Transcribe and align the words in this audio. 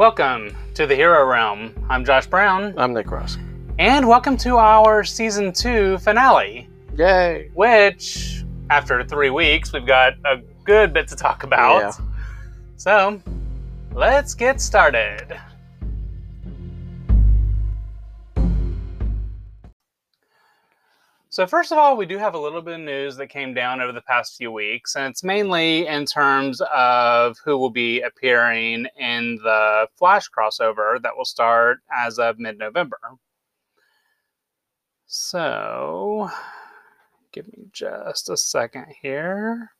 Welcome 0.00 0.56
to 0.76 0.86
the 0.86 0.94
Hero 0.94 1.26
Realm. 1.26 1.74
I'm 1.90 2.06
Josh 2.06 2.26
Brown, 2.26 2.72
I'm 2.78 2.94
Nick 2.94 3.10
Rusk. 3.10 3.38
and 3.78 4.08
welcome 4.08 4.34
to 4.38 4.56
our 4.56 5.04
season 5.04 5.52
two 5.52 5.98
finale, 5.98 6.70
Yay! 6.96 7.50
which, 7.52 8.42
after 8.70 9.04
three 9.04 9.28
weeks, 9.28 9.74
we've 9.74 9.86
got 9.86 10.14
a 10.24 10.38
good 10.64 10.94
bit 10.94 11.06
to 11.08 11.16
talk 11.16 11.42
about. 11.42 11.80
Yeah. 11.80 11.92
So, 12.78 13.20
let's 13.92 14.32
get 14.32 14.62
started. 14.62 15.38
So, 21.32 21.46
first 21.46 21.70
of 21.70 21.78
all, 21.78 21.96
we 21.96 22.06
do 22.06 22.18
have 22.18 22.34
a 22.34 22.38
little 22.38 22.60
bit 22.60 22.74
of 22.74 22.80
news 22.80 23.16
that 23.16 23.28
came 23.28 23.54
down 23.54 23.80
over 23.80 23.92
the 23.92 24.00
past 24.00 24.36
few 24.36 24.50
weeks, 24.50 24.96
and 24.96 25.12
it's 25.12 25.22
mainly 25.22 25.86
in 25.86 26.04
terms 26.04 26.60
of 26.74 27.38
who 27.44 27.56
will 27.56 27.70
be 27.70 28.00
appearing 28.00 28.86
in 28.98 29.36
the 29.36 29.86
Flash 29.96 30.28
crossover 30.28 31.00
that 31.00 31.16
will 31.16 31.24
start 31.24 31.78
as 31.96 32.18
of 32.18 32.40
mid 32.40 32.58
November. 32.58 32.98
So, 35.06 36.28
give 37.30 37.46
me 37.46 37.66
just 37.72 38.28
a 38.28 38.36
second 38.36 38.86
here. 39.00 39.70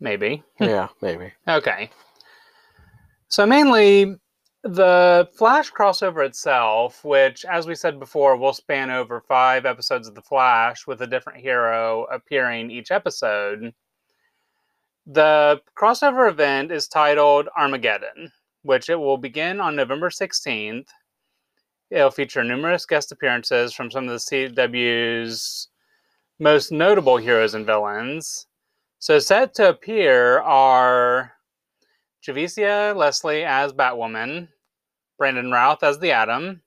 Maybe. 0.00 0.42
Yeah, 0.60 0.88
maybe. 1.00 1.32
Okay. 1.46 1.90
So 3.28 3.46
mainly 3.46 4.16
the 4.62 5.28
Flash 5.34 5.70
crossover 5.70 6.26
itself, 6.26 7.04
which, 7.04 7.44
as 7.44 7.66
we 7.66 7.74
said 7.74 7.98
before, 7.98 8.36
will 8.36 8.52
span 8.52 8.90
over 8.90 9.20
five 9.20 9.66
episodes 9.66 10.08
of 10.08 10.14
The 10.14 10.22
Flash 10.22 10.86
with 10.86 11.00
a 11.02 11.06
different 11.06 11.40
hero 11.40 12.04
appearing 12.10 12.70
each 12.70 12.90
episode. 12.90 13.72
The 15.06 15.60
crossover 15.76 16.28
event 16.28 16.72
is 16.72 16.88
titled 16.88 17.48
Armageddon, 17.56 18.30
which 18.62 18.90
it 18.90 18.96
will 18.96 19.16
begin 19.16 19.60
on 19.60 19.76
November 19.76 20.10
16th. 20.10 20.88
It'll 21.90 22.10
feature 22.10 22.44
numerous 22.44 22.84
guest 22.84 23.12
appearances 23.12 23.72
from 23.72 23.90
some 23.90 24.08
of 24.08 24.10
the 24.10 24.16
CW's 24.16 25.68
most 26.38 26.70
notable 26.70 27.16
heroes 27.16 27.54
and 27.54 27.64
villains. 27.64 28.46
So 28.98 29.18
set 29.18 29.54
to 29.54 29.70
appear 29.70 30.40
are 30.40 31.32
Javicia 32.26 32.94
Leslie 32.96 33.44
as 33.44 33.72
Batwoman, 33.72 34.48
Brandon 35.18 35.50
Routh 35.50 35.82
as 35.82 35.98
the 35.98 36.12
Atom, 36.12 36.62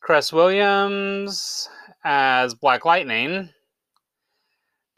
Cress 0.00 0.32
Williams 0.32 1.68
as 2.04 2.54
Black 2.54 2.84
Lightning, 2.84 3.48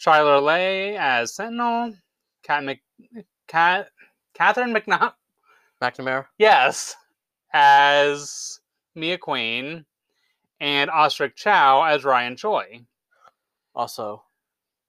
Chyler 0.00 0.42
Leigh 0.42 0.96
as 0.96 1.34
Sentinel, 1.34 1.94
Cat 2.42 2.64
Mc, 2.64 2.80
Cat, 3.48 3.88
Katherine 4.34 4.74
McNaught, 4.74 5.14
McNamara? 5.82 6.26
yes, 6.38 6.96
as 7.52 8.60
Mia 8.94 9.18
Queen, 9.18 9.84
and 10.60 10.90
Osric 10.90 11.36
Chau 11.36 11.82
as 11.82 12.04
Ryan 12.04 12.36
Choi. 12.36 12.84
Also, 13.74 14.22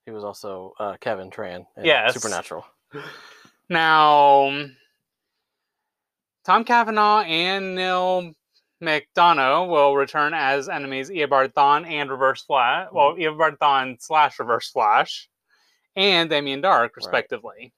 he 0.06 0.12
was 0.12 0.24
also 0.24 0.74
uh, 0.80 0.96
Kevin 1.02 1.30
Tran 1.32 1.66
in 1.78 1.86
Yes. 1.86 2.14
Supernatural. 2.14 2.66
Now, 3.70 4.68
Tom 6.46 6.64
Cavanagh 6.64 7.24
and 7.28 7.76
Neal 7.76 8.34
McDonough 8.82 9.68
will 9.70 9.96
return 9.96 10.34
as 10.34 10.70
enemies 10.70 11.10
Eobard 11.10 11.54
Thawne 11.54 11.88
and 11.88 12.10
Reverse 12.10 12.44
Flash. 12.44 12.88
Mm-hmm. 12.88 12.96
Well, 12.96 13.16
Eobard 13.16 13.58
Thawne 13.58 13.98
slash 14.00 14.40
Reverse 14.40 14.70
Flash, 14.70 15.30
and 15.96 16.30
Damien 16.30 16.62
Darhk, 16.62 16.96
respectively. 16.96 17.74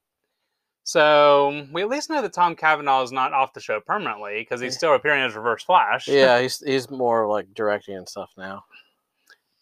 So 0.84 1.66
we 1.70 1.82
at 1.82 1.88
least 1.88 2.08
know 2.08 2.22
that 2.22 2.32
Tom 2.32 2.56
Cavanagh 2.56 3.02
is 3.02 3.12
not 3.12 3.34
off 3.34 3.52
the 3.52 3.60
show 3.60 3.78
permanently 3.78 4.40
because 4.40 4.60
he's 4.60 4.74
still 4.74 4.94
appearing 4.94 5.22
as 5.22 5.36
Reverse 5.36 5.62
Flash. 5.62 6.08
Yeah, 6.08 6.40
he's 6.40 6.60
he's 6.60 6.90
more 6.90 7.26
like 7.26 7.52
directing 7.52 7.96
and 7.96 8.08
stuff 8.08 8.30
now. 8.38 8.64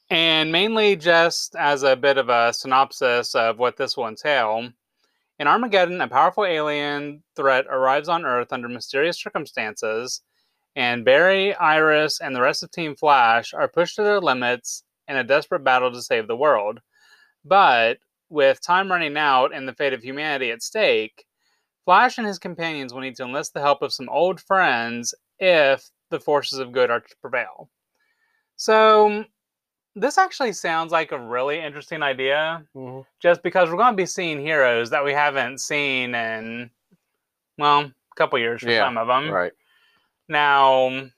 And 0.09 0.53
mainly 0.53 0.95
just 0.95 1.57
as 1.57 1.83
a 1.83 1.97
bit 1.97 2.17
of 2.17 2.29
a 2.29 2.53
synopsis 2.53 3.35
of 3.35 3.59
what 3.59 3.77
this 3.77 3.97
will 3.97 4.07
entail. 4.07 4.69
In 5.39 5.47
Armageddon, 5.47 6.01
a 6.01 6.09
powerful 6.09 6.47
alien 6.47 7.23
threat 7.35 7.67
arrives 7.69 8.09
on 8.09 8.25
Earth 8.25 8.53
under 8.53 8.69
mysterious 8.69 9.21
circumstances, 9.21 10.23
and 10.75 11.05
Barry, 11.05 11.55
Iris, 11.55 12.21
and 12.21 12.35
the 12.35 12.41
rest 12.41 12.63
of 12.63 12.71
Team 12.71 12.97
Flash 12.97 13.53
are 13.53 13.69
pushed 13.69 13.97
to 13.97 14.03
their 14.03 14.21
limits 14.21 14.83
in 15.09 15.17
a 15.17 15.25
desperate 15.25 15.65
battle 15.65 15.93
to 15.93 16.01
save 16.01 16.27
the 16.27 16.37
world. 16.37 16.81
But 17.45 17.99
with 18.31 18.63
time 18.63 18.91
running 18.91 19.17
out 19.17 19.55
and 19.55 19.69
the 19.69 19.75
fate 19.75 19.93
of 19.93 20.03
humanity 20.03 20.51
at 20.51 20.63
stake, 20.63 21.27
Flash 21.85 22.19
and 22.19 22.27
his 22.27 22.39
companions 22.39 22.93
will 22.93 23.03
need 23.03 23.17
to 23.17 23.25
enlist 23.25 23.55
the 23.55 23.61
help 23.61 23.83
of 23.83 23.93
some 23.93 24.09
old 24.09 24.41
friends 24.41 25.15
if 25.39 25.91
the 26.11 26.19
forces 26.19 26.59
of 26.59 26.73
good 26.73 26.91
are 26.91 27.01
to 27.01 27.17
prevail. 27.21 27.71
So, 28.57 29.25
this 29.97 30.19
actually 30.19 30.53
sounds 30.53 30.93
like 30.93 31.11
a 31.11 31.19
really 31.19 31.59
interesting 31.59 32.03
idea 32.03 32.65
hmm 32.75 33.01
just 33.21 33.43
because 33.43 33.71
we're 33.71 33.77
going 33.79 33.93
to 33.93 33.97
be 33.97 34.07
seeing 34.07 34.39
heroes 34.41 34.91
that 34.91 35.05
we 35.05 35.13
haven't 35.13 35.59
seen 35.59 36.15
in, 36.15 36.71
well, 37.59 37.81
a 37.81 37.93
couple 38.15 38.39
years 38.39 38.61
for 38.63 38.69
Yeah, 38.71 38.85
some 38.85 38.99
of 38.99 39.09
them. 39.09 39.31
Right. 39.31 39.53
Now, 40.29 41.09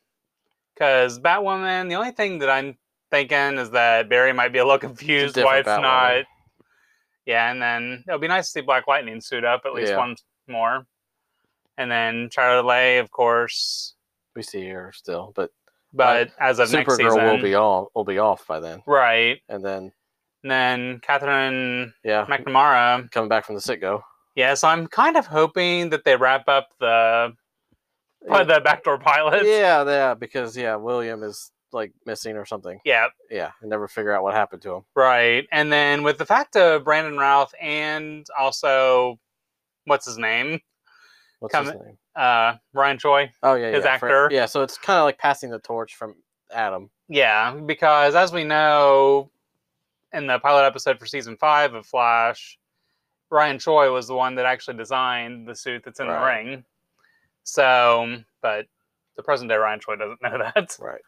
because 0.74 1.18
Batwoman, 1.18 1.88
the 1.88 1.96
only 1.96 2.12
thing 2.12 2.38
that 2.38 2.48
I'm 2.48 2.78
thinking 3.10 3.58
is 3.58 3.70
that 3.72 4.08
Barry 4.08 4.32
might 4.32 4.52
be 4.52 4.60
a 4.60 4.64
little 4.64 4.78
confused 4.88 5.36
why 5.36 5.58
it's 5.58 5.68
Batwoman. 5.68 5.82
not. 5.82 6.24
Yeah, 7.26 7.50
and 7.50 7.60
then 7.60 8.04
it'll 8.06 8.20
be 8.20 8.28
nice 8.28 8.46
to 8.46 8.50
see 8.52 8.60
Black 8.60 8.86
Lightning 8.86 9.20
suit 9.20 9.44
up 9.44 9.62
at 9.66 9.74
least 9.74 9.90
Yeah. 9.90 9.98
once 9.98 10.22
more. 10.46 10.86
And 11.76 11.90
then 11.90 12.30
Charlotte 12.32 12.64
Lay, 12.64 12.98
of 12.98 13.10
course, 13.10 13.94
We 14.36 14.42
see 14.42 14.68
her 14.68 14.92
still, 14.92 15.32
but 15.34 15.50
but 15.92 16.30
as 16.38 16.58
of 16.58 16.70
next 16.72 16.92
Supergirl 16.94 16.96
season, 17.12 17.24
will 17.24 17.42
be 17.42 17.54
all 17.54 17.90
will 17.94 18.04
be 18.04 18.18
off 18.18 18.46
by 18.46 18.60
then. 18.60 18.82
right. 18.86 19.40
And 19.48 19.64
then 19.64 19.92
And 20.42 20.50
then 20.50 21.00
Katherine 21.00 21.92
yeah, 22.04 22.26
McNamara, 22.26 23.10
coming 23.10 23.28
back 23.28 23.44
from 23.44 23.54
the 23.54 23.60
sit 23.60 23.80
go. 23.80 24.02
Yeah, 24.34 24.54
so 24.54 24.68
I'm 24.68 24.86
kind 24.86 25.16
of 25.16 25.26
hoping 25.26 25.90
that 25.90 26.04
they 26.04 26.14
wrap 26.16 26.48
up 26.48 26.68
the 26.78 27.32
uh, 28.28 28.44
the 28.44 28.60
backdoor 28.62 28.98
pilot. 28.98 29.44
Yeah, 29.44 29.84
yeah, 29.84 30.14
because 30.14 30.56
yeah, 30.56 30.76
William 30.76 31.22
is 31.22 31.50
like 31.72 31.92
missing 32.06 32.36
or 32.36 32.46
something. 32.46 32.78
Yeah, 32.84 33.08
Yeah, 33.30 33.50
and 33.60 33.68
never 33.68 33.88
figure 33.88 34.12
out 34.12 34.22
what 34.22 34.34
happened 34.34 34.62
to 34.62 34.74
him. 34.74 34.82
right. 34.94 35.46
And 35.52 35.72
then 35.72 36.02
with 36.02 36.18
the 36.18 36.24
fact 36.26 36.56
of 36.56 36.84
Brandon 36.84 37.16
Routh 37.18 37.52
and 37.60 38.26
also 38.38 39.18
what's 39.84 40.06
his 40.06 40.18
name? 40.18 40.60
What's 41.40 41.54
Come- 41.54 41.66
his 41.66 41.74
name? 41.74 41.98
Uh 42.16 42.54
Ryan 42.72 42.98
Choi. 42.98 43.30
Oh 43.42 43.54
yeah, 43.54 43.70
his 43.70 43.84
yeah, 43.84 43.90
actor. 43.92 44.28
yeah, 44.32 44.46
so 44.46 44.62
it's 44.62 44.76
kind 44.78 44.98
of 44.98 45.04
like 45.04 45.18
passing 45.18 45.50
the 45.50 45.58
torch 45.60 45.94
from 45.94 46.14
Atom. 46.52 46.90
Yeah, 47.08 47.54
because 47.54 48.14
as 48.14 48.32
we 48.32 48.44
know 48.44 49.30
in 50.12 50.26
the 50.26 50.38
pilot 50.40 50.64
episode 50.64 50.98
for 50.98 51.06
season 51.06 51.36
five 51.36 51.74
of 51.74 51.86
Flash, 51.86 52.58
Ryan 53.30 53.58
Choi 53.58 53.92
was 53.92 54.08
the 54.08 54.14
one 54.14 54.34
that 54.36 54.46
actually 54.46 54.76
designed 54.78 55.46
the 55.46 55.54
suit 55.54 55.82
that's 55.84 56.00
in 56.00 56.06
Right. 56.08 56.18
the 56.44 56.50
ring. 56.50 56.64
So, 57.44 58.16
but 58.42 58.66
the 59.16 59.22
present 59.22 59.48
day 59.50 59.56
Ryan 59.56 59.80
Choi 59.80 59.96
doesn't 59.96 60.20
know 60.22 60.38
that. 60.38 60.76
Right. 60.80 61.00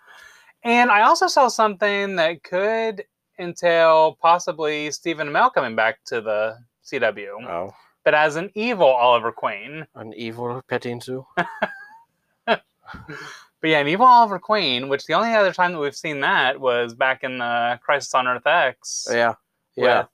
And 0.62 0.90
I 0.90 1.02
also 1.02 1.26
saw 1.26 1.48
something 1.48 2.16
that 2.16 2.42
could 2.44 3.04
entail 3.38 4.16
possibly 4.20 4.90
Stephen 4.90 5.28
Amell 5.28 5.52
coming 5.52 5.74
back 5.74 5.98
to 6.06 6.20
the 6.20 6.58
CW, 6.84 7.28
Oh, 7.48 7.70
but 8.10 8.18
as 8.18 8.34
an 8.34 8.50
evil 8.56 8.88
Oliver 8.88 9.30
Queen. 9.30 9.86
an 9.94 10.12
evil 10.14 10.62
petting 10.66 11.00
zoo. 11.00 11.24
But 12.46 13.68
yeah, 13.68 13.78
an 13.80 13.88
evil 13.88 14.06
Oliver 14.06 14.38
Queen, 14.38 14.88
which 14.88 15.04
the 15.04 15.12
only 15.12 15.32
other 15.34 15.52
time 15.52 15.72
that 15.72 15.78
we've 15.78 15.94
seen 15.94 16.20
that 16.20 16.58
was 16.58 16.94
back 16.94 17.22
in 17.22 17.38
the 17.38 17.78
Crisis 17.82 18.14
on 18.14 18.26
Earth 18.26 18.46
X. 18.46 19.06
Yeah, 19.08 19.34
yeah, 19.76 19.98
with- 20.00 20.08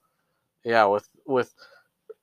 yeah. 0.65 0.85
With 0.85 1.07
with 1.25 1.53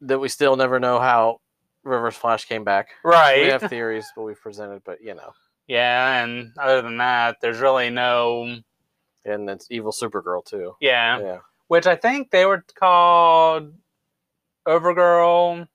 that, 0.03 0.19
we 0.21 0.29
still 0.29 0.55
never 0.55 0.79
know 0.79 1.01
how 1.01 1.41
Reverse 1.83 2.15
Flash 2.15 2.45
came 2.45 2.63
back. 2.63 2.91
Right. 3.03 3.41
We 3.43 3.49
have 3.49 3.63
theories, 3.63 4.07
but 4.15 4.23
we've 4.23 4.41
presented, 4.41 4.83
but 4.85 5.01
you 5.03 5.15
know, 5.15 5.33
Yeah, 5.67 6.23
and 6.23 6.53
other 6.61 6.83
than 6.83 6.99
that, 6.99 7.39
there's 7.41 7.59
really 7.59 7.89
no. 7.91 8.59
and 9.25 9.49
it's 9.51 9.67
evil 9.71 9.93
Supergirl 9.93 10.45
too. 10.45 10.77
Yeah, 10.79 11.19
Yeah, 11.21 11.39
which 11.69 11.87
I 11.87 11.97
think 11.97 12.31
they 12.31 12.45
were 12.45 12.63
called 12.79 13.73
Overgirl, 14.69 15.69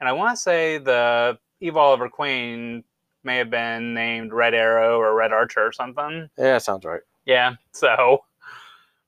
and 0.00 0.08
I 0.08 0.12
want 0.12 0.36
to 0.36 0.40
say 0.40 0.78
the 0.78 1.38
Eve 1.60 1.76
Oliver 1.76 2.08
Queen 2.08 2.84
may 3.24 3.38
have 3.38 3.50
been 3.50 3.94
named 3.94 4.32
Red 4.32 4.54
Arrow 4.54 4.98
or 4.98 5.14
Red 5.14 5.32
Archer 5.32 5.66
or 5.66 5.72
something. 5.72 6.28
yeah, 6.38 6.58
sounds 6.58 6.84
right. 6.84 7.00
Yeah, 7.24 7.54
so 7.72 8.24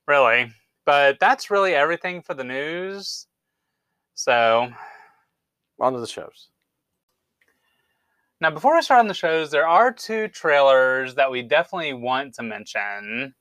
really. 0.07 0.51
But 0.85 1.21
that's 1.21 1.51
really 1.51 1.75
everything 1.75 2.23
for 2.23 2.35
the 2.35 2.45
news. 2.45 3.27
So 4.15 4.71
On 5.79 5.93
to 5.93 6.01
the 6.01 6.07
shows. 6.07 6.49
now 8.41 8.51
before 8.51 8.75
we 8.75 8.83
start 8.83 9.01
on 9.01 9.07
the 9.09 9.15
shows, 9.15 9.51
there 9.51 9.69
are 9.69 9.93
two 9.93 10.29
trailers 10.29 11.15
that 11.15 11.31
we 11.31 11.43
definitely 11.43 11.93
want 11.93 12.35
to 12.35 12.43
mention. 12.43 13.35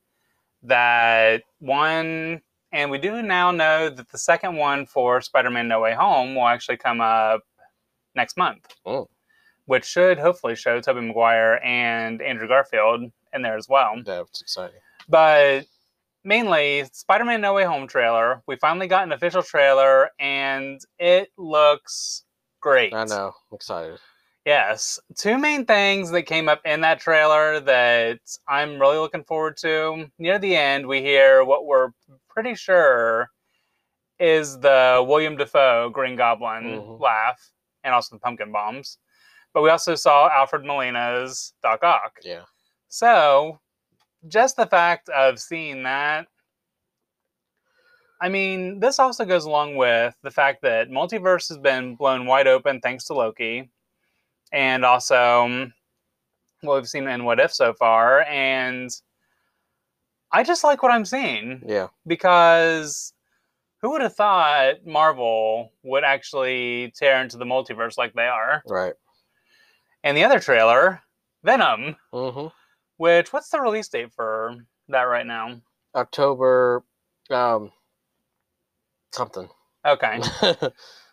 That 0.64 1.44
one 1.60 2.42
And 2.78 2.92
we 2.92 3.00
do 3.00 3.24
now 3.24 3.50
know 3.50 3.90
that 3.90 4.08
the 4.12 4.20
second 4.20 4.56
one 4.56 4.86
for 4.86 5.20
Spider 5.20 5.50
Man 5.50 5.68
No 5.68 5.80
Way 5.82 5.96
Home 5.96 6.36
will 6.36 6.46
actually 6.46 6.78
come 6.78 7.02
up 7.02 7.42
next 8.14 8.38
month, 8.38 8.68
Oh. 8.86 9.10
which 9.66 9.84
should 9.84 10.20
hopefully 10.20 10.56
show 10.56 10.80
Tobey 10.80 11.02
Maguire 11.02 11.60
and 11.64 12.22
Andrew 12.22 12.48
Garfield 12.48 13.12
in 13.34 13.42
there 13.42 13.58
as 13.58 13.68
well. 13.68 13.96
That's 14.06 14.42
exciting. 14.42 14.80
But 15.10 15.66
mainly, 16.24 16.84
Spider 16.92 17.26
Man 17.26 17.42
No 17.42 17.56
Way 17.56 17.64
Home 17.64 17.88
trailer. 17.88 18.44
We 18.46 18.58
finally 18.58 18.86
got 18.86 19.06
an 19.06 19.12
official 19.12 19.42
trailer, 19.42 20.12
and 20.20 20.80
it 21.00 21.32
looks 21.36 22.26
great. 22.60 22.94
I 22.94 23.06
know. 23.06 23.34
I'm 23.52 23.56
excited. 23.56 23.98
Yes. 24.46 25.00
Two 25.16 25.40
main 25.40 25.66
things 25.66 26.12
that 26.12 26.24
came 26.28 26.48
up 26.48 26.62
in 26.64 26.82
that 26.82 27.00
trailer 27.00 27.60
that 27.60 28.20
I'm 28.48 28.80
really 28.80 28.98
looking 29.00 29.24
forward 29.24 29.58
to. 29.58 30.12
Near 30.20 30.38
the 30.38 30.56
end, 30.56 30.86
we 30.86 31.02
hear 31.02 31.44
what 31.44 31.66
we're 31.66 31.90
pretty 32.38 32.54
sure 32.54 33.32
is 34.20 34.60
the 34.60 35.04
William 35.08 35.36
Dafoe 35.38 35.90
Green 35.90 36.16
Goblin 36.16 36.66
Mhm. 36.66 37.00
laugh 37.00 37.42
and 37.84 37.96
also 37.96 38.16
the 38.16 38.20
pumpkin 38.20 38.52
bombs. 38.52 39.00
But 39.56 39.64
we 39.64 39.72
also 39.72 39.96
saw 39.96 40.30
Alfred 40.30 40.64
Molina's 40.64 41.56
Doc 41.64 41.84
Ock. 41.84 42.20
Yeah. 42.22 42.44
So, 42.90 43.60
just 44.28 44.56
the 44.56 44.68
fact 44.68 45.10
of 45.10 45.40
seeing 45.40 45.82
that, 45.82 46.28
I 48.22 48.30
mean, 48.30 48.80
this 48.82 49.00
also 49.00 49.26
goes 49.26 49.46
along 49.46 49.76
with 49.76 50.16
the 50.22 50.30
fact 50.30 50.62
that 50.62 50.90
multiverse 50.90 51.50
has 51.50 51.58
been 51.58 51.96
blown 51.96 52.28
wide 52.28 52.46
open 52.48 52.82
thanks 52.82 53.06
to 53.06 53.16
Loki, 53.16 53.72
and 54.52 54.86
also 54.86 55.46
um, 55.46 55.74
what 56.62 56.76
we've 56.76 56.88
seen 56.88 57.08
in 57.08 57.26
What 57.26 57.40
If 57.40 57.52
so 57.52 57.74
far. 57.74 58.22
And 58.26 58.92
I 60.32 60.44
just 60.44 60.64
like 60.64 60.84
what 60.84 60.92
I'm 60.92 61.06
seeing 61.06 61.62
Yeah. 61.66 61.88
because 62.06 63.14
who 63.82 63.92
would 63.92 64.02
have 64.02 64.16
thought 64.16 64.86
Marvel 64.86 65.72
would 65.84 66.04
actually 66.04 66.94
tear 66.98 67.22
into 67.22 67.38
the 67.38 67.46
multiverse 67.46 67.98
like 67.98 68.14
they 68.14 68.28
are? 68.28 68.62
Right. 68.68 68.94
And 70.04 70.18
the 70.18 70.24
other 70.24 70.40
trailer, 70.40 71.02
Venom. 71.44 71.96
Mm-hmm. 72.14 72.48
Which 72.98 73.32
what's 73.32 73.50
the 73.50 73.62
release 73.62 73.88
date 73.88 74.12
for 74.16 74.56
that 74.90 75.04
right 75.04 75.26
now? 75.26 75.62
October, 75.96 76.84
um, 77.30 77.72
something. 79.14 79.48
Okay, 79.86 80.20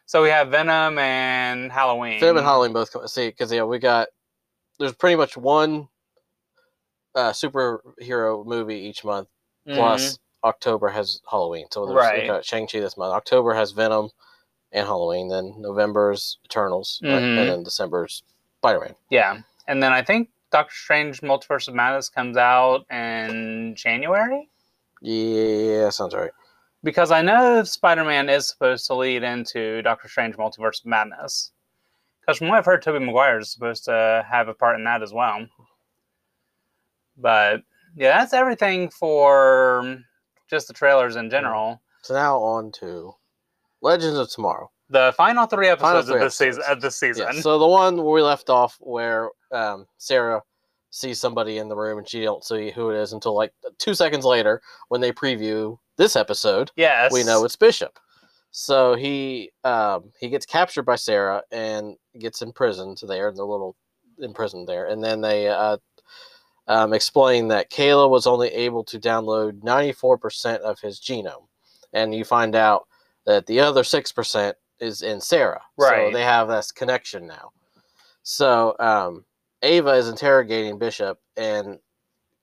so 0.06 0.22
we 0.22 0.30
have 0.30 0.48
Venom 0.48 0.98
and 0.98 1.70
Halloween. 1.70 2.18
Venom 2.20 2.38
and 2.38 2.46
Halloween 2.46 2.72
both 2.72 2.92
come. 2.92 3.06
See, 3.06 3.28
because 3.28 3.52
yeah, 3.52 3.64
we 3.64 3.78
got 3.78 4.08
there's 4.78 4.94
pretty 4.94 5.16
much 5.16 5.36
one 5.36 5.88
uh, 7.14 7.30
superhero 7.30 8.44
movie 8.44 8.78
each 8.78 9.04
month. 9.04 9.28
Mhm. 9.66 9.74
Plus 9.76 10.18
October 10.42 10.88
has 10.88 11.20
Halloween. 11.30 11.66
So 11.70 11.86
there's 11.86 11.96
Right. 11.96 12.26
got 12.26 12.44
Shang 12.44 12.66
Chi 12.66 12.80
this 12.80 12.96
month. 12.96 13.12
October 13.14 13.54
has 13.54 13.72
Venom 13.72 14.10
and 14.72 14.86
Halloween. 14.86 15.28
Then 15.28 15.54
November's 15.58 16.38
Eternals, 16.44 17.00
right? 17.02 17.12
Mhm. 17.12 17.38
and 17.40 17.48
then 17.48 17.62
December's 17.62 18.22
Spider 18.58 18.80
Man. 18.80 18.94
yeah, 19.10 19.40
and 19.68 19.82
then 19.82 19.92
I 19.92 20.02
think 20.02 20.30
Doctor 20.50 20.74
Strange: 20.74 21.20
Multiverse 21.22 21.68
of 21.68 21.74
Madness 21.74 22.08
comes 22.08 22.36
out 22.36 22.84
in 22.90 23.74
January 23.76 24.48
Yeah, 25.00 25.90
sounds 25.90 26.14
right. 26.14 26.30
because 26.82 27.10
I 27.10 27.20
know 27.22 27.62
Spider-Man 27.64 28.28
is 28.28 28.48
supposed 28.48 28.86
to 28.86 28.94
lead 28.94 29.22
into 29.22 29.82
Doctor 29.82 30.08
Strange: 30.08 30.36
Multiverse 30.36 30.80
of 30.80 30.86
Madness. 30.86 31.50
Because 32.20 32.38
from 32.38 32.48
what 32.48 32.56
I've 32.58 32.64
heard, 32.64 32.80
Tobey 32.82 33.00
Maguire 33.04 33.38
is 33.38 33.50
supposed 33.52 33.84
to 33.84 34.24
have 34.30 34.48
a 34.48 34.54
part 34.54 34.76
in 34.76 34.84
that 34.84 35.02
as 35.02 35.12
well. 35.12 35.46
But 37.16 37.62
yeah, 37.96 38.18
that's 38.18 38.32
everything 38.32 38.90
for 38.90 39.98
just 40.48 40.68
the 40.68 40.74
trailers 40.74 41.16
in 41.16 41.30
general. 41.30 41.80
So 42.02 42.14
now 42.14 42.38
on 42.38 42.72
to 42.80 43.14
Legends 43.82 44.18
of 44.18 44.30
Tomorrow. 44.30 44.70
The 44.90 45.14
final 45.16 45.46
three 45.46 45.68
episodes 45.68 46.08
three 46.08 46.16
of 46.16 46.22
this 46.22 46.36
season. 46.36 46.62
Of 46.68 46.80
this 46.80 46.96
season. 46.96 47.26
Yeah, 47.32 47.40
so 47.40 47.58
the 47.58 47.66
one 47.66 47.96
where 47.96 48.14
we 48.14 48.22
left 48.22 48.50
off, 48.50 48.76
where 48.80 49.30
um, 49.50 49.86
Sara 49.98 50.42
sees 50.90 51.18
somebody 51.18 51.58
in 51.58 51.68
the 51.68 51.74
room 51.76 51.98
and 51.98 52.08
she 52.08 52.22
don't 52.22 52.44
see 52.44 52.70
who 52.70 52.90
it 52.90 53.00
is 53.00 53.12
until 53.12 53.34
like 53.34 53.52
two 53.78 53.94
seconds 53.94 54.24
later 54.24 54.60
when 54.88 55.00
they 55.00 55.10
preview 55.10 55.76
this 55.96 56.14
episode. 56.14 56.70
yes, 56.76 57.12
We 57.12 57.24
know 57.24 57.44
it's 57.44 57.56
Bishop. 57.56 57.98
So 58.52 58.94
he 58.94 59.50
um, 59.64 60.12
he 60.20 60.28
gets 60.28 60.46
captured 60.46 60.84
by 60.84 60.94
Sara 60.94 61.42
and 61.50 61.96
gets 62.20 62.42
imprisoned 62.42 63.00
there 63.08 63.28
in 63.28 63.34
the 63.34 63.44
little 63.44 63.74
imprisoned 64.20 64.68
there, 64.68 64.86
and 64.86 65.02
then 65.02 65.20
they 65.20 65.48
uh, 65.48 65.78
um, 66.68 66.92
explain 66.92 67.48
that 67.48 67.70
Kayla 67.70 68.08
was 68.08 68.26
only 68.26 68.48
able 68.48 68.84
to 68.84 68.98
download 68.98 69.62
ninety 69.62 69.92
four 69.92 70.16
percent 70.18 70.62
of 70.62 70.80
his 70.80 71.00
genome, 71.00 71.46
and 71.92 72.14
you 72.14 72.24
find 72.24 72.54
out 72.54 72.86
that 73.26 73.46
the 73.46 73.60
other 73.60 73.84
six 73.84 74.12
percent 74.12 74.56
is 74.80 75.02
in 75.02 75.20
Sara. 75.20 75.62
Right. 75.78 76.08
So 76.08 76.10
they 76.12 76.22
have 76.24 76.48
this 76.48 76.72
connection 76.72 77.26
now. 77.26 77.50
So 78.22 78.74
um, 78.80 79.24
Ava 79.62 79.90
is 79.92 80.08
interrogating 80.08 80.78
Bishop, 80.78 81.18
and 81.36 81.78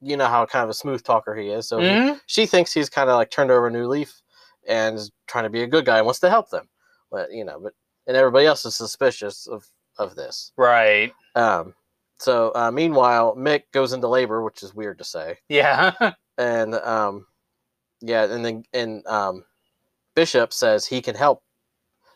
you 0.02 0.18
know 0.18 0.28
how 0.28 0.46
kind 0.46 0.64
of 0.64 0.70
a 0.70 0.74
smooth 0.76 1.04
talker 1.04 1.36
he 1.36 1.50
is. 1.50 1.68
So 1.68 1.80
he- 1.80 1.90
Mhm. 1.90 2.20
she 2.26 2.46
thinks 2.46 2.74
he's 2.74 2.90
kind 2.90 3.10
of 3.10 3.16
like 3.16 3.30
turned 3.32 3.52
over 3.52 3.68
a 3.68 3.72
new 3.72 3.88
leaf 3.88 4.22
and 4.68 4.96
is 4.98 5.12
trying 5.28 5.44
to 5.44 5.50
be 5.50 5.64
a 5.64 5.68
good 5.68 5.86
guy 5.86 5.98
and 5.98 6.06
wants 6.06 6.20
to 6.22 6.30
help 6.30 6.50
them. 6.50 6.70
But 7.12 7.32
you 7.32 7.44
know, 7.44 7.60
but 7.60 7.74
and 8.08 8.18
everybody 8.18 8.46
else 8.46 8.66
is 8.66 8.76
suspicious 8.76 9.48
of 9.48 9.68
of 9.98 10.16
this. 10.16 10.52
Right. 10.58 11.14
Um, 11.36 11.76
so 12.22 12.52
uh, 12.56 12.72
meanwhile, 12.72 13.36
Mick 13.36 13.64
goes 13.74 13.94
into 13.94 14.08
labor, 14.08 14.44
which 14.44 14.62
is 14.64 14.74
weird 14.76 15.00
to 15.00 15.04
say, 15.04 15.38
Yeah. 15.50 15.94
and 16.38 16.76
um, 16.76 17.26
yeah, 18.02 18.24
and 18.26 18.46
then 18.46 18.64
and 18.74 19.06
um, 19.08 19.44
Bishop 20.16 20.54
says 20.54 20.86
he 20.86 21.02
can 21.02 21.16
help. 21.16 21.44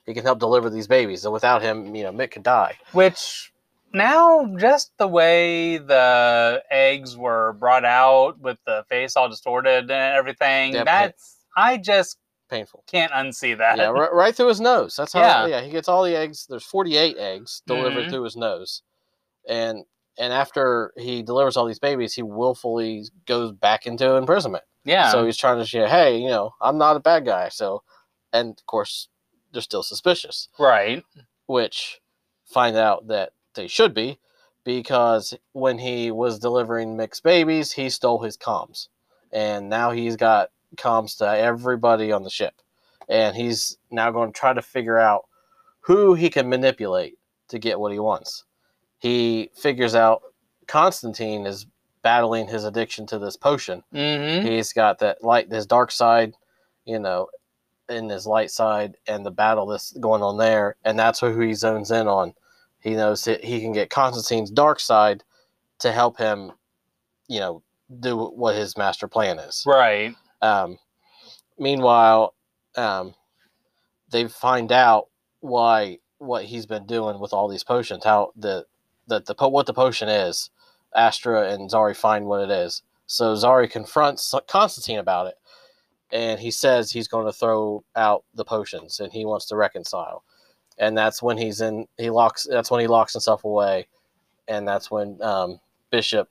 He 0.06 0.14
can 0.14 0.24
help 0.24 0.38
deliver 0.40 0.70
these 0.70 0.88
babies, 0.88 1.26
and 1.26 1.34
without 1.34 1.64
him, 1.64 1.96
you 1.96 2.04
know, 2.04 2.12
Mick 2.12 2.32
could 2.32 2.44
die. 2.44 2.78
Which 2.92 3.52
now, 3.94 4.46
just 4.58 4.92
the 5.00 5.08
way 5.08 5.78
the 5.78 6.62
eggs 6.70 7.18
were 7.18 7.54
brought 7.54 7.86
out 7.86 8.40
with 8.40 8.58
the 8.68 8.84
face 8.90 9.16
all 9.16 9.30
distorted 9.30 9.90
and 9.90 10.16
everything, 10.16 10.74
Yeah, 10.74 10.84
that's 10.84 11.38
I 11.58 11.78
just 11.78 12.18
Painful. 12.50 12.84
can't 12.88 13.12
unsee 13.14 13.58
that. 13.58 13.78
Yeah, 13.78 13.88
right, 13.90 14.14
right 14.14 14.36
through 14.36 14.50
his 14.50 14.62
nose. 14.62 14.96
That's 14.96 15.14
how. 15.14 15.22
Yeah. 15.22 15.48
Yeah. 15.48 15.62
he 15.62 15.72
gets 15.72 15.88
all 15.88 16.04
the 16.04 16.16
eggs. 16.16 16.46
There's 16.48 16.64
48 16.66 17.18
eggs 17.18 17.64
delivered 17.66 18.06
Mhm. 18.06 18.10
through 18.12 18.24
his 18.24 18.36
nose, 18.36 18.84
and 19.48 19.86
and 20.18 20.32
after 20.32 20.94
he 20.98 21.24
delivers 21.24 21.58
all 21.58 21.66
these 21.66 21.80
babies, 21.80 22.14
he 22.14 22.24
willfully 22.24 23.06
goes 23.26 23.52
back 23.52 23.86
into 23.86 24.16
imprisonment. 24.16 24.64
Yeah. 24.84 25.12
So 25.12 25.26
he's 25.26 25.38
trying 25.38 25.58
to 25.58 25.68
say, 25.68 25.88
hey, 25.88 26.18
you 26.18 26.30
know, 26.30 26.54
I'm 26.62 26.78
not 26.78 26.96
a 26.96 27.00
bad 27.02 27.26
guy. 27.26 27.50
So, 27.50 27.84
and 28.32 28.52
of 28.52 28.66
course, 28.66 29.10
they're 29.52 29.62
still 29.62 29.84
suspicious, 29.84 30.50
right. 30.60 31.04
which 31.48 32.02
find 32.46 32.78
out 32.78 33.08
that 33.08 33.32
they 33.56 33.68
should 33.68 33.94
be 33.94 34.20
because 34.64 35.34
when 35.54 35.80
he 35.80 36.12
was 36.12 36.40
delivering 36.40 36.98
Mick's 36.98 37.22
babies, 37.22 37.72
he 37.72 37.90
stole 37.90 38.22
his 38.22 38.38
comms, 38.38 38.90
and 39.32 39.70
now 39.70 39.92
he's 39.92 40.16
got 40.16 40.50
comms 40.76 41.18
to 41.18 41.26
everybody 41.26 42.12
on 42.12 42.24
the 42.24 42.30
ship, 42.30 42.56
and 43.08 43.36
he's 43.36 43.78
now 43.92 44.12
going 44.12 44.34
to 44.34 44.38
try 44.38 44.54
to 44.54 44.62
figure 44.62 44.98
out 44.98 45.26
who 45.82 46.16
he 46.16 46.30
can 46.30 46.50
manipulate 46.50 47.18
to 47.48 47.60
get 47.60 47.80
what 47.80 47.92
he 47.92 48.00
wants. 48.00 48.44
He 49.06 49.52
figures 49.54 49.94
out 49.94 50.24
Constantine 50.66 51.46
is 51.46 51.68
battling 52.02 52.48
his 52.48 52.64
addiction 52.64 53.06
to 53.06 53.20
this 53.20 53.38
potion. 53.38 53.84
Mm-hmm. 53.94 54.48
He's 54.48 54.74
got 54.74 54.98
that 54.98 55.24
light, 55.24 55.52
his 55.52 55.68
dark 55.68 55.92
side, 55.92 56.34
you 56.86 56.98
know, 56.98 57.28
in 57.88 58.10
his 58.10 58.26
light 58.26 58.50
side, 58.50 58.98
and 59.08 59.24
the 59.24 59.30
battle 59.30 59.68
that's 59.68 59.92
going 59.92 60.24
on 60.24 60.40
there, 60.40 60.76
and 60.84 60.98
that's 60.98 61.20
who 61.20 61.40
he 61.40 61.54
zones 61.54 61.92
in 61.92 62.08
on. 62.08 62.34
He 62.80 62.96
knows 62.96 63.24
that 63.26 63.44
he 63.44 63.62
can 63.62 63.74
get 63.74 63.92
Constantine's 63.92 64.50
dark 64.50 64.80
side 64.80 65.24
to 65.78 65.92
help 65.92 66.18
him, 66.18 66.54
you 67.28 67.40
know, 67.40 67.62
do 68.00 68.18
what 68.18 68.56
his 68.56 68.76
master 68.76 69.08
plan 69.08 69.38
is. 69.38 69.64
Right. 69.68 70.16
Um, 70.42 70.80
meanwhile, 71.60 72.34
um, 72.76 73.14
they 74.10 74.28
find 74.28 74.72
out 74.72 75.10
why 75.42 76.00
what 76.18 76.46
he's 76.46 76.66
been 76.66 76.88
doing 76.88 77.20
with 77.20 77.34
all 77.34 77.48
these 77.48 77.64
potions, 77.64 78.04
how 78.04 78.32
the 78.36 78.66
that 79.08 79.26
the 79.26 79.36
what 79.50 79.66
the 79.66 79.74
potion 79.74 80.10
is. 80.10 80.50
Astra 80.96 81.52
and 81.52 81.70
Zari 81.70 81.96
find 81.96 82.26
what 82.26 82.42
it 82.42 82.50
is. 82.50 82.82
So 83.06 83.36
Zari 83.36 83.70
confronts 83.70 84.34
Constantine 84.48 85.00
about 85.00 85.28
it, 85.28 85.36
and 86.12 86.40
he 86.40 86.52
says 86.52 86.92
he's 86.92 87.08
going 87.08 87.26
to 87.26 87.34
throw 87.34 87.84
out 87.96 88.24
the 88.34 88.46
potions 88.46 89.00
and 89.00 89.12
he 89.12 89.26
wants 89.26 89.46
to 89.48 89.56
reconcile. 89.56 90.24
And 90.78 90.98
that's 90.98 91.22
when 91.22 91.38
he's 91.38 91.62
in. 91.62 91.88
He 91.98 92.10
locks. 92.10 92.48
That's 92.50 92.72
when 92.72 92.82
he 92.82 92.88
locks 92.88 93.14
himself 93.14 93.44
away, 93.44 93.88
and 94.48 94.68
that's 94.68 94.90
when 94.90 95.22
um, 95.22 95.60
Bishop 95.92 96.30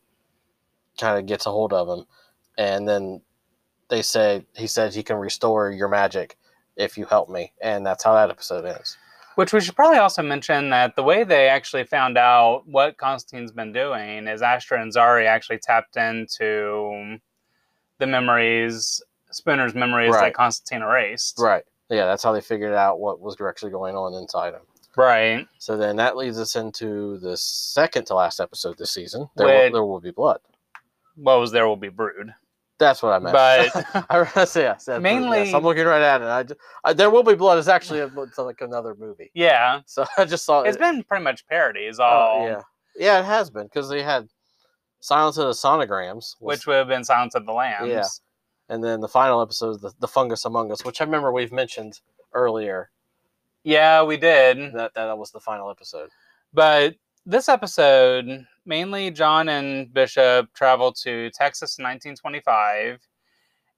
kind 0.98 1.18
of 1.18 1.26
gets 1.26 1.46
a 1.46 1.50
hold 1.50 1.72
of 1.72 1.88
him, 1.88 2.06
and 2.58 2.88
then 2.88 3.22
they 3.88 4.02
say 4.02 4.44
he 4.56 4.66
says 4.66 4.94
he 4.94 5.02
can 5.02 5.16
restore 5.16 5.70
your 5.70 5.88
magic 5.88 6.36
if 6.76 6.98
you 6.98 7.06
help 7.06 7.28
me, 7.28 7.52
and 7.62 7.86
that's 7.86 8.04
how 8.04 8.14
that 8.14 8.30
episode 8.30 8.64
ends. 8.64 8.98
Which 9.36 9.52
we 9.52 9.60
should 9.60 9.74
probably 9.74 9.98
also 9.98 10.22
mention 10.22 10.70
that 10.70 10.94
the 10.96 11.02
way 11.02 11.24
they 11.24 11.48
actually 11.48 11.84
found 11.84 12.16
out 12.16 12.62
what 12.66 12.96
Constantine's 12.98 13.52
been 13.52 13.72
doing 13.72 14.28
is 14.28 14.42
Astra 14.42 14.80
and 14.80 14.92
Zari 14.92 15.26
actually 15.26 15.58
tapped 15.58 15.96
into 15.96 17.18
the 17.98 18.06
memories 18.06 19.02
Spooner's 19.32 19.74
memories 19.74 20.12
Right. 20.12 20.26
that 20.26 20.34
Constantine 20.34 20.82
erased. 20.82 21.38
Right. 21.38 21.64
Yeah, 21.90 22.06
that's 22.06 22.22
how 22.22 22.32
they 22.32 22.40
figured 22.40 22.72
out 22.74 23.00
what 23.00 23.20
was 23.20 23.36
actually 23.40 23.72
going 23.72 23.96
on 23.96 24.14
inside 24.14 24.54
him. 24.54 24.62
Right. 24.96 25.46
So 25.58 25.76
then 25.76 25.96
that 25.96 26.16
leads 26.16 26.38
us 26.38 26.54
into 26.56 27.18
the 27.18 27.36
second 27.36 28.06
to 28.06 28.14
last 28.14 28.40
episode 28.40 28.78
this 28.78 28.92
season. 28.92 29.28
There, 29.36 29.46
will, 29.46 29.72
there 29.72 29.84
will 29.84 30.00
be 30.00 30.12
blood. 30.12 30.38
What 31.16 31.40
was 31.40 31.50
there 31.50 31.66
will 31.66 31.76
be 31.76 31.88
brood. 31.88 32.32
That's 32.84 33.02
what 33.02 33.12
I 33.12 33.18
meant. 33.18 33.32
But- 33.32 34.06
I 34.10 34.18
I 34.18 34.26
yes, 34.36 34.54
that's- 34.54 35.00
Mainly- 35.00 35.44
yes, 35.44 35.54
I'm 35.54 35.62
looking 35.62 35.86
right 35.86 36.02
at 36.02 36.20
it. 36.20 36.26
I, 36.26 36.42
ju- 36.42 36.54
I, 36.84 36.92
there 36.92 37.08
will 37.10 37.22
be 37.22 37.34
blood. 37.34 37.58
It's 37.58 37.68
actually 37.68 38.00
a, 38.00 38.06
it's 38.22 38.36
like 38.38 38.60
another 38.60 38.94
movie. 38.98 39.30
Yeah. 39.34 39.80
So 39.86 40.04
I 40.18 40.24
just 40.26 40.44
saw 40.44 40.62
It's 40.62 40.76
it. 40.76 40.80
been 40.80 41.02
pretty 41.02 41.24
much 41.24 41.46
parodies 41.46 41.98
oh, 41.98 42.02
all 42.04 42.46
yeah, 42.46 42.60
yeah, 42.96 43.20
it 43.20 43.24
has 43.24 43.48
been 43.50 43.64
because 43.64 43.88
they 43.88 44.02
had 44.02 44.28
Silence 45.00 45.38
of 45.38 45.46
the 45.46 45.52
Sonograms, 45.52 46.36
was- 46.40 46.58
which 46.58 46.66
would 46.66 46.76
have 46.76 46.88
been 46.88 47.04
Silence 47.04 47.34
of 47.34 47.46
the 47.46 47.52
Lambs. 47.52 47.88
Yeah. 47.88 48.04
and 48.68 48.84
then 48.84 49.00
the 49.00 49.08
final 49.08 49.40
episode, 49.40 49.80
the, 49.80 49.92
the 50.00 50.08
Fungus 50.08 50.44
Among 50.44 50.70
Us, 50.70 50.84
which 50.84 51.00
I 51.00 51.04
remember 51.04 51.32
we've 51.32 51.52
mentioned 51.52 52.00
earlier. 52.34 52.90
Yeah, 53.62 54.02
we 54.02 54.18
did. 54.18 54.58
That 54.74 54.92
that 54.94 55.16
was 55.16 55.30
the 55.30 55.40
final 55.40 55.70
episode. 55.70 56.10
But 56.52 56.96
this 57.26 57.48
episode, 57.48 58.46
mainly 58.66 59.10
John 59.10 59.48
and 59.48 59.92
Bishop 59.92 60.52
travel 60.54 60.92
to 60.92 61.30
Texas 61.30 61.78
in 61.78 61.84
1925, 61.84 63.00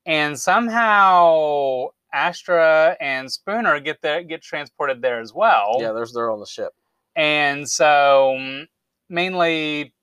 and 0.06 0.38
somehow 0.38 1.88
Astra 2.12 2.96
and 3.00 3.30
Spooner 3.30 3.78
get 3.80 4.00
there, 4.02 4.22
get 4.22 4.42
transported 4.42 5.02
there 5.02 5.20
as 5.20 5.32
well. 5.34 5.76
Yeah, 5.80 5.92
there's 5.92 6.12
they're 6.12 6.30
on 6.30 6.40
the 6.40 6.46
ship. 6.46 6.72
And 7.14 7.68
so, 7.68 8.66
mainly, 9.08 9.94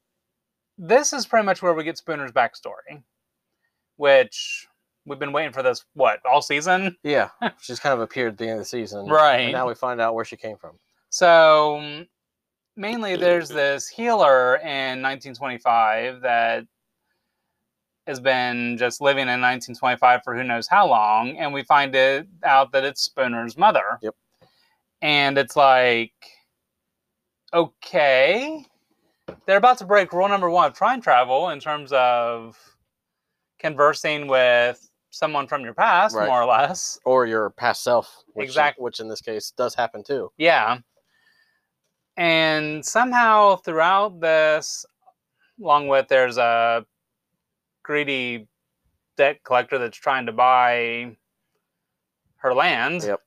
this 0.77 1.13
is 1.13 1.25
pretty 1.25 1.45
much 1.45 1.62
where 1.62 1.73
we 1.73 1.83
get 1.83 1.97
Spooner's 1.97 2.31
backstory, 2.31 3.03
which 3.97 4.67
we've 5.05 5.19
been 5.19 5.33
waiting 5.33 5.53
for 5.53 5.63
this, 5.63 5.85
what, 5.93 6.19
all 6.25 6.41
season? 6.41 6.97
Yeah, 7.03 7.29
she's 7.62 7.79
kind 7.79 7.93
of 7.93 8.01
appeared 8.01 8.33
at 8.33 8.38
the 8.38 8.45
end 8.45 8.53
of 8.53 8.59
the 8.59 8.65
season, 8.65 9.07
Right. 9.07 9.41
And 9.41 9.51
now 9.51 9.67
we 9.67 9.75
find 9.75 10.01
out 10.01 10.15
where 10.15 10.25
she 10.25 10.38
came 10.38 10.57
from. 10.57 10.79
So, 11.09 12.05
mainly, 12.75 13.15
there's 13.15 13.50
this 13.50 13.88
healer 13.88 14.56
in 14.58 15.01
1925 15.01 16.22
that 16.22 16.65
has 18.08 18.20
been 18.20 18.77
just 18.77 19.00
living 19.01 19.24
in 19.24 19.39
1925 19.42 20.22
for 20.24 20.36
who 20.36 20.44
knows 20.44 20.68
how 20.68 20.88
long, 20.88 21.38
and 21.38 21.53
we 21.53 21.63
find 21.63 21.96
it 21.96 22.27
out 22.44 22.72
that 22.74 22.84
it's 22.84 23.10
Spooner's 23.10 23.58
mother. 23.58 23.98
Yep. 24.01 24.15
And 25.01 25.38
it's 25.38 25.56
like, 25.56 26.12
okay, 27.53 28.65
they're 29.46 29.58
about 29.58 29.77
to 29.77 29.86
break 29.86 30.12
rule 30.12 30.27
number 30.27 30.50
one 30.50 30.65
of 30.65 30.77
time 30.77 31.01
travel 31.01 31.50
in 31.50 31.60
terms 31.60 31.92
of 31.94 32.58
conversing 33.60 34.27
with 34.27 34.89
someone 35.12 35.48
from 35.48 35.62
your 35.62 35.74
past, 35.74 36.15
Right. 36.15 36.27
more 36.27 36.42
or 36.42 36.46
less. 36.46 37.00
Or 37.06 37.25
your 37.25 37.51
past 37.51 37.84
self, 37.84 38.24
which, 38.34 38.46
Exact- 38.48 38.80
which 38.80 39.00
in 39.00 39.08
this 39.08 39.22
case 39.22 39.51
does 39.51 39.75
happen 39.75 40.03
too. 40.03 40.32
Yeah. 40.38 40.80
And 42.17 42.86
somehow 42.86 43.55
throughout 43.58 44.20
this, 44.22 44.86
along 45.60 45.88
with 45.88 46.08
there's 46.08 46.38
a 46.38 46.86
greedy 47.84 48.48
debt 49.17 49.43
collector 49.43 49.77
that's 49.77 49.98
trying 49.98 50.25
to 50.27 50.32
buy 50.32 51.15
her 52.38 52.53
land. 52.53 53.03
Yep. 53.03 53.20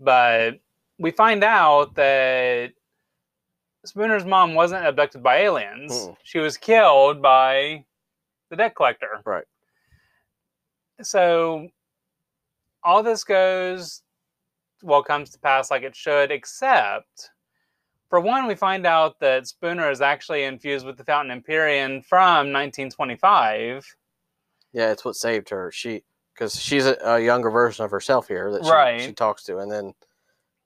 But 0.00 0.60
we 0.98 1.10
find 1.10 1.44
out 1.44 1.94
that 1.96 2.72
Spooner's 3.86 4.24
mom 4.24 4.54
wasn't 4.54 4.86
abducted 4.86 5.22
by 5.22 5.38
aliens. 5.38 5.92
Mm-mm. 5.92 6.16
She 6.22 6.38
was 6.38 6.56
killed 6.56 7.20
by 7.20 7.84
the 8.50 8.56
debt 8.56 8.74
collector. 8.74 9.20
Right. 9.24 9.44
So 11.02 11.68
all 12.82 13.02
this 13.02 13.24
goes 13.24 14.02
well 14.82 15.02
comes 15.02 15.30
to 15.30 15.38
pass 15.38 15.70
like 15.70 15.82
it 15.82 15.96
should, 15.96 16.30
except 16.30 17.30
for 18.08 18.20
one, 18.20 18.46
we 18.46 18.54
find 18.54 18.86
out 18.86 19.18
that 19.20 19.46
Spooner 19.46 19.90
is 19.90 20.00
actually 20.00 20.44
infused 20.44 20.86
with 20.86 20.96
the 20.96 21.04
Fountain 21.04 21.30
Empyrean 21.32 22.02
from 22.02 22.52
1925. 22.52 23.84
Yeah, 24.72 24.90
it's 24.90 25.04
what 25.04 25.16
saved 25.16 25.48
her. 25.50 25.70
She 25.72 26.02
because 26.34 26.60
she's 26.60 26.84
a, 26.86 26.96
a 27.04 27.20
younger 27.20 27.50
version 27.50 27.84
of 27.84 27.90
herself 27.92 28.26
here 28.26 28.50
that 28.52 28.64
she, 28.64 28.70
Right. 28.70 29.00
she 29.00 29.12
talks 29.12 29.44
to, 29.44 29.58
and 29.58 29.70
then 29.70 29.94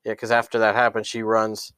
yeah, 0.04 0.12
because 0.12 0.30
after 0.30 0.58
that 0.60 0.74
happens, 0.74 1.06
she 1.06 1.22
runs 1.22 1.72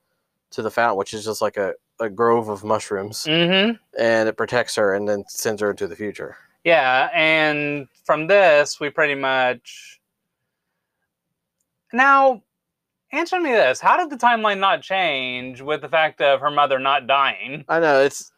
to 0.50 0.62
the 0.62 0.71
fountain, 0.71 0.97
which 0.97 1.12
is 1.12 1.25
just 1.25 1.43
like 1.43 1.57
a, 1.57 1.75
a 1.99 2.09
grove 2.09 2.49
of 2.49 2.62
mushrooms, 2.64 3.25
Mm-hmm. 3.25 3.73
and 3.99 4.29
it 4.29 4.37
protects 4.37 4.76
her 4.76 4.95
and 4.95 5.09
then 5.09 5.25
sends 5.29 5.61
her 5.61 5.71
into 5.71 5.87
the 5.88 5.97
future. 5.97 6.37
Yeah, 6.64 7.09
and 7.14 7.88
from 8.05 8.26
this, 8.29 8.79
we 8.79 8.90
pretty 8.90 9.14
much. 9.17 9.99
Now, 11.93 12.43
answer 13.12 13.40
me 13.40 13.50
this: 13.52 13.81
How 13.81 13.97
did 13.97 14.11
the 14.11 14.17
timeline 14.25 14.59
not 14.59 14.83
change 14.83 15.61
with 15.61 15.81
the 15.83 15.88
fact 15.88 16.21
of 16.21 16.40
her 16.40 16.50
mother 16.50 16.79
not 16.79 17.07
dying? 17.07 17.64
I 17.69 17.81
know 17.81 18.00
it's 18.00 18.33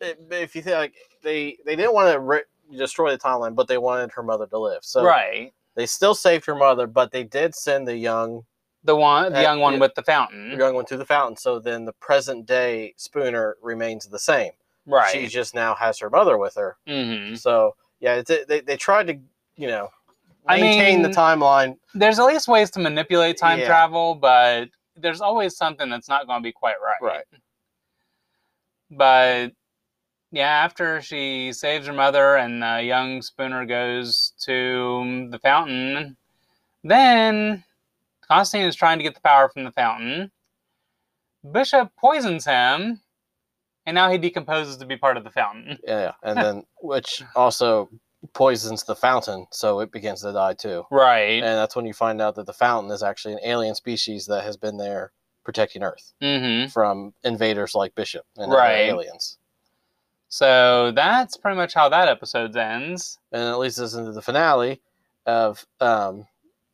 it, 0.00 0.18
if 0.30 0.54
you 0.54 0.62
think 0.62 0.76
like 0.76 0.94
they 1.22 1.56
they 1.64 1.76
didn't 1.76 1.94
want 1.94 2.12
to 2.12 2.20
ri- 2.20 2.42
destroy 2.76 3.10
the 3.10 3.18
timeline, 3.18 3.54
but 3.54 3.68
they 3.68 3.78
wanted 3.78 4.12
her 4.12 4.22
mother 4.22 4.46
to 4.46 4.58
live, 4.58 4.80
so 4.82 5.04
right, 5.04 5.52
they 5.74 5.86
still 5.86 6.14
saved 6.14 6.44
her 6.46 6.54
mother, 6.54 6.86
but 6.86 7.10
they 7.12 7.24
did 7.24 7.54
send 7.54 7.86
the 7.88 7.96
young 7.96 8.44
the 8.84 8.94
one, 8.96 9.32
the 9.32 9.38
Uh, 9.40 9.42
young 9.42 9.60
one 9.60 9.74
yeah. 9.74 9.80
with 9.80 9.94
the 9.96 10.02
fountain. 10.02 10.50
the 10.50 10.56
young 10.56 10.74
one 10.74 10.84
to 10.86 10.96
the 10.96 11.04
fountain. 11.04 11.36
So 11.36 11.58
then 11.58 11.84
the 11.84 11.92
present 11.94 12.46
day 12.46 12.94
Spooner 12.96 13.56
remains 13.60 14.06
the 14.06 14.20
same. 14.20 14.52
Right. 14.86 15.10
She 15.10 15.26
just 15.26 15.52
now 15.54 15.74
has 15.74 15.98
her 15.98 16.08
mother 16.08 16.38
with 16.38 16.54
her. 16.54 16.76
hmm 16.86 17.34
So 17.34 17.74
yeah, 18.00 18.14
it's, 18.14 18.30
they 18.46 18.60
they 18.60 18.76
tried 18.76 19.08
to 19.08 19.18
you 19.56 19.66
know 19.66 19.88
I 20.48 20.60
maintain 20.60 21.02
the 21.02 21.08
timeline. 21.08 21.76
There's 21.94 22.18
at 22.18 22.24
least 22.26 22.48
ways 22.48 22.70
to 22.72 22.80
manipulate 22.80 23.36
time 23.38 23.58
Yeah. 23.60 23.66
travel, 23.66 24.14
but 24.14 24.68
there's 24.96 25.20
always 25.20 25.56
something 25.56 25.88
that's 25.90 26.08
not 26.08 26.26
going 26.26 26.40
to 26.40 26.42
be 26.42 26.52
quite 26.52 26.76
right. 26.82 27.00
Right. 27.00 27.24
But 28.90 29.52
yeah, 30.32 30.48
after 30.48 31.00
she 31.00 31.52
saves 31.52 31.86
her 31.86 31.92
mother 31.92 32.36
and 32.36 32.62
uh, 32.64 32.76
young 32.76 33.22
Spooner 33.22 33.64
goes 33.66 34.32
to 34.42 35.28
the 35.30 35.38
fountain, 35.38 36.16
then 36.84 37.64
Constantine 38.26 38.68
is 38.68 38.76
trying 38.76 38.98
to 38.98 39.04
get 39.04 39.14
the 39.14 39.20
power 39.20 39.48
from 39.48 39.64
the 39.64 39.72
fountain. 39.72 40.30
Bishop 41.52 41.90
poisons 41.96 42.44
him, 42.44 43.00
and 43.86 43.94
now 43.94 44.10
he 44.10 44.18
decomposes 44.18 44.76
to 44.78 44.86
be 44.86 44.96
part 44.96 45.16
of 45.16 45.24
the 45.24 45.30
fountain. 45.30 45.78
Yeah. 45.84 46.12
and 46.22 46.36
then 46.42 46.64
which 46.82 47.22
also 47.34 47.88
poisons 48.34 48.84
the 48.84 48.94
fountain, 48.96 49.46
so 49.50 49.80
it 49.80 49.90
begins 49.92 50.22
to 50.22 50.32
die 50.32 50.54
too. 50.54 50.84
Right. 50.90 51.42
And 51.42 51.44
that's 51.44 51.74
when 51.76 51.86
you 51.86 51.92
find 51.94 52.20
out 52.20 52.34
that 52.36 52.46
the 52.46 52.52
fountain 52.52 52.90
is 52.92 53.02
actually 53.02 53.34
an 53.34 53.40
alien 53.44 53.74
species 53.74 54.26
that 54.26 54.44
has 54.44 54.56
been 54.56 54.76
there 54.76 55.12
protecting 55.44 55.82
Earth 55.82 56.12
Mm-hmm. 56.20 56.68
from 56.68 57.14
invaders 57.24 57.74
like 57.74 57.94
Bishop 57.94 58.24
and 58.36 58.52
Right. 58.52 58.88
aliens. 58.88 59.38
So 60.28 60.92
that's 60.94 61.36
pretty 61.36 61.56
much 61.56 61.72
how 61.74 61.88
that 61.88 62.08
episode 62.08 62.54
ends. 62.56 63.18
And 63.32 63.42
it 63.42 63.56
leads 63.56 63.80
us 63.80 63.94
into 63.94 64.12
the 64.12 64.22
finale 64.22 64.80
of 65.26 65.64
um, 65.80 66.26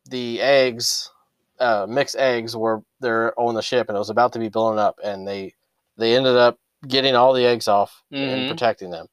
the 0.09 0.41
eggs, 0.41 1.09
uh, 1.59 1.85
Mick's 1.87 2.15
eggs, 2.15 2.55
were 2.55 2.83
they're 2.99 3.37
on 3.39 3.55
the 3.55 3.61
ship 3.61 3.87
and 3.87 3.95
it 3.95 3.99
was 3.99 4.09
about 4.09 4.33
to 4.33 4.39
be 4.39 4.49
blown 4.49 4.77
up, 4.77 4.99
and 5.03 5.27
they 5.27 5.53
they 5.97 6.15
ended 6.17 6.35
up 6.35 6.59
getting 6.85 7.15
all 7.15 7.31
the 7.33 7.45
eggs 7.45 7.67
off 7.69 8.03
and 8.11 8.43
Mhm. 8.43 8.47
protecting 8.49 8.89
them. 8.89 9.07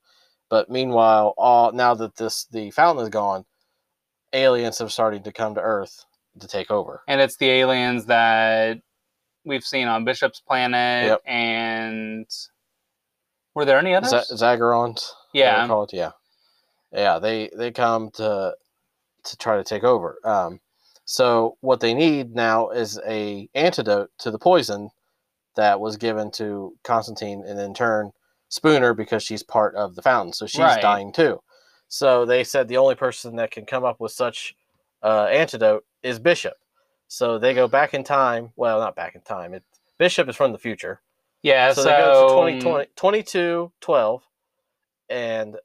But 0.53 0.69
meanwhile, 0.69 1.33
all 1.39 1.73
now 1.73 1.95
that 1.95 2.17
this 2.17 2.45
the 2.45 2.71
fountain 2.73 3.03
is 3.03 3.09
gone, 3.09 3.47
aliens 4.35 4.81
have 4.81 4.93
started 4.93 5.25
to 5.25 5.33
come 5.33 5.55
to 5.55 5.63
Earth 5.63 6.05
to 6.41 6.47
take 6.47 6.71
over. 6.71 7.01
and 7.09 7.23
it's 7.23 7.39
the 7.39 7.49
aliens 7.49 8.05
that 8.05 8.77
we've 9.47 9.65
seen 9.65 9.89
on 9.89 10.05
Bishop's 10.05 10.41
planet. 10.41 11.07
Yep. 11.07 11.23
And 11.25 12.27
were 13.55 13.65
there 13.65 13.79
any 13.79 13.95
others? 13.95 14.11
Z- 14.11 14.35
Zagarons, 14.35 15.09
yeah. 15.33 15.67
called 15.67 15.89
yeah, 15.95 16.11
yeah. 16.93 17.19
They 17.19 17.49
they 17.57 17.71
come 17.71 18.11
to 18.17 18.55
to 19.25 19.37
try 19.39 19.57
to 19.57 19.65
take 19.65 19.85
over. 19.85 20.19
Um, 20.23 20.61
so 21.07 21.57
what 21.63 21.81
they 21.81 21.95
need 21.95 22.35
now 22.35 22.69
is 22.69 23.01
a 23.07 23.49
antidote 23.55 24.11
to 24.19 24.31
the 24.31 24.39
poison 24.39 24.91
that 25.57 25.81
was 25.81 25.97
given 25.97 26.31
to 26.33 26.75
Constantine, 26.85 27.43
and 27.47 27.59
in 27.59 27.73
turn 27.73 28.13
Spooner 28.53 28.93
because 28.93 29.23
she's 29.23 29.43
part 29.43 29.75
of 29.77 29.95
the 29.95 30.03
fountain, 30.03 30.31
so 30.35 30.47
she's 30.47 30.61
Right. 30.61 30.83
dying 30.83 31.11
too. 31.11 31.41
So 31.89 32.27
they 32.27 32.45
said 32.45 32.69
the 32.69 32.77
only 32.77 32.95
person 32.95 33.37
that 33.37 33.51
can 33.51 33.65
come 33.65 33.83
up 33.83 33.99
with 33.99 34.13
such 34.13 34.55
uh, 35.03 35.25
antidote 35.25 35.87
is 36.03 36.19
Bishop. 36.19 36.53
So 37.09 37.39
they 37.39 37.55
go 37.55 37.67
back 37.67 37.95
in 37.95 38.05
time. 38.05 38.53
Well, 38.57 38.79
not 38.79 38.95
back 38.95 39.15
in 39.15 39.23
time. 39.23 39.55
It, 39.55 39.63
Bishop 39.97 40.29
is 40.29 40.37
from 40.37 40.53
the 40.53 40.59
future. 40.59 41.01
Yeah. 41.43 41.73
So, 41.73 41.83
So, 41.83 41.89
they 41.89 41.97
go 41.97 42.11
to 42.29 42.35
2020, 42.35 42.87
22, 42.95 43.73
12 43.81 44.23
and 45.09 45.57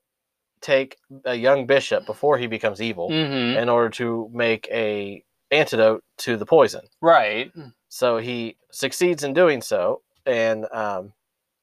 take 0.61 0.97
a 1.25 1.35
young 1.35 1.65
bishop 1.65 2.05
before 2.05 2.37
he 2.37 2.47
becomes 2.47 2.81
evil 2.81 3.09
Mhm, 3.09 3.61
in 3.61 3.67
order 3.69 3.89
to 3.89 4.29
make 4.33 4.67
a 4.71 5.23
antidote 5.51 6.03
to 6.19 6.37
the 6.37 6.45
poison. 6.45 6.87
Right. 7.01 7.51
So 7.89 8.17
he 8.17 8.55
succeeds 8.71 9.23
in 9.23 9.33
doing 9.33 9.61
so, 9.61 10.01
and 10.25 10.65
um, 10.71 11.13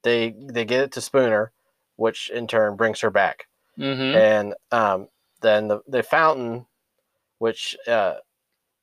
they 0.04 0.34
they 0.38 0.64
get 0.64 0.80
it 0.82 0.92
to 0.92 1.00
Spooner, 1.00 1.52
which 1.96 2.30
in 2.30 2.46
turn 2.46 2.76
brings 2.76 3.00
her 3.00 3.11
back. 3.11 3.46
hmm 3.76 4.14
And 4.14 4.54
um, 4.70 5.08
then 5.40 5.68
the, 5.68 5.80
the 5.88 6.02
fountain 6.02 6.66
which 7.38 7.76
uh, 7.88 8.14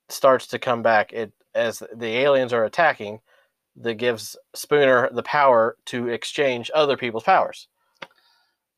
starts 0.08 0.46
to 0.48 0.58
come 0.58 0.82
back. 0.82 1.12
It 1.12 1.32
as 1.54 1.82
the 1.94 2.18
aliens 2.18 2.52
are 2.52 2.64
attacking, 2.64 3.20
that 3.76 3.94
gives 3.94 4.36
Spooner 4.54 5.10
the 5.12 5.22
power 5.22 5.76
to 5.86 6.08
exchange 6.08 6.70
other 6.74 6.96
people's 6.96 7.24
powers. 7.24 7.68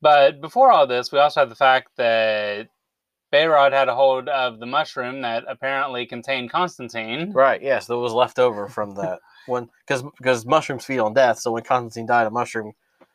But 0.01 0.41
before 0.41 0.71
all 0.71 0.87
this, 0.87 1.11
we 1.11 1.19
also 1.19 1.41
have 1.41 1.49
the 1.49 1.55
fact 1.55 1.89
that 1.97 2.69
Behrad 3.33 3.73
had 3.73 3.89
a 3.89 3.95
hold 3.95 4.29
of 4.29 4.59
the 4.59 4.65
mushroom 4.65 5.21
that 5.21 5.43
apparently 5.47 6.05
contained 6.05 6.51
Constantine. 6.51 7.31
Right. 7.33 7.61
Yes, 7.61 7.87
that 7.87 7.97
was 7.97 8.13
left 8.13 8.39
over 8.39 8.67
from 8.67 8.95
that 8.95 9.19
when 9.47 9.69
because 9.87 10.03
because 10.17 10.45
mushrooms 10.45 10.85
feed 10.85 10.99
on 10.99 11.13
death. 11.13 11.39
So 11.39 11.51
when 11.51 11.63
Constantine 11.63 12.07
died, 12.07 12.27
a 12.27 12.31
mushroom 12.31 12.73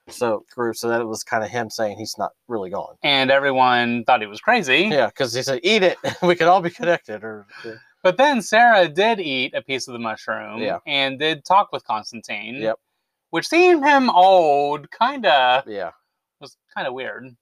so 0.09 0.45
grew. 0.55 0.75
So 0.75 0.89
that 0.89 1.01
it 1.01 1.05
was 1.07 1.23
kind 1.25 1.45
of 1.45 1.51
him 1.51 1.71
saying 1.71 1.99
he's 1.99 2.17
not 2.19 2.33
really 2.49 2.71
gone. 2.71 2.97
And 3.03 3.31
everyone 3.31 4.05
thought 4.05 4.21
he 4.21 4.27
was 4.27 4.41
crazy. 4.41 4.89
Yeah, 4.91 5.07
because 5.07 5.35
he 5.35 5.43
said, 5.43 5.61
"Eat 5.63 5.83
it. 5.83 5.99
we 6.23 6.35
can 6.37 6.49
all 6.49 6.61
be 6.61 6.71
connected." 6.71 7.23
Or 7.25 7.47
But 8.03 8.17
then 8.17 8.43
Sara 8.43 8.89
did 8.89 9.21
eat 9.21 9.55
a 9.55 9.63
piece 9.63 9.87
of 9.89 9.93
the 9.93 9.99
mushroom 9.99 10.59
Yeah. 10.59 10.79
and 10.87 11.19
did 11.19 11.45
talk 11.45 11.71
with 11.73 11.85
Constantine. 11.85 12.57
Yep. 12.57 12.79
Which 13.31 13.47
seemed 13.47 13.85
him 13.85 14.11
old, 14.11 14.91
kind 14.91 15.25
of 15.27 15.69
yeah, 15.69 15.91
was 16.41 16.57
kind 16.75 16.89
of 16.89 16.95
weird. 16.95 17.37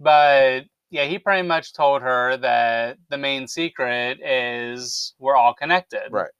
But 0.00 0.62
yeah, 0.90 1.04
he 1.04 1.18
pretty 1.18 1.46
much 1.46 1.72
told 1.72 2.02
her 2.02 2.36
that 2.38 2.98
the 3.10 3.18
main 3.18 3.46
secret 3.46 4.18
is 4.24 5.14
we're 5.18 5.36
all 5.36 5.54
connected. 5.54 6.08
Right. 6.10 6.30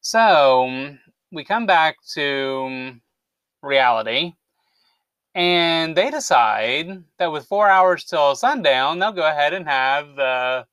So 0.00 0.66
mm, 0.68 0.98
we 1.32 1.44
come 1.44 1.66
back 1.66 1.96
to 2.14 2.20
mm, 2.20 3.00
reality, 3.62 4.32
and 5.34 5.96
they 5.96 6.10
decide 6.10 7.02
that 7.18 7.30
with 7.30 7.46
four 7.46 7.68
hours 7.68 8.04
till 8.04 8.34
sundown, 8.34 8.98
they'll 8.98 9.12
go 9.12 9.28
ahead 9.28 9.52
and 9.52 9.66
have 9.66 10.16
the 10.16 10.66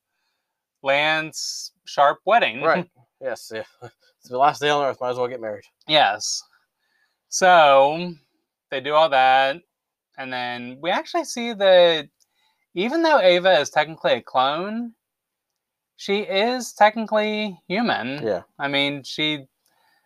Lance 0.83 1.71
Sharp 1.85 2.19
wedding. 2.25 2.61
right. 2.61 2.89
yes, 3.21 3.51
yeah. 3.53 3.63
It's 4.19 4.29
the 4.29 4.37
last 4.37 4.59
day 4.59 4.69
on 4.69 4.83
Earth. 4.83 4.99
Might 4.99 5.11
as 5.11 5.17
well 5.17 5.27
get 5.27 5.39
married. 5.39 5.63
Yes. 5.87 6.43
So 7.29 8.13
they 8.71 8.81
do 8.81 8.93
all 8.93 9.09
that, 9.09 9.61
and 10.17 10.33
then 10.33 10.79
we 10.81 10.89
actually 10.89 11.23
see 11.25 11.53
that 11.53 12.09
even 12.73 13.01
though 13.03 13.19
Ava 13.19 13.59
is 13.59 13.69
technically 13.69 14.13
a 14.13 14.21
clone, 14.21 14.93
she 15.97 16.19
is 16.19 16.71
technically 16.73 17.59
human. 17.67 18.23
Yeah, 18.25 18.43
I 18.57 18.67
mean, 18.69 19.03
she, 19.03 19.45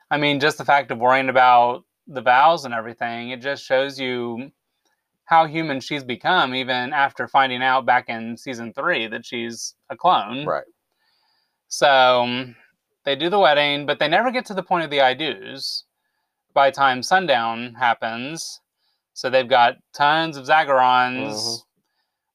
I 0.10 0.17
mean, 0.17 0.39
just 0.39 0.57
the 0.57 0.65
fact 0.65 0.89
of 0.91 0.98
worrying 0.98 1.29
about 1.29 1.83
the 2.07 2.21
vows 2.21 2.65
and 2.65 2.74
everything, 2.74 3.29
it 3.29 3.41
just 3.41 3.63
shows 3.63 4.00
you 4.00 4.51
how 5.25 5.45
human 5.45 5.79
she's 5.79 6.03
become, 6.03 6.55
even 6.55 6.91
after 6.91 7.27
finding 7.27 7.62
out 7.62 7.86
back 7.86 8.10
in 8.10 8.36
season 8.36 8.74
three 8.74 9.07
that 9.07 9.25
she's 9.25 9.75
a 9.89 9.95
clone. 9.95 10.45
right. 10.45 10.65
So 11.67 12.48
they 13.05 13.15
do 13.15 13.29
the 13.29 13.39
wedding, 13.39 13.86
but 13.86 14.00
they 14.00 14.07
never 14.07 14.31
get 14.31 14.45
to 14.48 14.53
the 14.53 14.63
point 14.63 14.83
of 14.83 14.89
the 14.89 15.01
I 15.01 15.13
do's. 15.13 15.86
By 16.53 16.69
the 16.69 16.75
time 16.75 17.01
sundown 17.01 17.75
happens, 17.75 18.60
so 19.13 19.29
they've 19.29 19.48
got 19.48 19.77
tons 19.93 20.36
of 20.36 20.45
Zagarons, 20.45 21.31
Mhm. 21.33 21.63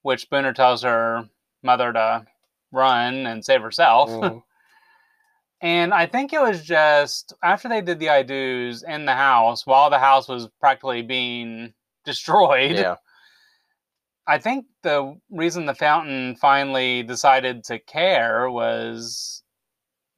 which 0.03 0.23
Spooner 0.23 0.55
tells 0.55 0.83
her 0.83 1.29
mother 1.63 1.93
to 1.93 2.25
run 2.73 3.27
and 3.27 3.45
save 3.45 3.63
herself. 3.63 4.11
Mhm. 4.11 4.43
And 5.63 5.95
I 5.95 6.05
think 6.07 6.35
it 6.35 6.41
was 6.41 6.63
just 6.63 7.33
after 7.43 7.67
they 7.69 7.81
did 7.81 7.99
the 7.99 8.11
I 8.11 8.23
do's 8.23 8.83
in 8.83 9.07
the 9.07 9.15
house, 9.15 9.67
while 9.67 9.89
the 9.89 9.99
house 9.99 10.29
was 10.29 10.49
practically 10.61 11.01
being 11.01 11.73
destroyed. 12.05 12.73
yeah, 12.77 12.97
I 14.27 14.37
think 14.39 14.67
the 14.83 15.19
reason 15.31 15.65
the 15.65 15.75
fountain 15.75 16.37
finally 16.37 17.03
decided 17.03 17.65
to 17.65 17.79
care 17.79 18.51
was 18.51 19.43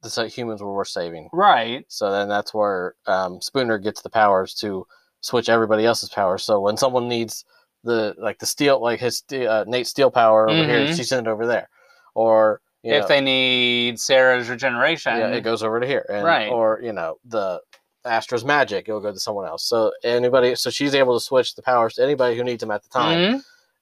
the 0.01 0.09
so 0.09 0.27
humans 0.27 0.61
were 0.61 0.73
worth 0.73 0.89
saving. 0.89 1.29
right. 1.31 1.85
So 1.87 2.11
then 2.11 2.27
that's 2.27 2.53
where 2.53 2.95
um, 3.05 3.39
Spooner 3.41 3.77
gets 3.77 4.01
the 4.01 4.09
powers 4.09 4.53
to 4.55 4.85
switch 5.21 5.47
everybody 5.47 5.85
else's 5.85 6.09
powers. 6.09 6.43
So 6.43 6.59
when 6.59 6.75
someone 6.75 7.07
needs 7.07 7.45
the 7.85 8.13
like 8.17 8.39
the 8.39 8.45
steel, 8.45 8.81
like 8.81 8.99
his 8.99 9.23
uh, 9.31 9.63
Nate 9.67 9.87
steel 9.87 10.11
power 10.11 10.49
over 10.49 10.65
here, 10.65 10.85
Mhm. 10.85 10.95
she 10.97 11.03
sends 11.03 11.27
it 11.27 11.31
over 11.31 11.45
there. 11.47 11.69
Or 12.15 12.61
if 12.83 13.01
know, 13.03 13.07
they 13.07 13.21
need 13.21 13.99
Sara's 13.99 14.49
regeneration. 14.49 15.17
yeah, 15.17 15.27
it 15.27 15.41
goes 15.41 15.63
over 15.63 15.79
to 15.79 15.87
here, 15.87 16.05
and, 16.09 16.23
Right. 16.25 16.49
Or 16.49 16.79
you 16.81 16.93
know 16.93 17.17
the 17.25 17.61
Astra's 18.05 18.45
magic, 18.45 18.87
it'll 18.87 19.01
go 19.01 19.11
to 19.11 19.19
someone 19.19 19.45
else. 19.45 19.63
So 19.65 19.91
anybody, 20.03 20.55
so 20.55 20.69
she's 20.69 20.95
able 20.95 21.17
to 21.17 21.23
switch 21.23 21.55
the 21.55 21.61
powers 21.61 21.95
to 21.95 22.03
anybody 22.03 22.37
who 22.37 22.43
needs 22.43 22.61
them 22.61 22.71
at 22.71 22.81
the 22.83 22.89
time, 22.89 23.17
Mhm. 23.19 23.41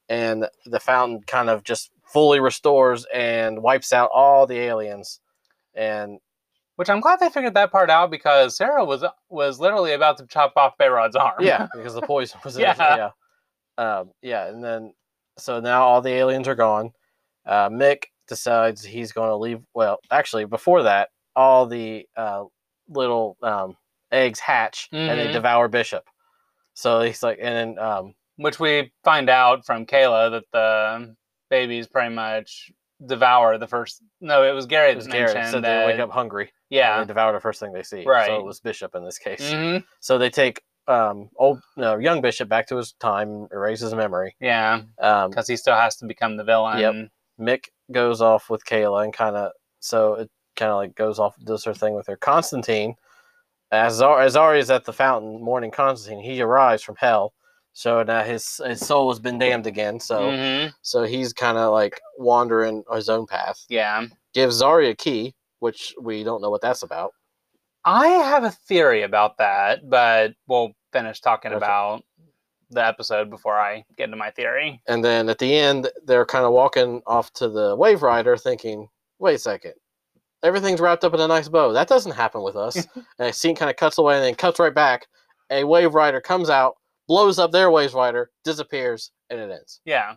and 0.09 0.49
the 0.65 0.79
fountain 0.79 1.21
kind 1.23 1.49
of 1.49 1.63
just 1.63 1.91
fully 2.03 2.39
restores 2.39 3.05
and 3.13 3.61
wipes 3.61 3.93
out 3.93 4.09
all 4.13 4.47
the 4.47 4.57
aliens. 4.59 5.19
And 5.75 6.19
Which 6.77 6.89
I'm 6.89 6.99
glad 7.01 7.19
they 7.19 7.29
figured 7.29 7.53
that 7.55 7.71
part 7.71 7.89
out 7.89 8.09
because 8.11 8.55
Sarah 8.57 8.83
was 8.85 9.03
was 9.29 9.59
literally 9.59 9.93
about 9.93 10.17
to 10.17 10.25
chop 10.27 10.53
off 10.55 10.77
Behrad's 10.79 11.15
arm. 11.15 11.35
yeah, 11.39 11.67
because 11.75 11.93
the 11.93 12.01
poison 12.01 12.39
was 12.43 12.55
in 12.55 12.61
Yeah. 12.63 12.71
it. 12.71 12.97
Yeah. 12.97 13.09
Um, 13.99 14.11
yeah, 14.23 14.45
and 14.47 14.63
then 14.63 14.93
so 15.37 15.59
now 15.59 15.83
all 15.83 16.01
the 16.01 16.11
aliens 16.13 16.47
are 16.47 16.55
gone. 16.55 16.91
Uh, 17.45 17.69
Mick 17.69 18.05
decides 18.27 18.83
he's 18.83 19.11
going 19.11 19.29
to 19.29 19.35
leave. 19.35 19.61
Well, 19.73 19.99
actually, 20.11 20.45
before 20.45 20.83
that, 20.83 21.09
all 21.35 21.65
the 21.65 22.05
uh, 22.15 22.43
little 22.89 23.37
um, 23.43 23.75
eggs 24.11 24.39
hatch 24.39 24.89
and 24.91 25.19
they 25.19 25.27
Mhm. 25.27 25.33
devour 25.33 25.67
Bishop. 25.67 26.03
So 26.73 27.01
he's 27.01 27.23
like, 27.23 27.39
and 27.41 27.55
then 27.77 27.79
um, 27.83 28.13
Which 28.37 28.59
we 28.59 28.91
find 29.03 29.29
out 29.29 29.65
from 29.65 29.85
Kayla 29.85 30.31
that 30.31 30.43
the 30.51 31.15
babies 31.49 31.87
pretty 31.87 32.13
much 32.13 32.71
devour 33.05 33.57
the 33.57 33.67
first. 33.67 34.01
No, 34.21 34.43
it 34.43 34.51
was 34.53 34.65
Gary 34.65 34.89
it 34.91 34.93
that 34.93 34.97
was 34.97 35.07
Garrett 35.07 35.51
so 35.51 35.59
they 35.59 35.85
wake 35.85 35.99
up 35.99 36.09
hungry. 36.11 36.51
yeah. 36.69 36.99
they 36.99 37.05
devour 37.05 37.31
the 37.33 37.39
first 37.39 37.59
thing 37.59 37.71
they 37.73 37.83
see. 37.83 38.03
Right. 38.05 38.27
So 38.27 38.37
it 38.39 38.45
was 38.45 38.59
Bishop 38.59 38.95
in 38.95 39.03
this 39.05 39.17
case. 39.17 39.51
hmm 39.51 39.77
So 39.99 40.17
they 40.17 40.29
take 40.29 40.61
um, 40.87 41.29
old 41.35 41.59
no, 41.75 41.97
young 41.97 42.21
Bishop 42.21 42.47
back 42.47 42.67
to 42.67 42.77
his 42.77 42.93
time, 42.93 43.47
erase 43.51 43.81
his 43.81 43.93
memory. 43.93 44.35
Yeah, 44.39 44.81
Um, 44.99 45.29
because 45.31 45.47
he 45.47 45.57
still 45.57 45.75
has 45.75 45.97
to 45.97 46.05
become 46.05 46.37
the 46.37 46.43
villain. 46.45 46.79
Yep. 46.79 46.93
Mick 47.39 47.65
goes 47.91 48.21
off 48.21 48.49
with 48.49 48.65
Kayla 48.65 49.03
and 49.05 49.13
kind 49.13 49.35
of 49.35 49.51
so 49.79 50.15
it 50.15 50.29
kind 50.55 50.71
of 50.71 50.77
like 50.77 50.95
goes 50.95 51.19
off 51.19 51.35
does 51.43 51.63
her 51.65 51.73
thing 51.73 51.93
with 51.93 52.07
her. 52.07 52.17
Constantine, 52.17 52.95
as 53.71 53.93
Azar, 53.95 54.19
Azari 54.19 54.59
is 54.59 54.71
at 54.71 54.85
the 54.85 54.93
fountain 54.93 55.41
mourning 55.41 55.71
Constantine. 55.71 56.23
He 56.23 56.41
arrives 56.41 56.83
from 56.83 56.95
hell, 56.97 57.33
so 57.73 58.01
now 58.03 58.23
his 58.23 58.59
his 58.65 58.85
soul 58.85 59.09
has 59.09 59.19
been 59.19 59.37
damned 59.37 59.67
again. 59.67 59.99
So 59.99 60.31
Mhm. 60.31 60.73
so 60.81 61.03
he's 61.03 61.33
kind 61.33 61.57
of 61.57 61.71
like 61.73 61.99
wandering 62.17 62.83
his 62.93 63.09
own 63.09 63.27
path. 63.27 63.63
Yeah. 63.69 64.05
Gives 64.33 64.61
Zari 64.61 64.89
a 64.89 64.95
key, 64.95 65.35
which 65.59 65.93
we 66.01 66.23
don't 66.23 66.41
know 66.41 66.49
what 66.49 66.61
that's 66.61 66.83
about. 66.83 67.13
I 67.85 68.07
have 68.07 68.43
a 68.43 68.51
theory 68.51 69.03
about 69.03 69.37
that, 69.37 69.89
but 69.89 70.33
we'll 70.47 70.71
finish 70.91 71.21
talking 71.21 71.51
Okay. 71.51 71.57
about 71.57 72.03
the 72.69 72.85
episode 72.85 73.29
before 73.29 73.57
I 73.57 73.85
get 73.97 74.05
into 74.05 74.17
my 74.17 74.31
theory. 74.31 74.81
And 74.87 75.03
then 75.03 75.29
at 75.29 75.37
the 75.39 75.55
end, 75.55 75.89
they're 76.05 76.25
kind 76.25 76.45
of 76.45 76.51
walking 76.51 77.01
off 77.07 77.31
to 77.33 77.49
the 77.49 77.75
Wave 77.75 78.01
Rider, 78.01 78.35
thinking, 78.37 78.89
"Wait 79.19 79.35
a 79.35 79.39
second, 79.39 79.73
everything's 80.43 80.79
wrapped 80.81 81.03
up 81.03 81.13
in 81.13 81.19
a 81.19 81.27
nice 81.27 81.47
bow. 81.47 81.71
That 81.71 81.87
doesn't 81.87 82.11
happen 82.13 82.41
with 82.43 82.55
us." 82.55 82.75
and 82.95 83.29
a 83.29 83.33
scene 83.33 83.55
kind 83.55 83.69
of 83.69 83.77
cuts 83.77 83.97
away, 83.97 84.15
and 84.15 84.23
then 84.23 84.35
cuts 84.35 84.59
right 84.59 84.73
back. 84.73 85.07
A 85.49 85.63
Wave 85.63 85.93
Rider 85.93 86.19
comes 86.19 86.49
out, 86.49 86.75
blows 87.07 87.39
up 87.39 87.51
their 87.51 87.71
Wave 87.71 87.93
Rider, 87.93 88.31
disappears, 88.43 89.11
and 89.29 89.39
it 89.39 89.49
ends. 89.49 89.79
Yeah. 89.85 90.15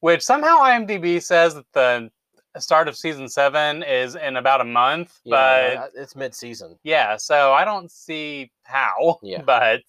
Which 0.00 0.22
somehow 0.22 0.60
IMDb 0.60 1.22
says 1.22 1.54
that 1.54 1.70
the 1.74 2.10
start 2.58 2.88
of 2.88 2.96
season 2.96 3.28
seven 3.28 3.82
is 3.82 4.14
in 4.16 4.36
about 4.38 4.62
a 4.62 4.64
month, 4.64 5.20
but 5.26 5.76
uh, 5.76 5.86
it's 5.94 6.16
mid-season. 6.16 6.78
yeah, 6.82 7.16
so 7.18 7.52
I 7.52 7.64
don't 7.66 7.90
see 7.90 8.50
how. 8.62 9.18
Yeah. 9.22 9.42
But 9.46 9.82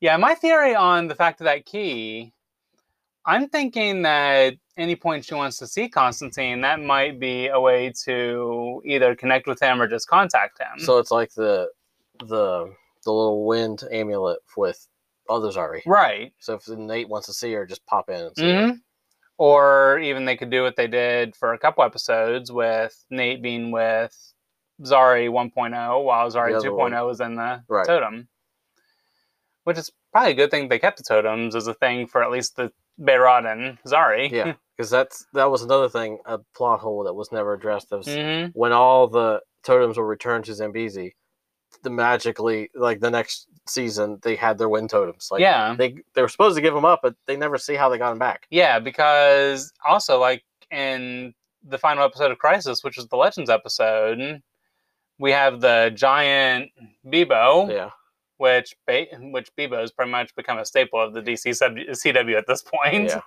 yeah, 0.00 0.16
my 0.16 0.34
theory 0.34 0.74
on 0.74 1.08
the 1.08 1.14
fact 1.14 1.40
of 1.40 1.44
that 1.46 1.64
key, 1.66 2.32
I'm 3.24 3.48
thinking 3.48 4.02
that 4.02 4.54
any 4.76 4.94
point 4.94 5.24
she 5.24 5.34
wants 5.34 5.56
to 5.58 5.66
see 5.66 5.88
Constantine, 5.88 6.60
that 6.60 6.80
might 6.80 7.18
be 7.18 7.48
a 7.48 7.58
way 7.60 7.92
to 8.04 8.82
either 8.84 9.14
connect 9.16 9.46
with 9.46 9.60
him 9.60 9.80
or 9.80 9.88
just 9.88 10.06
contact 10.08 10.58
him. 10.60 10.78
So 10.80 10.98
it's 10.98 11.10
like 11.10 11.32
the 11.34 11.68
the 12.20 12.72
the 13.04 13.12
little 13.12 13.44
wind 13.46 13.82
amulet 13.92 14.38
with 14.56 14.86
others 15.28 15.56
already. 15.56 15.82
right. 15.86 16.32
So 16.38 16.54
if 16.54 16.68
Nate 16.68 17.08
wants 17.08 17.26
to 17.26 17.32
see 17.32 17.52
her, 17.52 17.66
just 17.66 17.84
pop 17.86 18.08
in. 18.10 18.20
And 18.20 18.36
see 18.36 18.44
her. 18.52 18.66
hmm 18.68 18.72
Or 19.38 19.98
even 19.98 20.24
they 20.24 20.36
could 20.36 20.50
do 20.50 20.62
what 20.62 20.76
they 20.76 20.86
did 20.86 21.34
for 21.36 21.52
a 21.52 21.58
couple 21.58 21.84
episodes 21.84 22.50
with 22.52 23.04
Nate 23.10 23.42
being 23.42 23.70
with 23.70 24.16
Zari 24.82 25.28
1.0 25.28 26.04
while 26.04 26.30
Zari 26.30 26.52
The 26.52 26.58
other 26.58 26.70
2.0 26.70 26.76
one. 26.76 27.06
was 27.06 27.20
in 27.20 27.34
the 27.36 27.62
Right. 27.68 27.86
totem. 27.86 28.28
Which 29.66 29.78
is 29.78 29.90
probably 30.12 30.32
a 30.32 30.36
good 30.36 30.50
thing 30.50 30.68
they 30.68 30.78
kept 30.78 30.98
the 30.98 31.02
totems 31.02 31.56
as 31.56 31.66
a 31.66 31.74
thing 31.74 32.06
for 32.06 32.22
at 32.22 32.30
least 32.30 32.54
the 32.54 32.70
Behrad 33.00 33.50
and 33.50 33.78
Zari. 33.84 34.30
Yeah, 34.30 34.54
because 34.76 34.90
that's 34.90 35.26
that 35.32 35.50
was 35.50 35.62
another 35.62 35.88
thing, 35.88 36.18
a 36.24 36.38
plot 36.54 36.80
hole 36.80 37.02
that 37.04 37.14
was 37.14 37.32
never 37.32 37.52
addressed. 37.54 37.90
Was 37.90 38.06
hmm 38.06 38.46
when 38.54 38.72
all 38.72 39.08
the 39.08 39.40
totems 39.64 39.98
were 39.98 40.06
returned 40.06 40.44
to 40.44 40.52
Zambesi, 40.52 41.12
the 41.82 41.90
magically 41.90 42.70
like 42.74 43.00
the 43.00 43.10
next 43.10 43.48
season 43.66 44.18
they 44.22 44.36
had 44.36 44.56
their 44.58 44.68
wind 44.68 44.90
totems. 44.90 45.28
Like 45.30 45.40
yeah. 45.40 45.74
they 45.76 45.96
they 46.14 46.22
were 46.22 46.28
supposed 46.28 46.56
to 46.56 46.62
give 46.62 46.74
them 46.74 46.84
up, 46.84 47.00
but 47.02 47.14
they 47.26 47.36
never 47.36 47.58
see 47.58 47.74
how 47.74 47.88
they 47.88 47.98
got 47.98 48.10
them 48.10 48.18
back. 48.18 48.46
Yeah, 48.50 48.78
because 48.78 49.72
also 49.84 50.20
like 50.20 50.44
in 50.70 51.34
the 51.66 51.78
final 51.78 52.04
episode 52.04 52.30
of 52.30 52.38
Crisis, 52.38 52.84
which 52.84 52.98
is 52.98 53.08
the 53.08 53.16
Legends 53.16 53.50
episode, 53.50 54.40
we 55.18 55.32
have 55.32 55.60
the 55.60 55.92
giant 55.94 56.70
Beebo, 57.04 57.70
Yeah. 57.70 57.90
Which 58.38 58.76
ba- 58.86 59.06
which 59.18 59.50
Beebo 59.56 59.80
has 59.80 59.92
pretty 59.92 60.10
much 60.10 60.34
become 60.34 60.58
a 60.58 60.64
staple 60.66 61.00
of 61.00 61.14
the 61.14 61.22
DC 61.22 61.54
sub- 61.56 61.76
CW 61.76 62.36
at 62.36 62.46
this 62.46 62.62
point. 62.62 63.08
Yeah. 63.08 63.20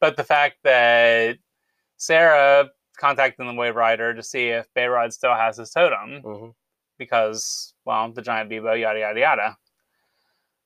But 0.00 0.16
the 0.16 0.24
fact 0.24 0.56
that 0.64 1.38
Sara 1.96 2.68
contacting 2.98 3.46
the 3.46 3.54
Wave 3.54 3.76
Rider 3.76 4.14
to 4.14 4.22
see 4.22 4.48
if 4.48 4.66
Behrad 4.74 5.12
still 5.12 5.34
has 5.34 5.56
his 5.56 5.70
totem 5.70 6.20
hmm 6.22 6.48
because, 6.98 7.74
well, 7.84 8.10
the 8.10 8.20
giant 8.20 8.50
Beebo, 8.50 8.78
yada 8.78 8.98
yada 8.98 9.20
yada. 9.20 9.56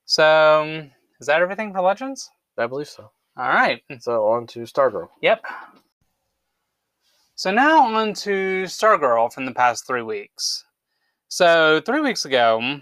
So, 0.07 0.89
is 1.21 1.27
that 1.27 1.43
everything 1.43 1.75
for 1.75 1.83
Legends? 1.83 2.31
I 2.57 2.67
believe 2.67 2.89
so. 2.89 3.11
All 3.37 3.49
right. 3.49 3.83
So 4.01 4.29
on 4.29 4.47
to 4.49 4.61
Stargirl. 4.61 5.09
Yep. 5.21 5.43
So 7.35 7.51
now 7.51 7.95
on 7.95 8.15
to 8.15 8.65
Stargirl 8.65 9.33
from 9.33 9.47
the 9.47 9.55
past 9.55 9.87
three 9.87 10.03
weeks. 10.03 10.65
So 11.29 11.81
three 11.85 12.01
weeks 12.01 12.25
ago, 12.25 12.81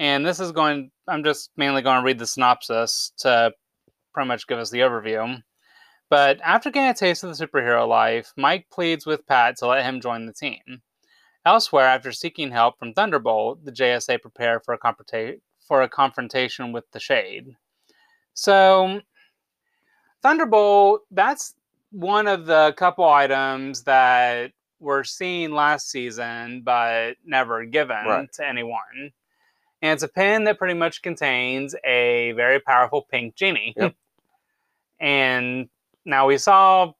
and 0.00 0.24
this 0.26 0.40
is 0.40 0.50
going, 0.50 0.90
I'm 1.06 1.22
just 1.22 1.50
mainly 1.56 1.82
going 1.82 2.00
to 2.00 2.04
read 2.04 2.18
the 2.18 2.26
synopsis 2.26 3.12
to 3.18 3.52
pretty 4.14 4.26
much 4.28 4.46
give 4.48 4.58
us 4.58 4.70
the 4.70 4.78
overview. 4.80 5.40
But 6.08 6.40
after 6.42 6.70
getting 6.70 6.90
a 6.90 6.94
taste 6.94 7.22
of 7.22 7.36
the 7.36 7.46
superhero 7.46 7.86
life, 7.86 8.32
Mike 8.36 8.66
pleads 8.72 9.04
with 9.06 9.26
Pat 9.26 9.58
to 9.58 9.66
let 9.66 9.84
him 9.84 10.00
join 10.00 10.24
the 10.26 10.32
team. 10.32 10.82
Elsewhere, 11.46 11.86
after 11.86 12.12
seeking 12.12 12.50
help 12.50 12.78
from 12.78 12.94
Thunderbolt, 12.94 13.64
the 13.64 13.72
JSA 13.72 14.20
prepare 14.20 14.58
for 14.58 14.74
a, 14.74 14.78
confronta- 14.78 15.38
for 15.68 15.82
a 15.82 15.88
confrontation 15.88 16.72
with 16.72 16.90
the 16.92 16.98
Shade. 16.98 17.54
So, 18.34 19.00
Thunderbolt, 20.22 21.02
that's 21.10 21.54
one 21.92 22.26
of 22.26 22.46
the 22.46 22.72
couple 22.76 23.04
items 23.08 23.82
that 23.84 24.52
were 24.80 25.04
seen 25.04 25.52
last 25.52 25.90
season 25.90 26.62
but 26.62 27.16
never 27.24 27.64
given 27.66 28.06
Right. 28.06 28.32
to 28.32 28.46
anyone. 28.48 29.12
And 29.82 29.92
it's 29.94 30.02
a 30.02 30.08
pin 30.08 30.44
that 30.44 30.58
pretty 30.58 30.74
much 30.74 31.00
contains 31.02 31.74
a 31.84 32.32
very 32.32 32.60
powerful 32.60 33.06
pink 33.10 33.34
genie. 33.34 33.74
Yep. 33.76 33.94
and 35.00 35.68
now 36.04 36.26
we 36.26 36.38
saw 36.38 36.92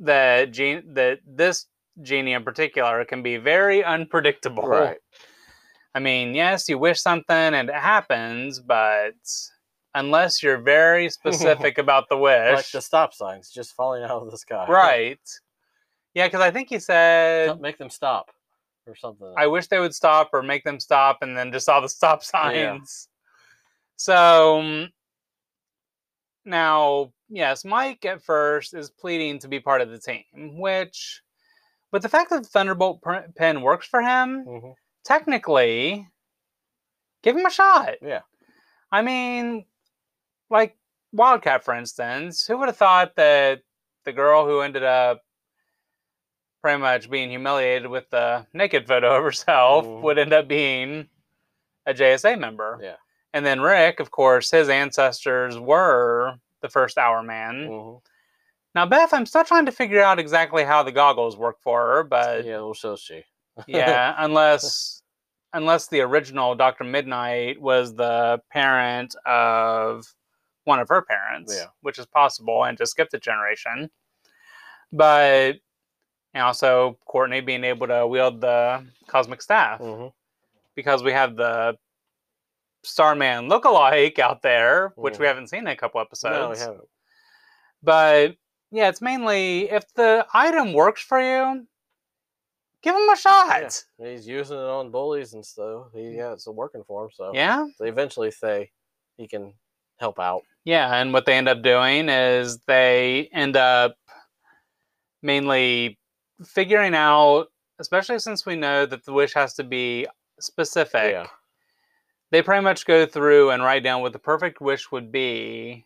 that 0.00 0.50
gen- 0.52 0.94
that 0.94 1.20
this 1.26 1.66
genie 2.02 2.32
in 2.32 2.44
particular 2.44 3.04
can 3.04 3.22
be 3.22 3.36
very 3.38 3.82
unpredictable. 3.82 4.64
Right. 4.66 4.98
I 5.94 5.98
mean, 5.98 6.34
yes, 6.34 6.68
you 6.68 6.78
wish 6.78 7.00
something 7.00 7.34
and 7.34 7.70
it 7.70 7.74
happens, 7.74 8.60
but 8.60 9.14
unless 9.94 10.42
you're 10.42 10.58
very 10.58 11.08
specific 11.18 11.78
about 11.78 12.04
the 12.10 12.18
wish, 12.18 12.54
Like 12.56 12.70
the 12.70 12.82
stop 12.82 13.14
signs 13.14 13.50
just 13.50 13.74
falling 13.74 14.02
out 14.04 14.10
of 14.22 14.30
the 14.30 14.36
sky. 14.36 14.66
right? 14.68 15.20
Yeah, 16.12 16.26
because 16.26 16.40
I 16.42 16.50
think 16.50 16.68
he 16.68 16.78
said, 16.78 17.46
Don't 17.46 17.62
Make 17.62 17.78
them 17.78 17.88
stop 17.90 18.30
or 18.86 18.94
something. 18.94 19.32
"I 19.36 19.46
wish 19.46 19.66
they 19.68 19.78
would 19.78 19.94
stop 19.94 20.30
or 20.32 20.42
make 20.42 20.64
them 20.64 20.80
stop," 20.80 21.18
and 21.22 21.36
then 21.36 21.52
just 21.52 21.68
all 21.68 21.80
the 21.80 21.88
stop 22.00 22.22
signs. 22.22 23.08
So 23.96 24.60
um, 24.60 24.92
now, 26.44 27.12
yes, 27.28 27.64
Mike 27.64 28.04
at 28.04 28.22
first 28.22 28.74
is 28.74 28.90
pleading 28.90 29.38
to 29.40 29.48
be 29.48 29.60
part 29.60 29.80
of 29.80 29.90
the 29.90 29.98
team, 29.98 30.24
which, 30.58 31.22
but 31.90 32.02
the 32.02 32.08
fact 32.08 32.30
that 32.30 32.42
the 32.42 32.48
Thunderbolt 32.48 33.02
pen 33.36 33.62
works 33.62 33.86
for 33.86 34.02
him, 34.02 34.44
hmm 34.44 34.70
technically, 35.04 36.08
give 37.22 37.36
him 37.36 37.46
a 37.46 37.50
shot. 37.50 37.94
Yeah. 38.02 38.22
I 38.90 39.02
mean, 39.02 39.64
like 40.50 40.76
Wildcat, 41.12 41.64
for 41.64 41.74
instance, 41.74 42.44
who 42.44 42.58
would 42.58 42.68
have 42.68 42.76
thought 42.76 43.14
that 43.16 43.60
the 44.04 44.12
girl 44.12 44.44
who 44.44 44.60
ended 44.60 44.82
up 44.82 45.22
pretty 46.66 46.80
much 46.80 47.08
being 47.08 47.30
humiliated 47.30 47.88
with 47.88 48.10
the 48.10 48.44
naked 48.52 48.88
photo 48.88 49.16
of 49.16 49.22
herself 49.22 49.86
Mhm. 49.86 50.00
would 50.02 50.18
end 50.18 50.32
up 50.32 50.48
being 50.48 51.08
a 51.86 51.94
JSA 51.94 52.34
member? 52.36 52.80
Yeah. 52.82 52.96
And 53.32 53.46
then 53.46 53.60
Rick, 53.60 54.00
of 54.00 54.10
course, 54.10 54.50
his 54.50 54.68
ancestors 54.68 55.56
were 55.60 56.34
the 56.62 56.68
first 56.68 56.98
Hour 56.98 57.22
Man. 57.22 57.68
hmm 57.68 57.96
Now, 58.74 58.84
Beth, 58.84 59.14
I'm 59.14 59.26
still 59.26 59.44
trying 59.44 59.66
to 59.66 59.72
figure 59.72 60.02
out 60.02 60.18
exactly 60.18 60.64
how 60.64 60.82
the 60.82 60.90
goggles 60.90 61.36
work 61.36 61.60
for 61.62 61.86
her, 61.86 62.02
but 62.02 62.44
yeah, 62.44 62.56
well, 62.56 62.74
so 62.74 62.96
she. 62.96 63.22
yeah, 63.68 64.16
unless 64.18 65.02
unless 65.52 65.86
the 65.86 66.00
original 66.00 66.56
Doctor 66.56 66.82
Midnight 66.82 67.60
was 67.60 67.94
the 67.94 68.42
parent 68.50 69.14
of 69.24 70.04
one 70.64 70.80
of 70.80 70.88
her 70.88 71.02
parents, 71.02 71.54
Yeah. 71.56 71.68
which 71.82 72.00
is 72.00 72.06
possible, 72.06 72.64
and 72.64 72.76
just 72.76 72.90
skipped 72.90 73.14
a 73.14 73.20
generation. 73.20 73.88
But 74.92 75.60
and 76.36 76.42
also 76.44 76.98
Courtney 77.06 77.40
being 77.40 77.64
able 77.64 77.86
to 77.86 78.06
wield 78.06 78.42
the 78.42 78.84
cosmic 79.08 79.40
staff 79.40 79.80
hmm 79.80 80.08
because 80.74 81.02
we 81.02 81.10
have 81.10 81.36
the 81.36 81.74
Starman 82.84 83.48
lookalike 83.48 84.18
out 84.18 84.42
there, 84.42 84.92
which 84.96 85.18
we 85.18 85.24
Mhm. 85.24 85.28
haven't 85.28 85.46
seen 85.48 85.60
in 85.60 85.68
a 85.68 85.76
couple 85.76 86.02
episodes. 86.02 86.34
No, 86.34 86.50
we 86.50 86.58
haven't. 86.58 86.88
But 87.82 88.36
yeah, 88.70 88.90
it's 88.90 89.00
mainly 89.00 89.70
if 89.70 89.90
the 89.94 90.26
item 90.34 90.74
works 90.74 91.00
for 91.00 91.18
you, 91.18 91.66
give 92.82 92.94
him 92.94 93.08
a 93.08 93.16
shot. 93.16 93.84
Yeah, 93.98 94.10
he's 94.10 94.28
using 94.28 94.58
it 94.58 94.62
on 94.62 94.90
bullies 94.90 95.32
and 95.32 95.44
stuff. 95.44 95.86
He, 95.94 96.10
yeah, 96.16 96.34
it's 96.34 96.46
working 96.46 96.84
for 96.84 97.04
him. 97.04 97.10
So 97.14 97.32
Yeah. 97.34 97.66
they 97.80 97.88
eventually 97.88 98.30
say 98.30 98.70
he 99.16 99.26
can 99.26 99.54
help 99.98 100.20
out. 100.20 100.42
Yeah, 100.64 100.94
and 100.94 101.14
what 101.14 101.24
they 101.24 101.32
end 101.38 101.48
up 101.48 101.62
doing 101.62 102.10
is 102.10 102.58
they 102.66 103.30
end 103.32 103.56
up 103.56 103.96
mainly 105.22 105.98
figuring 106.44 106.94
out, 106.94 107.46
especially 107.78 108.18
since 108.18 108.44
we 108.44 108.56
know 108.56 108.86
that 108.86 109.04
the 109.04 109.12
wish 109.12 109.34
has 109.34 109.54
to 109.54 109.64
be 109.64 110.06
specific. 110.40 111.12
Yeah. 111.12 111.26
They 112.30 112.42
pretty 112.42 112.62
much 112.62 112.86
go 112.86 113.06
through 113.06 113.50
and 113.50 113.62
write 113.62 113.84
down 113.84 114.02
what 114.02 114.12
the 114.12 114.18
perfect 114.18 114.60
wish 114.60 114.90
would 114.90 115.12
be 115.12 115.84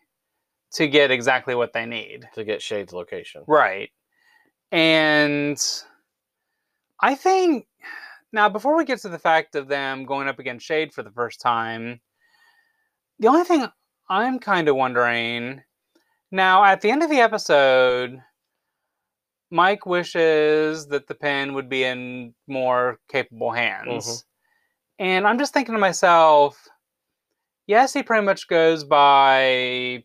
to 0.73 0.87
get 0.87 1.11
exactly 1.11 1.53
what 1.53 1.73
they 1.73 1.85
need. 1.85 2.27
To 2.35 2.43
get 2.43 2.61
Shade's 2.61 2.93
location. 2.93 3.43
Right. 3.47 3.91
And 4.71 5.61
I 6.99 7.15
think 7.15 7.67
now 8.31 8.49
before 8.49 8.75
we 8.75 8.85
get 8.85 8.99
to 9.01 9.09
the 9.09 9.19
fact 9.19 9.55
of 9.55 9.67
them 9.67 10.05
going 10.05 10.27
up 10.27 10.39
against 10.39 10.65
Shade 10.65 10.93
for 10.93 11.03
the 11.03 11.11
first 11.11 11.41
time, 11.41 11.99
the 13.19 13.27
only 13.27 13.43
thing 13.43 13.67
I'm 14.09 14.39
kind 14.39 14.67
of 14.67 14.75
wondering 14.75 15.61
now 16.31 16.63
at 16.63 16.81
the 16.81 16.89
end 16.89 17.03
of 17.03 17.09
the 17.09 17.19
episode, 17.19 18.21
Mike 19.51 19.85
wishes 19.85 20.87
that 20.87 21.07
the 21.07 21.13
pen 21.13 21.53
would 21.53 21.69
be 21.69 21.83
in 21.83 22.33
more 22.47 22.99
capable 23.09 23.51
hands. 23.51 24.05
Mm-hmm. 24.05 25.05
And 25.05 25.27
I'm 25.27 25.37
just 25.37 25.53
thinking 25.53 25.75
to 25.75 25.79
myself, 25.79 26.57
yes, 27.67 27.93
he 27.93 28.01
pretty 28.01 28.25
much 28.25 28.47
goes 28.47 28.83
by 28.83 30.03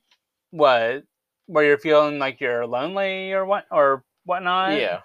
what? 0.51 1.05
Where 1.47 1.65
you're 1.65 1.79
feeling 1.79 2.19
like 2.19 2.41
you're 2.41 2.67
lonely 2.67 3.33
or 3.33 3.47
what 3.47 3.67
or 3.71 4.05
whatnot? 4.25 4.73
yeah. 4.81 5.01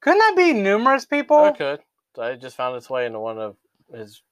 Couldn't 0.00 0.20
that 0.20 0.34
be 0.36 0.52
numerous 0.52 1.04
people? 1.04 1.38
I 1.38 1.52
could. 1.52 1.80
I 2.18 2.34
just 2.34 2.56
found 2.56 2.76
its 2.76 2.88
way 2.88 3.06
into 3.06 3.18
one 3.18 3.38
of 3.38 3.56
his 3.92 4.22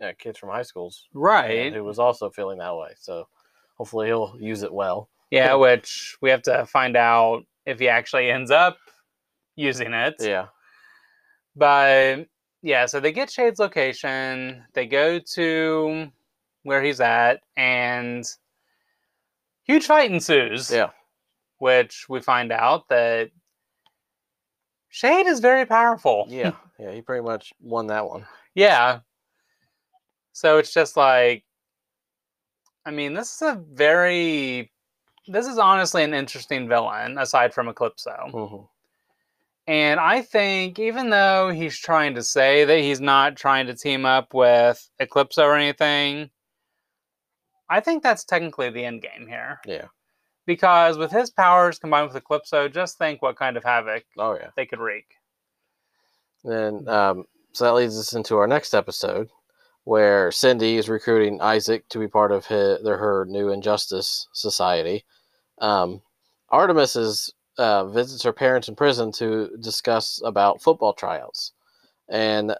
yeah, 0.00 0.12
kids 0.12 0.38
from 0.38 0.50
high 0.50 0.62
schools. 0.62 1.06
Right. 1.14 1.72
Who 1.72 1.84
was 1.84 1.98
also 1.98 2.30
feeling 2.30 2.58
that 2.58 2.76
way. 2.76 2.90
So 2.98 3.28
hopefully 3.76 4.08
he'll 4.08 4.36
use 4.38 4.62
it 4.62 4.72
well. 4.72 5.08
Yeah, 5.30 5.54
which 5.56 6.16
we 6.20 6.30
have 6.30 6.42
to 6.42 6.66
find 6.66 6.96
out 6.96 7.44
if 7.66 7.78
he 7.78 7.88
actually 7.88 8.30
ends 8.30 8.50
up 8.50 8.78
using 9.56 9.92
it. 9.92 10.14
Yeah. 10.20 10.46
But 11.54 12.26
yeah, 12.62 12.86
so 12.86 13.00
they 13.00 13.12
get 13.12 13.30
Shade's 13.30 13.58
location, 13.58 14.64
they 14.74 14.86
go 14.86 15.18
to 15.34 16.08
where 16.62 16.82
he's 16.82 17.00
at, 17.00 17.40
and 17.56 18.24
huge 19.64 19.86
fight 19.86 20.10
ensues. 20.10 20.70
Yeah. 20.70 20.90
Which 21.58 22.06
we 22.08 22.20
find 22.20 22.52
out 22.52 22.88
that 22.88 23.30
Shade 24.90 25.26
is 25.26 25.40
very 25.40 25.64
powerful. 25.64 26.26
Yeah. 26.28 26.52
Yeah. 26.78 26.92
He 26.92 27.00
pretty 27.00 27.24
much 27.24 27.52
won 27.60 27.86
that 27.88 28.06
one. 28.06 28.26
Yeah. 28.54 29.00
So 30.32 30.58
it's 30.58 30.72
just 30.72 30.96
like, 30.96 31.44
I 32.84 32.90
mean, 32.90 33.14
this 33.14 33.34
is 33.34 33.42
a 33.42 33.62
very, 33.72 34.70
this 35.28 35.46
is 35.46 35.58
honestly 35.58 36.02
an 36.04 36.14
interesting 36.14 36.68
villain 36.68 37.18
aside 37.18 37.52
from 37.54 37.68
Eclipso. 37.68 38.30
hmm 38.30 38.64
And 39.66 39.98
I 40.00 40.22
think 40.22 40.78
even 40.78 41.10
though 41.10 41.50
he's 41.50 41.78
trying 41.78 42.14
to 42.14 42.22
say 42.22 42.64
that 42.64 42.78
he's 42.80 43.00
not 43.00 43.36
trying 43.36 43.66
to 43.66 43.74
team 43.74 44.04
up 44.06 44.32
with 44.34 44.88
Eclipso 45.00 45.42
or 45.44 45.54
anything, 45.56 46.30
I 47.68 47.80
think 47.80 48.02
that's 48.02 48.24
technically 48.24 48.70
the 48.70 48.84
end 48.84 49.02
game 49.02 49.26
here. 49.26 49.60
Yeah. 49.66 49.86
Because 50.46 50.96
with 50.98 51.10
his 51.10 51.30
powers 51.30 51.80
combined 51.80 52.12
with 52.12 52.22
Eclipso, 52.22 52.72
just 52.72 52.96
think 52.98 53.20
what 53.20 53.36
kind 53.36 53.56
of 53.56 53.64
havoc 53.64 54.04
Oh, 54.16 54.34
yeah. 54.34 54.50
they 54.56 54.66
could 54.66 54.78
wreak. 54.78 55.06
Then, 56.44 56.86
um, 56.88 57.24
so 57.52 57.64
that 57.64 57.74
leads 57.74 57.98
us 57.98 58.12
into 58.12 58.36
our 58.36 58.46
next 58.46 58.72
episode 58.74 59.28
where 59.82 60.30
Cindy 60.30 60.76
is 60.76 60.88
recruiting 60.88 61.40
Isaac 61.40 61.88
to 61.88 61.98
be 61.98 62.06
part 62.06 62.30
of 62.30 62.46
his, 62.46 62.82
their, 62.84 62.96
her 62.96 63.24
new 63.28 63.50
Injustice 63.50 64.28
Society. 64.32 65.04
Um, 65.58 66.02
Artemis 66.50 66.96
is 66.96 67.32
uh, 67.58 67.86
visits 67.86 68.22
her 68.22 68.32
parents 68.32 68.68
in 68.68 68.74
prison 68.76 69.10
to 69.12 69.50
discuss 69.60 70.20
about 70.24 70.62
football 70.62 70.92
tryouts, 70.92 71.52
and 72.08 72.54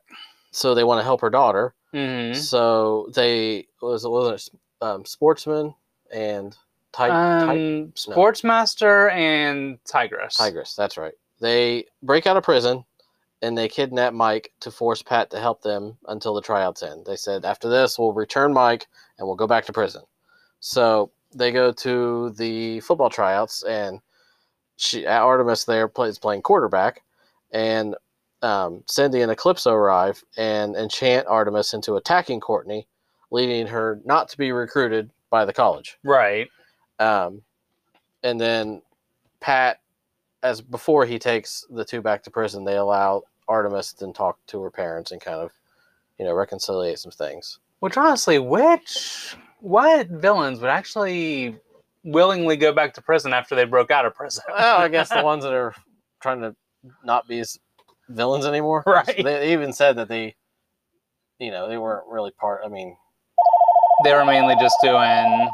so 0.51 0.75
they 0.75 0.85
want 0.85 1.01
to 1.01 1.05
help 1.05 1.21
her 1.21 1.31
daughter. 1.31 1.75
hmm 1.93 2.33
So 2.33 3.09
they 3.15 3.67
was 3.83 4.07
was 4.07 4.49
it 4.49 4.59
um, 4.81 5.05
sportsman 5.05 5.75
and 6.13 6.57
ti- 6.93 7.03
Um, 7.11 7.93
Sportsmaster 8.17 9.11
and 9.13 9.79
Tigress. 9.85 10.37
Tigress. 10.37 10.75
That's 10.75 10.97
right. 10.97 11.15
They 11.41 11.85
break 12.03 12.27
out 12.27 12.37
of 12.37 12.43
prison 12.45 12.85
and 13.43 13.57
they 13.57 13.69
kidnap 13.69 14.15
Mike 14.15 14.53
to 14.61 14.71
force 14.71 15.03
Pat 15.03 15.31
to 15.31 15.39
help 15.41 15.63
them 15.63 15.99
until 16.09 16.35
the 16.35 16.41
tryouts 16.41 16.83
end. 16.83 17.05
They 17.07 17.17
said 17.17 17.45
after 17.45 17.69
this 17.69 17.99
we'll 17.99 18.13
return 18.13 18.53
Mike 18.55 18.87
and 19.19 19.27
we'll 19.27 19.37
go 19.37 19.47
back 19.47 19.67
to 19.67 19.73
prison. 19.73 20.03
So 20.61 21.11
they 21.37 21.53
go 21.53 21.73
to 21.73 22.31
the 22.31 22.81
football 22.81 23.11
tryouts 23.11 23.63
and 23.65 24.01
she 24.77 25.07
Artemis 25.07 25.65
there 25.65 25.89
plays 25.89 26.19
playing 26.19 26.43
quarterback 26.43 27.03
and 27.53 27.95
um, 28.43 28.83
Cindy 28.87 29.23
and 29.23 29.33
Eclipso 29.33 29.73
arrive 29.73 30.23
and 30.37 30.77
enchant 30.77 31.27
Artemis 31.27 31.75
into 31.75 31.97
attacking 31.97 32.41
Courtney, 32.41 32.87
leading 33.31 33.67
her 33.67 34.01
not 34.05 34.29
to 34.31 34.39
be 34.39 34.53
recruited 34.53 35.11
by 35.31 35.45
the 35.45 35.53
college. 35.53 35.99
Right. 36.05 36.49
Um, 36.99 37.43
and 38.23 38.41
then 38.41 38.83
Pat, 39.41 39.81
as 40.43 40.61
before 40.61 41.07
he 41.07 41.19
takes 41.19 41.65
the 41.71 41.85
two 41.85 42.01
back 42.01 42.23
to 42.25 42.31
prison, 42.31 42.65
they 42.65 42.77
allow 42.77 43.23
Artemis 43.49 43.93
to 43.95 44.13
talk 44.13 44.39
to 44.49 44.61
her 44.63 44.71
parents 44.71 45.13
and 45.13 45.21
kind 45.21 45.41
of, 45.41 45.53
you 46.19 46.25
know, 46.25 46.35
reconciliate 46.35 46.99
some 46.99 47.13
things. 47.13 47.59
Which 47.81 47.97
honestly, 47.97 48.39
which 48.39 49.37
what 49.61 50.09
villains 50.09 50.61
would 50.61 50.71
actually 50.71 51.57
willingly 52.05 52.57
go 52.57 52.73
back 52.73 52.95
to 52.95 53.03
prison 53.03 53.33
after 53.33 53.55
they 53.55 53.65
broke 53.65 53.91
out 53.91 54.07
of 54.07 54.15
prison? 54.15 54.45
Well, 54.49 54.79
I 54.79 54.89
guess 54.89 55.09
the 55.09 55.23
ones 55.25 55.45
that 55.45 55.53
are 55.53 55.75
trying 56.21 56.41
to 56.41 56.55
not 57.05 57.27
be 57.29 57.41
as 57.41 57.59
villains 58.09 58.47
anymore. 58.47 58.83
Right. 58.87 59.23
They 59.23 59.53
even 59.53 59.73
said 59.73 59.97
that 59.97 60.09
they, 60.09 60.37
you 61.39 61.51
know, 61.51 61.69
they 61.69 61.79
weren't 61.79 62.07
really 62.09 62.31
part. 62.31 62.63
I 62.65 62.69
mean, 62.69 62.97
they 64.05 64.13
were 64.13 64.25
mainly 64.25 64.55
just 64.61 64.77
doing 64.83 65.51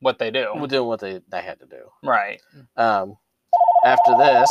what 0.00 0.18
they 0.18 0.30
do. 0.30 0.66
doing 0.68 0.86
what 0.88 1.00
they, 1.00 1.20
they 1.28 1.42
had 1.42 1.58
to 1.60 1.66
do. 1.66 1.82
Right. 2.02 2.40
Um, 2.76 3.16
after 3.84 4.16
this, 4.16 4.50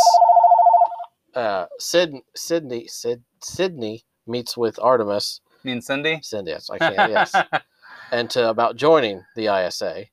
uh, 1.36 1.66
Sid, 1.80 2.16
Sydney, 2.36 2.88
Sid, 2.88 3.24
Sydney 3.42 4.04
meets 4.26 4.58
with 4.58 4.80
Artemis. 4.80 5.42
Me 5.64 5.72
and 5.72 5.84
Cindy. 5.84 6.20
Cindy, 6.22 6.52
yes, 6.52 6.70
I 6.70 6.78
can't. 6.78 7.12
Yes, 7.12 7.34
and 8.12 8.30
to 8.32 8.50
about 8.50 8.76
joining 8.76 9.24
the 9.36 9.48
ISA. 9.48 10.06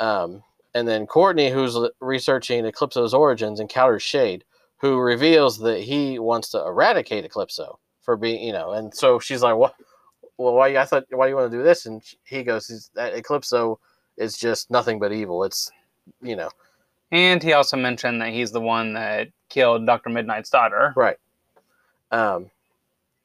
Um, 0.00 0.42
and 0.74 0.88
then 0.88 1.06
Courtney, 1.06 1.50
who's 1.50 1.76
researching 2.00 2.64
Eclipso's 2.64 3.14
origins, 3.14 3.60
encounters 3.60 4.02
Shade, 4.02 4.44
who 4.78 4.98
reveals 4.98 5.58
that 5.58 5.80
he 5.80 6.18
wants 6.18 6.50
to 6.50 6.58
eradicate 6.64 7.24
Eclipso 7.30 7.76
for 8.00 8.16
being, 8.16 8.42
you 8.42 8.52
know, 8.52 8.72
and 8.72 8.92
so 8.94 9.18
she's 9.20 9.42
like, 9.42 9.54
"What? 9.56 9.74
Well, 10.38 10.54
why? 10.54 10.76
I 10.76 10.84
thought, 10.84 11.04
why 11.10 11.26
do 11.26 11.30
you 11.30 11.36
want 11.36 11.52
to 11.52 11.56
do 11.56 11.62
this?" 11.62 11.86
And 11.86 12.02
he 12.24 12.42
goes, 12.42 12.90
"That 12.94 13.14
Eclipso 13.14 13.78
is 14.16 14.36
just 14.36 14.70
nothing 14.70 14.98
but 14.98 15.12
evil. 15.12 15.44
It's, 15.44 15.70
you 16.20 16.34
know, 16.34 16.50
and 17.12 17.42
he 17.42 17.52
also 17.52 17.76
mentioned 17.76 18.20
that 18.22 18.30
he's 18.30 18.50
the 18.50 18.60
one 18.60 18.94
that 18.94 19.28
killed 19.50 19.86
Dr. 19.86 20.10
Midnight's 20.10 20.50
daughter. 20.50 20.92
right." 20.96 21.18
Um, 22.10 22.50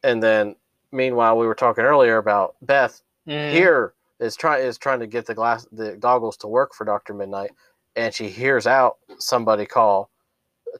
and 0.03 0.21
then 0.21 0.55
meanwhile, 0.91 1.37
we 1.37 1.47
were 1.47 1.55
talking 1.55 1.83
earlier 1.85 2.17
about 2.17 2.55
Beth 2.61 3.01
Mhm. 3.27 3.51
here 3.51 3.93
is 4.19 4.35
trying 4.35 4.63
is 4.65 4.77
trying 4.77 4.99
to 4.99 5.07
get 5.07 5.25
the 5.25 5.33
glass 5.35 5.67
the 5.71 5.95
goggles 5.97 6.37
to 6.37 6.47
work 6.47 6.73
for 6.73 6.85
Doctor 6.85 7.13
Midnight, 7.13 7.51
and 7.95 8.13
she 8.13 8.29
hears 8.29 8.65
out 8.67 8.97
somebody 9.19 9.65
call 9.65 10.09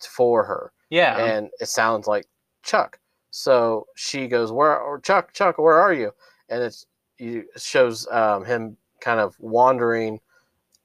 for 0.10 0.44
her, 0.44 0.72
Yeah. 0.90 1.18
and 1.18 1.50
it 1.60 1.68
sounds 1.68 2.08
like 2.08 2.26
Chuck. 2.64 3.00
So 3.32 3.88
she 3.96 4.28
goes, 4.28 4.52
"Where, 4.52 4.80
or 4.80 5.00
Chuck? 5.00 5.34
Chuck, 5.34 5.58
where 5.58 5.80
are 5.80 5.94
you?" 5.94 6.12
And 6.50 6.64
it's 6.64 6.86
you 7.18 7.46
it 7.56 7.62
shows 7.62 8.08
um, 8.12 8.46
him 8.46 8.78
kind 9.02 9.20
of 9.20 9.36
wandering. 9.40 10.20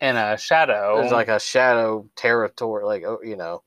in 0.01 0.17
a 0.17 0.37
shadow. 0.37 1.01
It's 1.01 1.13
like 1.13 1.29
a 1.29 1.39
shadow 1.39 2.09
territory, 2.17 2.85
like 2.85 3.05
oh, 3.05 3.21
you 3.23 3.37
know, 3.37 3.63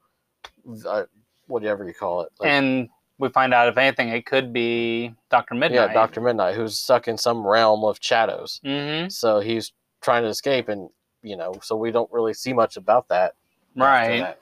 uh, 0.86 1.06
whatever 1.48 1.86
you 1.88 1.94
call 1.94 2.22
it. 2.22 2.32
Like, 2.40 2.50
and 2.50 2.90
we 3.18 3.30
find 3.30 3.54
out 3.54 3.68
if 3.70 3.78
anything, 3.78 4.10
it 4.10 4.26
could 4.26 4.52
be 4.52 5.14
Doctor 5.30 5.56
Midnight. 5.56 5.88
yeah, 5.88 5.94
Doctor 5.94 6.20
Midnight, 6.22 6.56
who's 6.56 6.78
stuck 6.80 7.08
in 7.08 7.18
some 7.18 7.46
realm 7.46 7.84
of 7.84 7.98
shadows. 8.02 8.60
hmm 8.64 9.08
So 9.08 9.40
he's 9.40 9.72
trying 10.02 10.24
to 10.24 10.30
escape, 10.30 10.68
and 10.70 10.90
you 11.22 11.36
know, 11.38 11.54
so 11.62 11.76
we 11.76 11.92
don't 11.92 12.12
really 12.12 12.34
see 12.34 12.54
much 12.54 12.78
about 12.78 13.08
that. 13.10 13.34
Right. 13.76 14.20
that. 14.20 14.40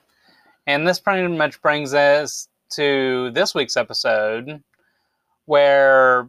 And 0.66 0.86
this 0.86 0.98
pretty 0.98 1.26
much 1.28 1.60
brings 1.62 1.94
us 1.94 2.48
to 2.70 3.30
this 3.32 3.54
week's 3.54 3.76
episode, 3.76 4.62
where 5.46 6.28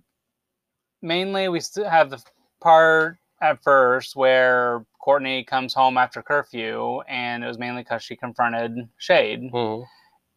mainly 1.01 1.47
we 1.49 1.59
still 1.59 1.89
have 1.89 2.09
the 2.09 2.21
part 2.61 3.17
at 3.41 3.61
first 3.63 4.15
where 4.15 4.85
Courtney 4.99 5.43
comes 5.43 5.73
home 5.73 5.97
after 5.97 6.21
curfew, 6.21 7.01
and 7.01 7.43
it 7.43 7.47
was 7.47 7.57
mainly 7.59 7.83
because 7.83 8.03
she 8.03 8.15
confronted 8.15 8.87
Shade. 8.97 9.51
Mhm. 9.51 9.85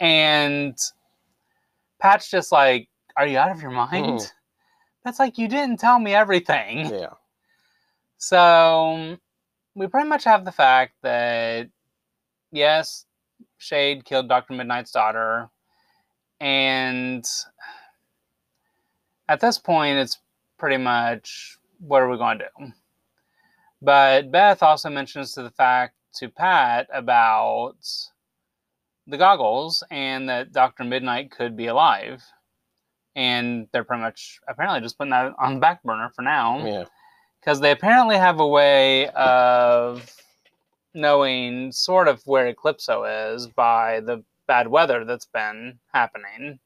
And 0.01 0.79
Pat's 2.01 2.31
just 2.31 2.53
like, 2.53 2.89
Are 3.17 3.27
you 3.27 3.39
out 3.39 3.51
of 3.51 3.61
your 3.63 3.71
mind? 3.71 4.21
Mhm. 4.21 4.33
That's 5.05 5.19
like, 5.19 5.39
You 5.39 5.49
didn't 5.49 5.79
tell 5.79 5.99
me 5.99 6.15
everything. 6.15 6.87
Yeah. 6.87 7.15
So 8.19 9.17
we 9.75 9.87
pretty 9.87 10.09
much 10.09 10.25
have 10.25 10.45
the 10.45 10.53
fact 10.53 10.95
that 11.03 11.69
yes, 12.51 13.07
Shade 13.59 14.05
killed 14.05 14.29
Dr. 14.29 14.55
Midnight's 14.55 14.91
daughter. 14.93 15.49
And 16.41 17.25
at 19.29 19.41
this 19.41 19.59
point, 19.59 19.99
it's 19.99 20.19
pretty 20.59 20.77
much 20.77 21.59
what 21.81 22.03
are 22.03 22.09
we 22.09 22.17
going 22.17 22.39
to 22.39 22.49
do? 22.59 22.73
But 23.81 24.33
Beth 24.33 24.63
also 24.63 24.91
mentions 24.91 25.33
to 25.35 25.43
the 25.43 25.51
fact 25.51 25.95
to 26.15 26.29
Pat 26.29 26.89
about 26.93 27.77
the 29.09 29.19
goggles 29.19 29.83
and 29.91 30.29
that 30.29 30.53
Dr. 30.53 30.85
Midnight 30.85 31.31
could 31.31 31.57
be 31.57 31.67
alive. 31.67 32.23
And 33.17 33.67
they're 33.73 33.85
pretty 33.85 34.03
much 34.03 34.39
apparently 34.47 34.81
just 34.81 34.97
putting 34.97 35.11
that 35.11 35.33
on 35.39 35.55
the 35.55 35.61
back 35.61 35.83
burner 35.83 36.11
for 36.15 36.23
now 36.23 36.65
Yeah. 36.65 36.85
because 37.41 37.59
they 37.61 37.73
apparently 37.73 38.17
have 38.17 38.39
a 38.39 38.47
way 38.47 39.09
of 39.09 40.15
knowing 40.95 41.73
sort 41.73 42.07
of 42.07 42.23
where 42.27 42.53
Eclipso 42.53 43.35
is 43.35 43.47
by 43.49 44.01
the 44.01 44.23
bad 44.47 44.69
weather 44.69 45.05
that's 45.05 45.27
been 45.27 45.79
happening. 45.93 46.59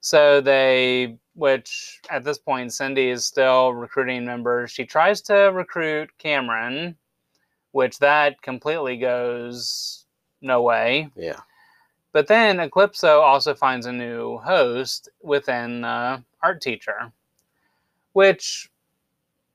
So 0.00 0.40
they, 0.40 1.18
which 1.34 2.00
at 2.08 2.24
this 2.24 2.38
point, 2.38 2.72
Cindy 2.72 3.10
is 3.10 3.26
still 3.26 3.74
recruiting 3.74 4.24
members. 4.24 4.70
She 4.70 4.84
tries 4.86 5.20
to 5.22 5.34
recruit 5.52 6.10
Cameron, 6.18 6.96
which 7.72 7.98
that 7.98 8.40
completely 8.42 8.96
goes 8.96 9.99
no 10.40 10.62
way. 10.62 11.10
Yeah. 11.16 11.40
But 12.12 12.26
then 12.26 12.58
Eclipso 12.58 13.20
also 13.20 13.54
finds 13.54 13.86
a 13.86 13.92
new 13.92 14.38
host 14.38 15.08
within 15.22 15.82
the 15.82 16.22
art 16.42 16.60
teacher, 16.60 17.12
which 18.12 18.68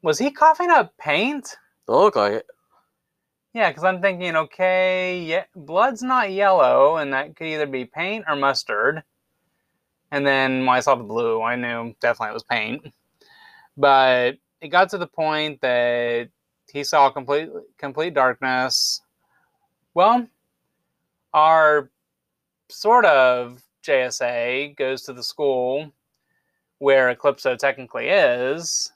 was 0.01 0.19
he 0.19 0.31
coughing 0.31 0.69
up 0.69 0.95
paint? 0.97 1.57
It 1.87 1.91
look 1.91 2.15
like 2.15 2.33
it. 2.33 2.45
Yeah, 3.53 3.69
because 3.69 3.83
I'm 3.83 4.01
thinking, 4.01 4.35
okay, 4.35 5.21
yeah, 5.21 5.45
blood's 5.55 6.03
not 6.03 6.31
yellow, 6.31 6.97
and 6.97 7.13
that 7.13 7.35
could 7.35 7.47
either 7.47 7.65
be 7.65 7.85
paint 7.85 8.25
or 8.27 8.35
mustard. 8.35 9.03
And 10.11 10.25
then 10.25 10.65
when 10.65 10.75
I 10.75 10.81
saw 10.81 10.95
the 10.95 11.03
blue, 11.03 11.41
I 11.41 11.55
knew 11.55 11.95
definitely 12.01 12.31
it 12.31 12.33
was 12.33 12.43
paint. 12.43 12.93
But 13.77 14.37
it 14.61 14.69
got 14.69 14.89
to 14.89 14.97
the 14.97 15.07
point 15.07 15.61
that 15.61 16.29
he 16.71 16.83
saw 16.83 17.09
complete 17.09 17.49
complete 17.77 18.13
darkness. 18.13 19.01
Well, 19.93 20.27
our 21.35 21.91
sort 22.69 23.05
of 23.05 23.61
JSA 23.85 24.75
goes 24.77 25.03
to 25.03 25.13
the 25.13 25.21
school 25.21 25.91
where 26.79 27.13
Eclipso 27.13 27.57
technically 27.57 28.07
is. 28.07 28.91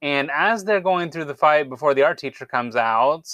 And 0.00 0.30
as 0.30 0.64
they're 0.64 0.80
going 0.80 1.10
through 1.10 1.24
the 1.24 1.34
fight 1.34 1.68
before 1.68 1.92
the 1.92 2.04
art 2.04 2.18
teacher 2.18 2.46
comes 2.46 2.76
out, 2.76 3.24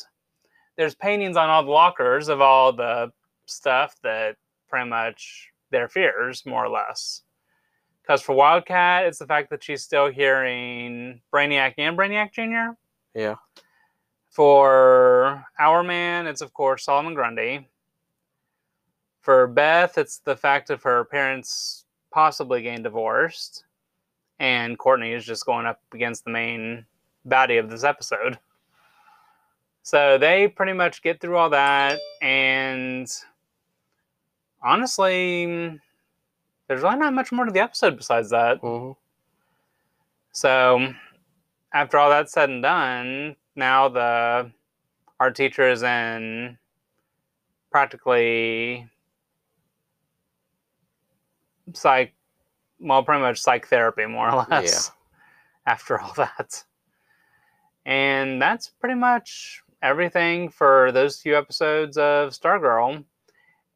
there's 0.77 0.95
paintings 0.95 1.37
on 1.37 1.51
all 1.51 1.63
the 1.63 1.71
lockers 1.71 2.29
of 2.29 2.41
all 2.41 2.73
the 2.73 3.13
stuff 3.45 3.97
that 4.03 4.37
pretty 4.69 4.89
much 4.89 5.51
their 5.71 5.89
fears, 5.89 6.47
more 6.47 6.65
or 6.65 6.71
less. 6.71 7.23
Because 8.03 8.23
for 8.23 8.35
Wildcat, 8.35 9.05
it's 9.05 9.19
the 9.19 9.27
fact 9.27 9.51
that 9.51 9.63
she's 9.63 9.83
still 9.83 10.11
hearing 10.11 11.21
Brainiac 11.33 11.75
and 11.77 11.97
Brainiac 11.97 12.33
Jr. 12.33 12.75
Yeah. 13.15 13.37
For 14.31 15.45
Hourman, 15.61 16.27
it's 16.27 16.41
of 16.41 16.55
course 16.55 16.87
Solomon 16.87 17.15
Grundy. 17.15 17.69
For 19.25 19.47
Beth, 19.47 19.97
it's 19.97 20.19
the 20.19 20.37
fact 20.37 20.69
of 20.69 20.83
her 20.83 21.07
parents 21.07 21.87
possibly 22.13 22.61
getting 22.61 22.83
divorced. 22.83 23.65
And 24.39 24.79
Courtney 24.79 25.13
is 25.13 25.25
just 25.25 25.47
going 25.47 25.65
up 25.65 25.81
against 25.95 26.25
the 26.25 26.31
main 26.31 26.85
baddie 27.27 27.59
of 27.59 27.71
this 27.71 27.85
episode. 27.85 28.39
So 29.83 30.19
they 30.19 30.49
pretty 30.49 30.75
much 30.75 31.03
get 31.03 31.21
through 31.21 31.39
all 31.39 31.51
that, 31.51 31.99
and 32.21 33.07
honestly, 34.63 35.81
there's 36.69 36.83
really 36.83 36.97
not 36.97 37.15
much 37.15 37.33
more 37.33 37.47
to 37.47 37.53
the 37.53 37.61
episode 37.61 37.97
besides 37.97 38.29
that. 38.31 38.59
hmm 38.59 38.93
So 40.33 40.93
after 41.73 41.99
all 41.99 42.11
that's 42.11 42.33
said 42.33 42.51
and 42.51 42.63
done, 42.63 43.37
now 43.57 43.89
the 43.89 44.51
our 45.19 45.31
teacher 45.31 45.69
is 45.71 45.83
in 45.83 46.59
practically 47.71 48.89
psych 51.73 52.15
well 52.81 53.03
pretty 53.03 53.23
much 53.23 53.41
psych 53.41 53.67
therapy 53.67 54.07
more 54.07 54.31
or 54.31 54.47
less 54.51 54.91
after 55.67 56.01
all 56.01 56.13
that. 56.15 56.63
And 57.87 58.41
that's 58.41 58.69
pretty 58.69 58.95
much 58.95 59.63
everything 59.83 60.49
for 60.49 60.91
those 60.93 61.21
few 61.21 61.37
episodes 61.37 61.97
of 61.97 62.31
Stargirl. 62.31 63.05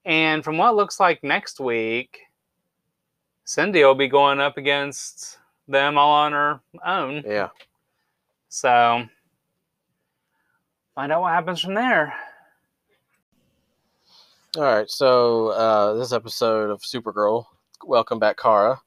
And 0.04 0.42
from 0.42 0.56
what 0.56 0.74
looks 0.74 0.98
like 0.98 1.22
next 1.22 1.60
week, 1.60 2.20
Cindy 3.44 3.84
will 3.84 3.94
be 3.94 4.08
going 4.08 4.40
up 4.40 4.56
against 4.56 5.38
them 5.68 5.98
all 5.98 6.12
on 6.12 6.32
her 6.32 6.60
own. 6.84 7.22
Yeah. 7.26 7.48
So 8.48 9.04
find 10.94 11.12
out 11.12 11.20
what 11.20 11.32
happens 11.32 11.60
from 11.60 11.74
there. 11.74 12.14
All 14.56 14.62
right. 14.62 14.90
So 14.90 15.48
uh, 15.48 15.94
this 15.94 16.12
episode 16.12 16.70
of 16.70 16.80
Supergirl, 16.80 17.44
welcome 17.84 18.18
back, 18.18 18.38
Kara. 18.38 18.80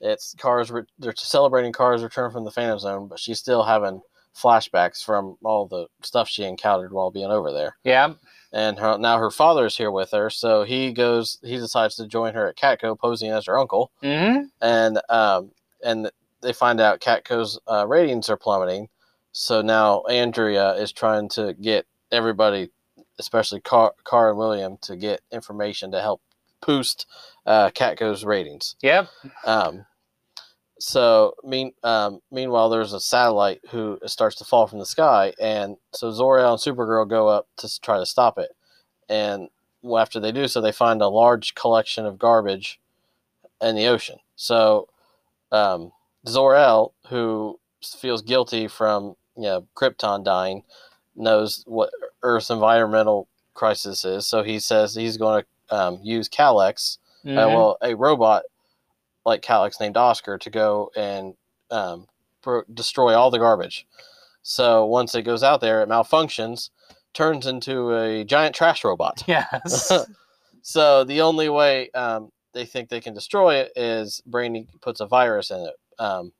It's 0.00 0.34
Kara's. 0.38 0.70
Re- 0.70 0.82
they're 0.98 1.14
celebrating 1.16 1.72
Kara's 1.72 2.02
return 2.02 2.30
from 2.30 2.44
the 2.44 2.50
Phantom 2.50 2.78
Zone, 2.78 3.08
but 3.08 3.18
she's 3.18 3.38
still 3.38 3.62
having 3.62 4.02
flashbacks 4.36 5.02
from 5.02 5.36
all 5.42 5.66
the 5.66 5.86
stuff 6.02 6.28
she 6.28 6.44
encountered 6.44 6.92
while 6.92 7.10
being 7.10 7.30
over 7.30 7.52
there. 7.52 7.76
Yeah. 7.84 8.14
And 8.52 8.78
her, 8.78 8.98
now 8.98 9.18
her 9.18 9.30
father 9.30 9.66
is 9.66 9.76
here 9.76 9.90
with 9.90 10.10
her, 10.12 10.30
so 10.30 10.62
he 10.64 10.92
goes. 10.92 11.38
He 11.42 11.56
decides 11.56 11.96
to 11.96 12.06
join 12.06 12.34
her 12.34 12.48
at 12.48 12.56
Catco, 12.56 12.98
posing 12.98 13.30
as 13.30 13.46
her 13.46 13.58
uncle. 13.58 13.90
Mm-hmm. 14.02 14.44
and 14.62 15.00
um, 15.08 15.50
and 15.84 16.10
they 16.42 16.52
find 16.52 16.80
out 16.80 17.00
Catco's 17.00 17.58
uh, 17.66 17.86
ratings 17.86 18.28
are 18.28 18.36
plummeting. 18.36 18.88
So 19.32 19.62
now 19.62 20.02
Andrea 20.04 20.72
is 20.74 20.92
trying 20.92 21.28
to 21.30 21.54
get 21.54 21.86
everybody, 22.12 22.70
especially 23.18 23.60
Car, 23.60 23.92
Car 24.04 24.30
and 24.30 24.38
William, 24.38 24.78
to 24.82 24.96
get 24.96 25.20
information 25.32 25.90
to 25.92 26.00
help 26.00 26.22
boost 26.64 27.06
uh, 27.46 27.70
Catco's 27.70 28.24
ratings. 28.24 28.76
Yep. 28.82 29.08
Um, 29.44 29.86
so 30.78 31.34
mean 31.42 31.72
um, 31.82 32.20
meanwhile, 32.30 32.68
there's 32.68 32.92
a 32.92 33.00
satellite 33.00 33.60
who 33.70 33.98
starts 34.06 34.36
to 34.36 34.44
fall 34.44 34.66
from 34.66 34.78
the 34.78 34.86
sky, 34.86 35.32
and 35.40 35.76
so 35.92 36.12
Zor-El 36.12 36.52
and 36.52 36.60
Supergirl 36.60 37.08
go 37.08 37.28
up 37.28 37.48
to 37.58 37.80
try 37.80 37.98
to 37.98 38.06
stop 38.06 38.38
it. 38.38 38.50
And 39.08 39.48
well, 39.82 40.02
after 40.02 40.20
they 40.20 40.32
do 40.32 40.48
so, 40.48 40.60
they 40.60 40.72
find 40.72 41.00
a 41.00 41.08
large 41.08 41.54
collection 41.54 42.04
of 42.04 42.18
garbage 42.18 42.78
in 43.60 43.76
the 43.76 43.86
ocean. 43.86 44.18
So 44.34 44.88
um, 45.50 45.92
Zor-El, 46.28 46.92
who 47.08 47.58
feels 47.82 48.22
guilty 48.22 48.68
from 48.68 49.16
you 49.36 49.44
know 49.44 49.66
Krypton 49.74 50.24
dying, 50.24 50.62
knows 51.14 51.64
what 51.66 51.90
Earth's 52.22 52.50
environmental 52.50 53.28
crisis 53.54 54.04
is. 54.04 54.26
So 54.26 54.42
he 54.42 54.58
says 54.58 54.94
he's 54.94 55.16
going 55.16 55.42
to 55.42 55.48
um, 55.70 55.98
use 56.02 56.28
Kelex 56.28 56.98
uh, 57.24 57.28
Mhm. 57.28 57.54
well, 57.54 57.78
a 57.82 57.94
robot 57.94 58.44
like 59.24 59.42
Kelex 59.42 59.80
named 59.80 59.96
Oscar 59.96 60.38
to 60.38 60.50
go 60.50 60.90
and 60.96 61.34
um, 61.70 62.06
pro- 62.42 62.62
destroy 62.72 63.14
all 63.14 63.30
the 63.30 63.38
garbage. 63.38 63.86
So 64.42 64.84
once 64.86 65.14
it 65.16 65.22
goes 65.22 65.42
out 65.42 65.60
there, 65.60 65.82
it 65.82 65.88
malfunctions, 65.88 66.70
turns 67.14 67.46
into 67.46 67.92
a 67.96 68.22
giant 68.24 68.54
trash 68.54 68.84
robot. 68.84 69.24
yes. 69.26 69.92
So 70.62 71.04
the 71.04 71.20
only 71.20 71.48
way 71.48 71.90
um, 71.92 72.32
they 72.52 72.64
think 72.64 72.88
they 72.88 73.00
can 73.00 73.14
destroy 73.14 73.54
it 73.56 73.72
is 73.76 74.20
Brainy 74.26 74.66
puts 74.80 74.98
a 75.00 75.06
virus 75.06 75.52
in 75.52 75.60
it. 75.60 75.74
Um, 76.00 76.32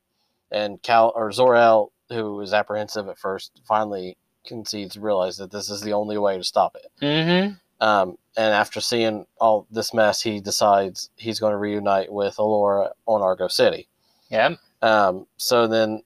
and 0.51 0.83
Cal 0.83 1.13
or 1.15 1.31
Zor-El, 1.31 1.93
who 2.09 2.35
was 2.35 2.53
apprehensive 2.53 3.09
at 3.09 3.19
first, 3.19 3.61
finally 3.69 4.17
concedes, 4.45 4.97
realizes 4.97 5.39
that 5.39 5.53
this 5.53 5.71
is 5.71 5.81
the 5.81 5.93
only 5.93 6.19
way 6.19 6.37
to 6.39 6.43
stop 6.43 6.75
it. 6.75 6.91
mm-hmm. 7.01 7.53
Um, 7.87 8.17
and 8.37 8.53
after 8.53 8.81
seeing 8.81 9.27
all 9.41 9.67
this 9.71 9.95
mess, 9.95 10.21
he 10.21 10.41
decides 10.41 11.11
he's 11.17 11.41
going 11.41 11.53
to 11.53 11.59
reunite 11.59 12.13
with 12.13 12.37
Alura 12.37 12.91
on 13.07 13.23
Argo 13.23 13.49
City. 13.49 13.89
Yeah. 14.31 14.57
Um, 14.83 15.27
so 15.37 15.67
then, 15.67 16.03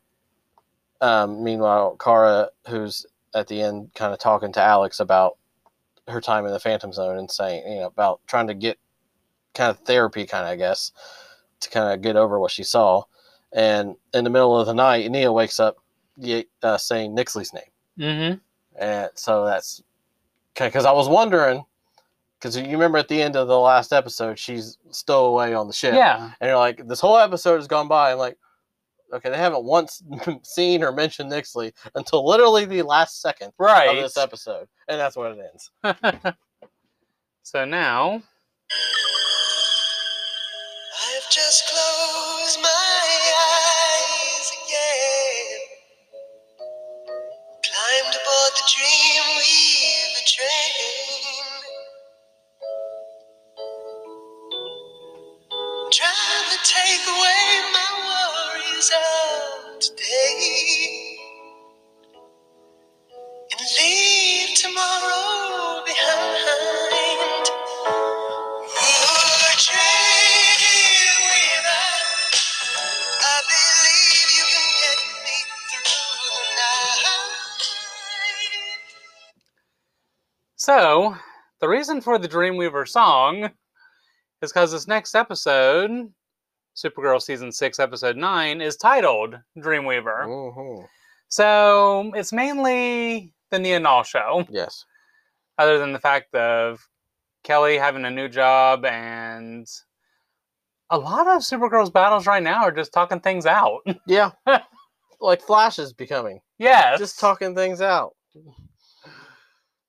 um, 1.00 1.42
meanwhile, 1.42 1.96
Kara, 1.96 2.50
who's 2.68 3.06
at 3.34 3.48
the 3.48 3.60
end 3.60 3.90
kind 3.94 4.12
of 4.12 4.18
talking 4.18 4.52
to 4.52 4.62
Alex 4.62 5.00
about 5.00 5.38
her 6.08 6.20
time 6.20 6.46
in 6.46 6.52
the 6.52 6.60
Phantom 6.60 6.92
Zone 6.92 7.18
and 7.18 7.30
saying, 7.30 7.66
you 7.66 7.80
know, 7.80 7.86
about 7.86 8.20
trying 8.26 8.46
to 8.46 8.54
get 8.54 8.78
kind 9.54 9.70
of 9.70 9.78
therapy, 9.80 10.26
kind 10.26 10.44
of, 10.44 10.50
I 10.50 10.56
guess, 10.56 10.92
to 11.60 11.70
kind 11.70 11.92
of 11.92 12.02
get 12.02 12.16
over 12.16 12.38
what 12.38 12.50
she 12.50 12.62
saw. 12.62 13.02
And 13.52 13.96
in 14.14 14.24
the 14.24 14.30
middle 14.30 14.58
of 14.58 14.66
the 14.66 14.74
night, 14.74 15.10
Nia 15.10 15.32
wakes 15.32 15.58
up 15.58 15.78
uh, 16.62 16.78
saying 16.78 17.16
Nyxly's 17.16 17.52
name. 17.52 17.62
Mm-hmm. 17.98 18.38
And 18.82 19.10
so 19.14 19.44
that's 19.44 19.82
because 20.54 20.84
I 20.84 20.92
was 20.92 21.08
wondering, 21.08 21.64
because 22.40 22.57
you 22.57 22.70
remember 22.72 22.96
at 22.98 23.09
the 23.09 23.20
end 23.20 23.37
of 23.37 23.48
the 23.48 23.59
last 23.59 23.92
episode, 23.92 24.38
she's 24.38 24.79
stowaway 24.90 25.53
on 25.53 25.66
the 25.66 25.72
ship. 25.74 25.92
Yeah. 25.94 26.31
And 26.40 26.48
you're 26.48 26.57
like, 26.57 26.87
this 26.88 27.00
whole 27.00 27.18
episode 27.18 27.57
has 27.57 27.66
gone 27.66 27.87
by. 27.87 28.11
And 28.12 28.18
like, 28.18 28.38
okay, 29.12 29.29
they 29.29 29.37
haven't 29.37 29.64
once 29.64 30.03
seen 30.42 30.83
or 30.83 30.90
mentioned 30.90 31.31
Nyxly 31.31 31.72
until 31.94 32.26
literally 32.26 32.64
the 32.64 32.81
last 32.83 33.20
second 33.20 33.53
Right. 33.59 33.96
of 33.96 34.03
this 34.03 34.16
episode. 34.16 34.68
And 34.88 34.98
that's 34.98 35.16
what 35.16 35.33
it 35.33 35.50
ends. 35.53 35.70
so 37.42 37.64
now, 37.66 38.22
I've 41.03 41.31
just 41.31 41.68
closed 41.68 42.59
my 42.62 42.68
take 56.90 57.07
away 57.07 57.44
my 57.72 57.88
worries 58.09 58.90
of 58.90 59.79
today. 59.79 61.18
And 63.53 63.61
leave 63.79 64.55
tomorrow 64.57 65.85
behind. 65.85 66.31
So 80.57 81.16
the 81.61 81.68
reason 81.68 82.00
for 82.00 82.18
the 82.18 82.29
Dreamweaver 82.29 82.87
song 82.87 83.50
is 84.42 84.53
because 84.53 84.72
this 84.72 84.87
next 84.87 85.14
episode, 85.14 86.12
Supergirl 86.76 87.20
season 87.20 87.52
six, 87.52 87.78
episode 87.78 88.16
nine, 88.16 88.61
is 88.61 88.76
titled 88.76 89.37
Dreamweaver. 89.59 90.26
Mhm. 90.26 90.87
So 91.28 92.12
it's 92.14 92.33
mainly 92.33 93.33
the 93.50 93.59
Nia 93.59 93.80
Nall 93.80 94.04
show, 94.04 94.46
Yes. 94.50 94.85
other 95.59 95.78
than 95.78 95.92
the 95.92 95.98
fact 95.98 96.35
of 96.35 96.88
Kelly 97.44 97.78
having 97.78 98.04
a 98.04 98.11
new 98.11 98.28
job 98.28 98.85
and 98.85 99.66
a 100.90 100.98
lot 100.98 101.26
of 101.28 101.42
Supergirl's 101.42 101.90
battles 101.90 102.26
right 102.26 102.42
now 102.42 102.62
are 102.64 102.72
just 102.72 102.92
talking 102.92 103.20
things 103.20 103.46
out. 103.46 103.80
Yeah. 104.06 104.30
like 105.21 105.42
Flash 105.42 105.79
is 105.79 105.92
becoming. 105.92 106.40
yes. 106.58 106.98
Just 106.98 107.21
talking 107.21 107.54
things 107.54 107.81
out. 107.83 108.14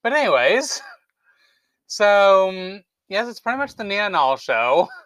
But 0.03 0.13
anyways, 0.13 0.81
so 1.87 2.79
yes, 3.07 3.27
it's 3.27 3.39
pretty 3.39 3.57
much 3.57 3.75
the 3.75 3.83
Nia 3.83 4.09
Nall 4.09 4.39
show. 4.39 4.87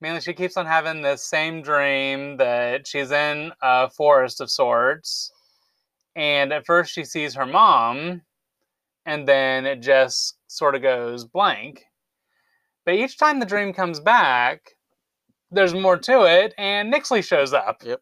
Mainly, 0.00 0.20
she 0.20 0.34
keeps 0.34 0.56
on 0.56 0.66
having 0.66 1.00
this 1.00 1.24
same 1.24 1.62
dream 1.62 2.36
that 2.36 2.86
she's 2.86 3.10
in 3.10 3.52
a 3.62 3.88
forest 3.88 4.40
of 4.40 4.50
sorts, 4.50 5.32
and 6.14 6.52
at 6.52 6.66
first 6.66 6.92
she 6.92 7.04
sees 7.04 7.34
her 7.34 7.46
mom, 7.46 8.20
and 9.06 9.26
then 9.26 9.64
it 9.64 9.80
just 9.80 10.36
sort 10.48 10.74
of 10.74 10.82
goes 10.82 11.24
blank. 11.24 11.84
But 12.84 12.94
each 12.94 13.18
time 13.18 13.40
the 13.40 13.46
dream 13.46 13.72
comes 13.72 13.98
back, 13.98 14.76
there's 15.50 15.74
more 15.74 15.96
to 15.96 16.24
it, 16.24 16.54
and 16.58 16.92
Nyxly 16.92 17.24
shows 17.26 17.52
up. 17.54 17.82
Yep. 17.82 18.00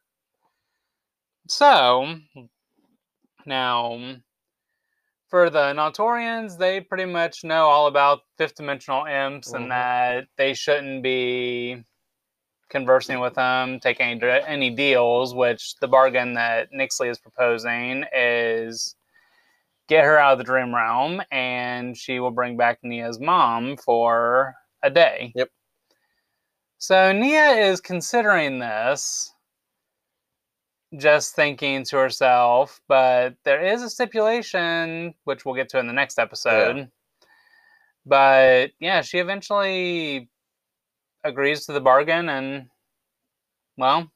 So 1.48 2.18
now 3.46 4.16
for 5.34 5.50
the 5.50 5.72
Naltorians, 5.72 6.58
they 6.58 6.80
pretty 6.80 7.06
much 7.06 7.42
know 7.42 7.64
all 7.64 7.88
about 7.88 8.20
fifth 8.38 8.54
dimensional 8.54 9.04
imps 9.04 9.50
Mhm. 9.50 9.56
and 9.56 9.70
that 9.72 10.28
they 10.36 10.54
shouldn't 10.54 11.02
be 11.02 11.82
conversing 12.68 13.18
with 13.18 13.34
them, 13.34 13.80
taking 13.80 14.22
any, 14.22 14.44
any 14.46 14.70
deals, 14.70 15.34
which 15.34 15.74
the 15.80 15.88
bargain 15.88 16.34
that 16.34 16.70
Nyxly 16.70 17.10
is 17.10 17.18
proposing 17.18 18.04
is 18.14 18.94
get 19.88 20.04
her 20.04 20.16
out 20.16 20.34
of 20.34 20.38
the 20.38 20.44
dream 20.44 20.72
realm, 20.72 21.20
and 21.32 21.96
she 21.98 22.20
will 22.20 22.30
bring 22.30 22.56
back 22.56 22.78
Nia's 22.84 23.18
mom 23.18 23.76
for 23.76 24.54
a 24.84 24.90
day. 24.90 25.32
Yep. 25.34 25.48
So 26.78 27.10
Nia 27.10 27.48
is 27.48 27.80
considering 27.80 28.60
this, 28.60 29.33
just 30.96 31.34
thinking 31.34 31.84
to 31.84 31.96
herself, 31.96 32.80
but 32.88 33.34
there 33.44 33.64
is 33.64 33.82
a 33.82 33.90
stipulation, 33.90 35.14
which 35.24 35.44
we'll 35.44 35.54
get 35.54 35.68
to 35.70 35.78
in 35.78 35.86
the 35.86 35.92
next 35.92 36.18
episode. 36.18 36.88
But 38.06 38.72
yeah, 38.80 39.00
she 39.02 39.18
eventually 39.18 40.28
agrees 41.24 41.66
to 41.66 41.72
the 41.72 41.80
bargain, 41.80 42.28
and 42.28 42.66
well, 43.76 44.10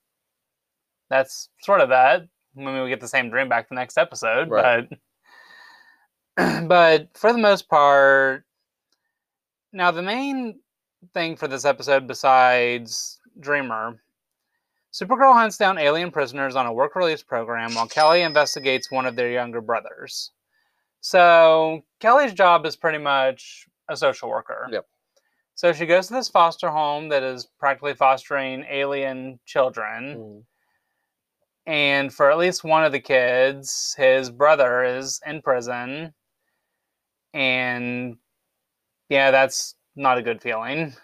that's 1.10 1.48
sort 1.62 1.80
of 1.80 1.88
that. 1.88 2.22
Maybe 2.54 2.80
we 2.80 2.88
get 2.88 3.00
the 3.00 3.08
same 3.08 3.30
dream 3.30 3.48
back 3.48 3.68
the 3.68 3.74
next 3.74 3.96
episode, 3.98 4.50
Right. 4.50 4.88
but 6.36 6.66
but 6.68 7.08
for 7.16 7.32
the 7.32 7.38
most 7.38 7.68
part, 7.68 8.44
now 9.72 9.90
the 9.90 10.02
main 10.02 10.60
thing 11.14 11.36
for 11.36 11.48
this 11.48 11.64
episode, 11.64 12.06
besides 12.06 13.20
Dreamer, 13.40 14.00
Supergirl 14.92 15.34
hunts 15.34 15.58
down 15.58 15.78
alien 15.78 16.10
prisoners 16.10 16.56
on 16.56 16.66
a 16.66 16.72
work 16.72 16.96
release 16.96 17.22
program 17.22 17.74
while 17.74 17.86
Kelly 17.86 18.22
investigates 18.22 18.90
one 18.90 19.06
of 19.06 19.16
their 19.16 19.30
younger 19.30 19.60
brothers. 19.60 20.32
So 21.00 21.82
Kelly's 22.00 22.32
job 22.32 22.66
is 22.66 22.76
pretty 22.76 22.98
much 22.98 23.66
a 23.88 23.96
social 23.96 24.28
worker. 24.28 24.68
Yep. 24.70 24.86
So 25.54 25.72
she 25.72 25.86
goes 25.86 26.06
to 26.08 26.14
this 26.14 26.28
foster 26.28 26.70
home 26.70 27.08
that 27.08 27.22
is 27.22 27.48
practically 27.58 27.94
fostering 27.94 28.64
alien 28.70 29.40
children. 29.44 30.16
Mm. 30.16 30.42
And 31.66 32.14
for 32.14 32.30
at 32.30 32.38
least 32.38 32.64
one 32.64 32.84
of 32.84 32.92
the 32.92 33.00
kids, 33.00 33.94
his 33.98 34.30
brother 34.30 34.84
is 34.84 35.20
in 35.26 35.42
prison. 35.42 36.14
And 37.34 38.16
yeah, 39.08 39.30
that's 39.30 39.74
not 39.96 40.16
a 40.16 40.22
good 40.22 40.40
feeling. 40.40 40.94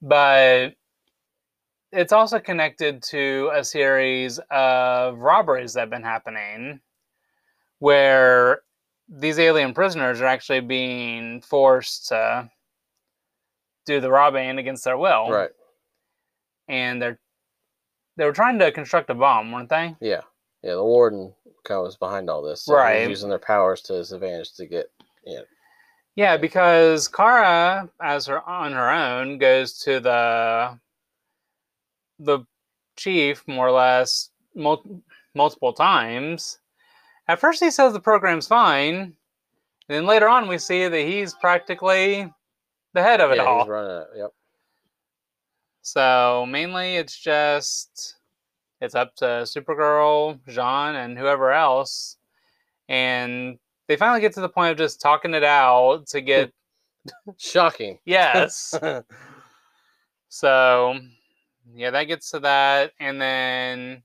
But 0.00 0.74
it's 1.92 2.12
also 2.12 2.38
connected 2.38 3.02
to 3.02 3.50
a 3.54 3.64
series 3.64 4.38
of 4.50 5.18
robberies 5.18 5.74
that 5.74 5.80
have 5.80 5.90
been 5.90 6.02
happening 6.02 6.80
where 7.78 8.62
these 9.08 9.38
alien 9.38 9.74
prisoners 9.74 10.20
are 10.20 10.26
actually 10.26 10.60
being 10.60 11.40
forced 11.40 12.08
to 12.08 12.48
do 13.86 14.00
the 14.00 14.10
robbing 14.10 14.58
against 14.58 14.84
their 14.84 14.98
will. 14.98 15.30
Right. 15.30 15.50
And 16.68 17.02
they're 17.02 17.18
they 18.16 18.26
were 18.26 18.32
trying 18.32 18.58
to 18.58 18.70
construct 18.70 19.08
a 19.08 19.14
bomb, 19.14 19.50
weren't 19.50 19.70
they? 19.70 19.96
Yeah. 20.00 20.20
Yeah. 20.62 20.74
The 20.74 20.84
warden 20.84 21.32
kind 21.64 21.78
of 21.78 21.84
was 21.84 21.96
behind 21.96 22.28
all 22.28 22.42
this. 22.42 22.66
so 22.66 22.74
Right. 22.74 23.08
Using 23.08 23.30
their 23.30 23.38
powers 23.38 23.80
to 23.82 23.94
his 23.94 24.12
advantage 24.12 24.52
to 24.54 24.66
get. 24.66 24.90
In. 25.24 25.42
Yeah, 26.16 26.36
because 26.36 27.08
Kara, 27.08 27.88
as 28.02 28.26
her 28.26 28.46
on 28.46 28.72
her 28.72 28.90
own, 28.90 29.38
goes 29.38 29.78
to 29.84 30.00
the 30.00 30.78
the 32.20 32.40
chief 32.96 33.46
more 33.46 33.68
or 33.68 33.72
less 33.72 34.30
mul- 34.54 35.02
multiple 35.34 35.72
times. 35.72 36.58
At 37.28 37.40
first, 37.40 37.62
he 37.62 37.70
says 37.70 37.92
the 37.92 38.00
program's 38.00 38.46
fine. 38.46 38.96
And 38.96 39.14
then 39.88 40.06
later 40.06 40.28
on, 40.28 40.48
we 40.48 40.58
see 40.58 40.86
that 40.86 40.98
he's 41.00 41.34
practically 41.34 42.32
the 42.92 43.02
head 43.02 43.20
of 43.20 43.30
it 43.30 43.36
yeah, 43.36 43.44
all. 43.44 43.60
he's 43.60 43.68
running 43.68 43.96
it. 43.96 44.06
Yep. 44.16 44.30
So 45.82 46.46
mainly, 46.48 46.96
it's 46.96 47.18
just 47.18 48.16
it's 48.80 48.94
up 48.94 49.14
to 49.16 49.24
Supergirl, 49.24 50.38
Jean, 50.48 50.94
and 50.94 51.18
whoever 51.18 51.52
else, 51.52 52.16
and 52.88 53.58
they 53.88 53.96
finally 53.96 54.20
get 54.20 54.32
to 54.34 54.40
the 54.40 54.48
point 54.48 54.72
of 54.72 54.78
just 54.78 55.00
talking 55.00 55.34
it 55.34 55.44
out 55.44 56.06
to 56.08 56.20
get 56.20 56.52
Shocking. 57.38 57.98
yes. 58.04 58.78
So, 60.32 60.96
yeah, 61.74 61.90
that 61.90 62.04
gets 62.04 62.30
to 62.30 62.40
that. 62.40 62.92
And 63.00 63.20
then 63.20 64.02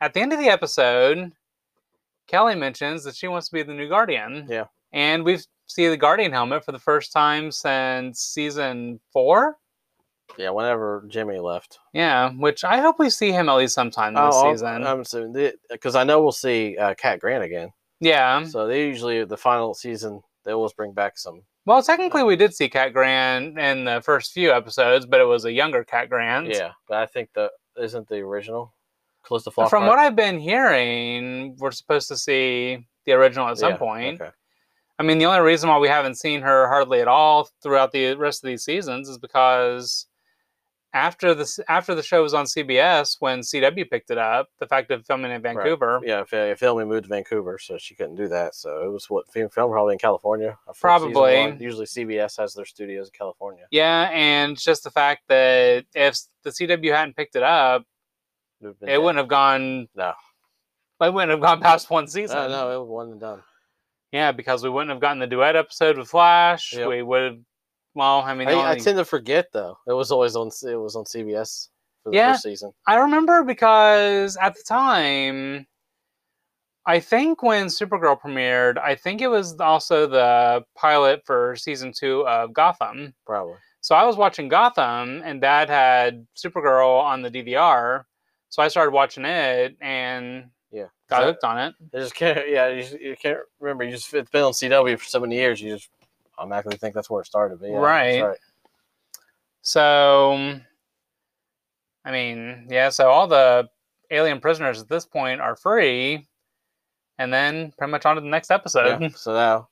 at 0.00 0.14
the 0.14 0.20
end 0.20 0.32
of 0.32 0.38
the 0.38 0.48
episode, 0.48 1.32
Kelly 2.26 2.54
mentions 2.54 3.04
that 3.04 3.14
she 3.16 3.28
wants 3.28 3.48
to 3.48 3.52
be 3.54 3.62
the 3.62 3.72
new 3.74 3.88
Guardian. 3.88 4.46
Yeah. 4.48 4.64
And 4.92 5.24
we 5.24 5.38
see 5.66 5.88
the 5.88 5.96
Guardian 5.96 6.32
helmet 6.32 6.64
for 6.64 6.72
the 6.72 6.78
first 6.78 7.12
time 7.12 7.50
since 7.50 8.20
season 8.20 9.00
four. 9.12 9.56
yeah. 10.38 10.50
Whenever 10.50 11.04
Jimmy 11.08 11.38
left. 11.38 11.78
Yeah, 11.92 12.30
which 12.32 12.64
I 12.64 12.78
hope 12.80 12.98
we 12.98 13.10
see 13.10 13.30
him 13.32 13.48
at 13.48 13.56
least 13.56 13.74
sometime 13.74 14.14
this 14.14 14.22
Oh, 14.34 14.52
season. 14.52 14.86
I'm 14.86 15.00
assuming 15.00 15.52
because 15.70 15.94
I 15.96 16.04
know 16.04 16.22
we'll 16.22 16.32
see 16.32 16.76
uh, 16.78 16.94
Cat 16.94 17.20
Grant 17.20 17.44
again. 17.44 17.72
yeah. 18.00 18.44
So 18.44 18.66
they 18.66 18.86
usually 18.86 19.24
the 19.24 19.36
final 19.36 19.74
season 19.74 20.22
they 20.44 20.52
always 20.52 20.72
bring 20.74 20.92
back 20.92 21.16
some. 21.18 21.42
Well, 21.66 21.82
technically, 21.82 22.22
we 22.22 22.36
did 22.36 22.54
see 22.54 22.68
Cat 22.68 22.92
Grant 22.92 23.58
in 23.58 23.84
the 23.84 24.02
first 24.02 24.32
few 24.32 24.52
episodes, 24.52 25.06
but 25.06 25.20
it 25.20 25.24
was 25.24 25.46
a 25.46 25.52
younger 25.52 25.82
Cat 25.82 26.10
Grant. 26.10 26.48
Yeah, 26.48 26.72
but 26.88 26.98
I 26.98 27.06
think 27.06 27.30
the 27.34 27.50
isn't 27.76 28.08
the 28.08 28.18
original 28.18 28.74
Calista 29.24 29.50
From 29.50 29.86
what 29.86 29.98
I've 29.98 30.14
been 30.14 30.38
hearing, 30.38 31.56
we're 31.58 31.72
supposed 31.72 32.08
to 32.08 32.16
see 32.16 32.86
the 33.06 33.12
original 33.12 33.48
at 33.48 33.58
some 33.58 33.72
Yeah, 33.72 33.76
point. 33.78 34.20
Okay. 34.20 34.30
I 34.98 35.02
mean, 35.02 35.18
the 35.18 35.26
only 35.26 35.40
reason 35.40 35.68
why 35.68 35.78
we 35.78 35.88
haven't 35.88 36.16
seen 36.16 36.40
her 36.42 36.68
hardly 36.68 37.00
at 37.00 37.08
all 37.08 37.48
throughout 37.62 37.90
the 37.90 38.14
rest 38.14 38.44
of 38.44 38.48
these 38.48 38.62
seasons 38.62 39.08
is 39.08 39.18
because 39.18 40.06
after 40.94 41.34
the 41.34 41.64
after 41.68 41.94
the 41.94 42.02
show 42.02 42.22
was 42.22 42.32
on 42.32 42.46
CBS, 42.46 43.16
when 43.18 43.40
CW 43.40 43.90
picked 43.90 44.10
it 44.10 44.16
up, 44.16 44.48
the 44.60 44.66
fact 44.66 44.90
of 44.92 45.04
filming 45.04 45.32
in 45.32 45.42
Vancouver, 45.42 46.00
Yeah, 46.04 46.20
if, 46.20 46.32
if 46.32 46.62
moved 46.62 47.02
to 47.02 47.08
Vancouver, 47.08 47.58
so 47.58 47.76
she 47.76 47.94
couldn't 47.96 48.14
do 48.14 48.28
that. 48.28 48.54
So 48.54 48.84
it 48.84 48.90
was 48.90 49.10
what 49.10 49.30
film 49.32 49.50
film 49.50 49.70
probably 49.72 49.94
in 49.94 49.98
California. 49.98 50.56
Probably. 50.80 51.56
Usually 51.60 51.86
CBS 51.86 52.38
has 52.38 52.54
their 52.54 52.64
studios 52.64 53.08
in 53.08 53.12
California. 53.18 53.64
yeah, 53.70 54.08
and 54.12 54.58
just 54.58 54.84
the 54.84 54.90
fact 54.90 55.24
that 55.28 55.84
if 55.94 56.16
the 56.44 56.50
CW 56.50 56.94
hadn't 56.94 57.16
picked 57.16 57.36
it 57.36 57.42
up, 57.42 57.82
It, 58.60 58.64
would've 58.66 58.80
been 58.80 58.88
it 58.88 58.92
dead. 58.92 58.98
wouldn't 58.98 59.18
have 59.18 59.28
gone. 59.28 59.88
No. 59.94 60.12
It 61.02 61.12
wouldn't 61.12 61.32
have 61.32 61.40
gone 61.40 61.60
past 61.60 61.90
one 61.90 62.06
season. 62.06 62.36
No, 62.36 62.48
no, 62.48 62.70
it 62.74 62.78
was 62.80 62.88
one 62.88 63.10
and 63.10 63.20
done. 63.20 63.42
Yeah, 64.12 64.30
because 64.30 64.62
we 64.62 64.70
wouldn't 64.70 64.90
have 64.90 65.00
gotten 65.00 65.18
the 65.18 65.26
duet 65.26 65.56
episode 65.56 65.98
with 65.98 66.08
Flash. 66.08 66.72
Yep. 66.72 66.88
We 66.88 67.02
would 67.02 67.22
have. 67.22 67.38
Well, 67.94 68.20
I 68.20 68.34
mean, 68.34 68.48
I, 68.48 68.72
I 68.72 68.78
tend 68.78 68.98
to 68.98 69.04
forget 69.04 69.46
though. 69.52 69.78
It 69.86 69.92
was 69.92 70.10
always 70.10 70.36
on. 70.36 70.48
It 70.68 70.76
was 70.76 70.96
on 70.96 71.04
CBS 71.04 71.68
for 72.02 72.10
the 72.10 72.16
Yeah. 72.16 72.32
first 72.32 72.42
season. 72.42 72.72
I 72.86 72.96
remember 72.96 73.44
because 73.44 74.36
at 74.36 74.54
the 74.54 74.62
time, 74.62 75.66
I 76.86 77.00
think 77.00 77.42
when 77.42 77.66
Supergirl 77.66 78.20
premiered, 78.20 78.78
I 78.78 78.94
think 78.94 79.20
it 79.22 79.28
was 79.28 79.58
also 79.60 80.06
the 80.06 80.64
pilot 80.76 81.22
for 81.24 81.56
season 81.56 81.92
two 81.92 82.26
of 82.26 82.52
Gotham. 82.52 83.14
Probably. 83.26 83.54
So 83.80 83.94
I 83.94 84.04
was 84.04 84.16
watching 84.16 84.48
Gotham, 84.48 85.22
and 85.24 85.40
Dad 85.40 85.68
had 85.68 86.26
Supergirl 86.36 87.00
on 87.02 87.22
the 87.22 87.30
DVR. 87.30 88.04
So 88.48 88.62
I 88.62 88.68
started 88.68 88.92
watching 88.92 89.24
it 89.24 89.76
and 89.80 90.50
Yeah. 90.70 90.86
got 91.08 91.24
hooked 91.24 91.44
on 91.44 91.58
it. 91.58 91.74
I 91.92 91.98
just 91.98 92.14
can't. 92.14 92.48
Yeah, 92.48 92.68
you, 92.68 92.98
you 92.98 93.16
can't 93.16 93.38
remember. 93.60 93.84
You 93.84 93.92
just 93.92 94.12
it's 94.14 94.30
been 94.30 94.42
on 94.42 94.52
CW 94.52 94.98
for 94.98 95.04
so 95.04 95.20
many 95.20 95.36
years. 95.36 95.60
You 95.60 95.74
just 95.76 95.90
automatically 96.38 96.76
think 96.76 96.94
that's 96.94 97.10
where 97.10 97.22
it 97.22 97.26
started. 97.26 97.58
Yeah, 97.62 97.80
that's 97.80 98.22
Right. 98.22 98.38
So, 99.62 100.58
I 102.04 102.12
mean, 102.12 102.68
yeah. 102.70 102.90
So 102.90 103.08
all 103.08 103.26
the 103.26 103.68
alien 104.10 104.40
prisoners 104.40 104.80
at 104.80 104.88
this 104.88 105.06
point 105.06 105.40
are 105.40 105.56
free, 105.56 106.26
and 107.18 107.32
then 107.32 107.72
pretty 107.78 107.90
much 107.90 108.04
on 108.04 108.16
to 108.16 108.20
the 108.20 108.28
next 108.28 108.50
episode. 108.50 109.00
Yeah. 109.00 109.08
So 109.14 109.32
now, 109.32 109.68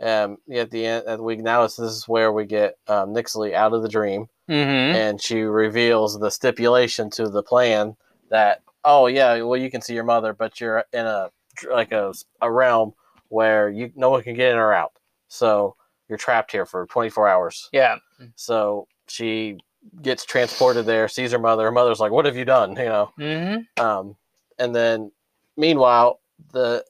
um, 0.00 0.38
yeah, 0.46 0.62
at 0.62 0.70
the 0.70 0.86
end 0.86 1.06
of 1.06 1.18
the 1.18 1.24
week 1.24 1.40
now, 1.40 1.64
it's, 1.64 1.76
this 1.76 1.92
is 1.92 2.08
where 2.08 2.32
we 2.32 2.44
get 2.44 2.76
um, 2.88 3.14
Nyxly 3.14 3.52
out 3.54 3.72
of 3.72 3.82
the 3.82 3.88
dream, 3.88 4.26
hmm 4.48 4.52
and 4.52 5.20
she 5.20 5.42
reveals 5.42 6.18
the 6.18 6.30
stipulation 6.30 7.10
to 7.10 7.28
the 7.28 7.42
plan 7.42 7.96
that 8.30 8.62
oh 8.84 9.06
yeah, 9.06 9.40
well 9.42 9.58
you 9.58 9.70
can 9.70 9.80
see 9.80 9.94
your 9.94 10.04
mother, 10.04 10.32
but 10.32 10.60
you're 10.60 10.84
in 10.92 11.06
a 11.06 11.30
like 11.70 11.92
a, 11.92 12.12
a 12.40 12.50
realm 12.50 12.94
where 13.28 13.68
you 13.68 13.92
no 13.94 14.10
one 14.10 14.22
can 14.22 14.34
get 14.34 14.52
in 14.52 14.58
or 14.58 14.72
out, 14.72 14.92
so 15.28 15.76
you're 16.12 16.18
trapped 16.18 16.52
here 16.52 16.66
for 16.66 16.84
24 16.86 17.26
hours. 17.26 17.70
Yeah. 17.72 17.96
So 18.36 18.86
she 19.08 19.58
gets 20.02 20.24
transported 20.26 20.84
there, 20.86 21.08
sees 21.08 21.32
her 21.32 21.38
mother. 21.38 21.64
Her 21.64 21.72
mother's 21.72 21.98
like, 22.00 22.12
"What 22.12 22.26
have 22.26 22.36
you 22.36 22.44
done?" 22.44 22.76
You 22.76 22.84
know. 22.84 23.12
hmm 23.18 23.82
Um, 23.82 24.16
and 24.58 24.74
then, 24.74 25.10
meanwhile, 25.56 26.20
the 26.52 26.84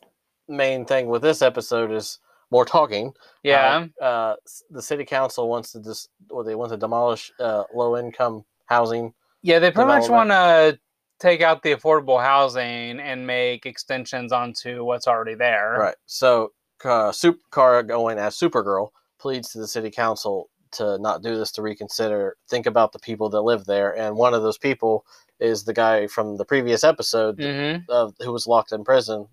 main 0.48 0.84
thing 0.84 1.06
with 1.08 1.22
this 1.22 1.40
episode 1.40 1.92
is 1.92 2.18
more 2.50 2.64
talking. 2.64 3.14
Yeah. 3.44 3.86
Uh, 4.00 4.04
uh, 4.04 4.36
the 4.70 4.82
city 4.82 5.04
council 5.04 5.48
wants 5.48 5.72
to 5.72 5.78
dis- 5.80 6.08
or 6.28 6.42
they 6.44 6.54
want 6.54 6.70
to 6.72 6.76
demolish 6.76 7.32
uh, 7.40 7.64
low 7.72 7.96
income 7.96 8.44
housing. 8.66 9.14
yeah. 9.42 9.58
They 9.60 9.70
pretty 9.70 9.88
much 9.88 10.08
want 10.10 10.30
to 10.30 10.78
take 11.18 11.40
out 11.40 11.62
the 11.62 11.74
affordable 11.74 12.20
housing 12.20 12.98
and 13.00 13.24
make 13.26 13.64
extensions 13.64 14.32
onto 14.32 14.84
what's 14.84 15.06
already 15.06 15.34
there. 15.36 15.76
Right. 15.78 15.94
So, 16.06 16.52
uh, 16.84 17.12
Super 17.12 17.38
Kara 17.52 17.82
going 17.84 18.18
as 18.18 18.34
Supergirl 18.36 18.90
pleads 19.22 19.50
to 19.50 19.58
the 19.58 19.68
city 19.68 19.90
council 19.90 20.50
to 20.72 20.98
not 20.98 21.22
do 21.22 21.36
this, 21.36 21.52
to 21.52 21.62
reconsider, 21.62 22.36
think 22.48 22.66
about 22.66 22.92
the 22.92 22.98
people 22.98 23.28
that 23.30 23.42
live 23.42 23.64
there, 23.66 23.96
and 23.96 24.16
one 24.16 24.34
of 24.34 24.42
those 24.42 24.58
people 24.58 25.06
is 25.38 25.64
the 25.64 25.72
guy 25.72 26.06
from 26.06 26.36
the 26.36 26.44
previous 26.44 26.84
episode 26.84 27.36
hmm 27.38 27.76
of 27.88 28.14
who 28.20 28.32
was 28.32 28.46
locked 28.46 28.72
in 28.72 28.84
prison, 28.84 29.26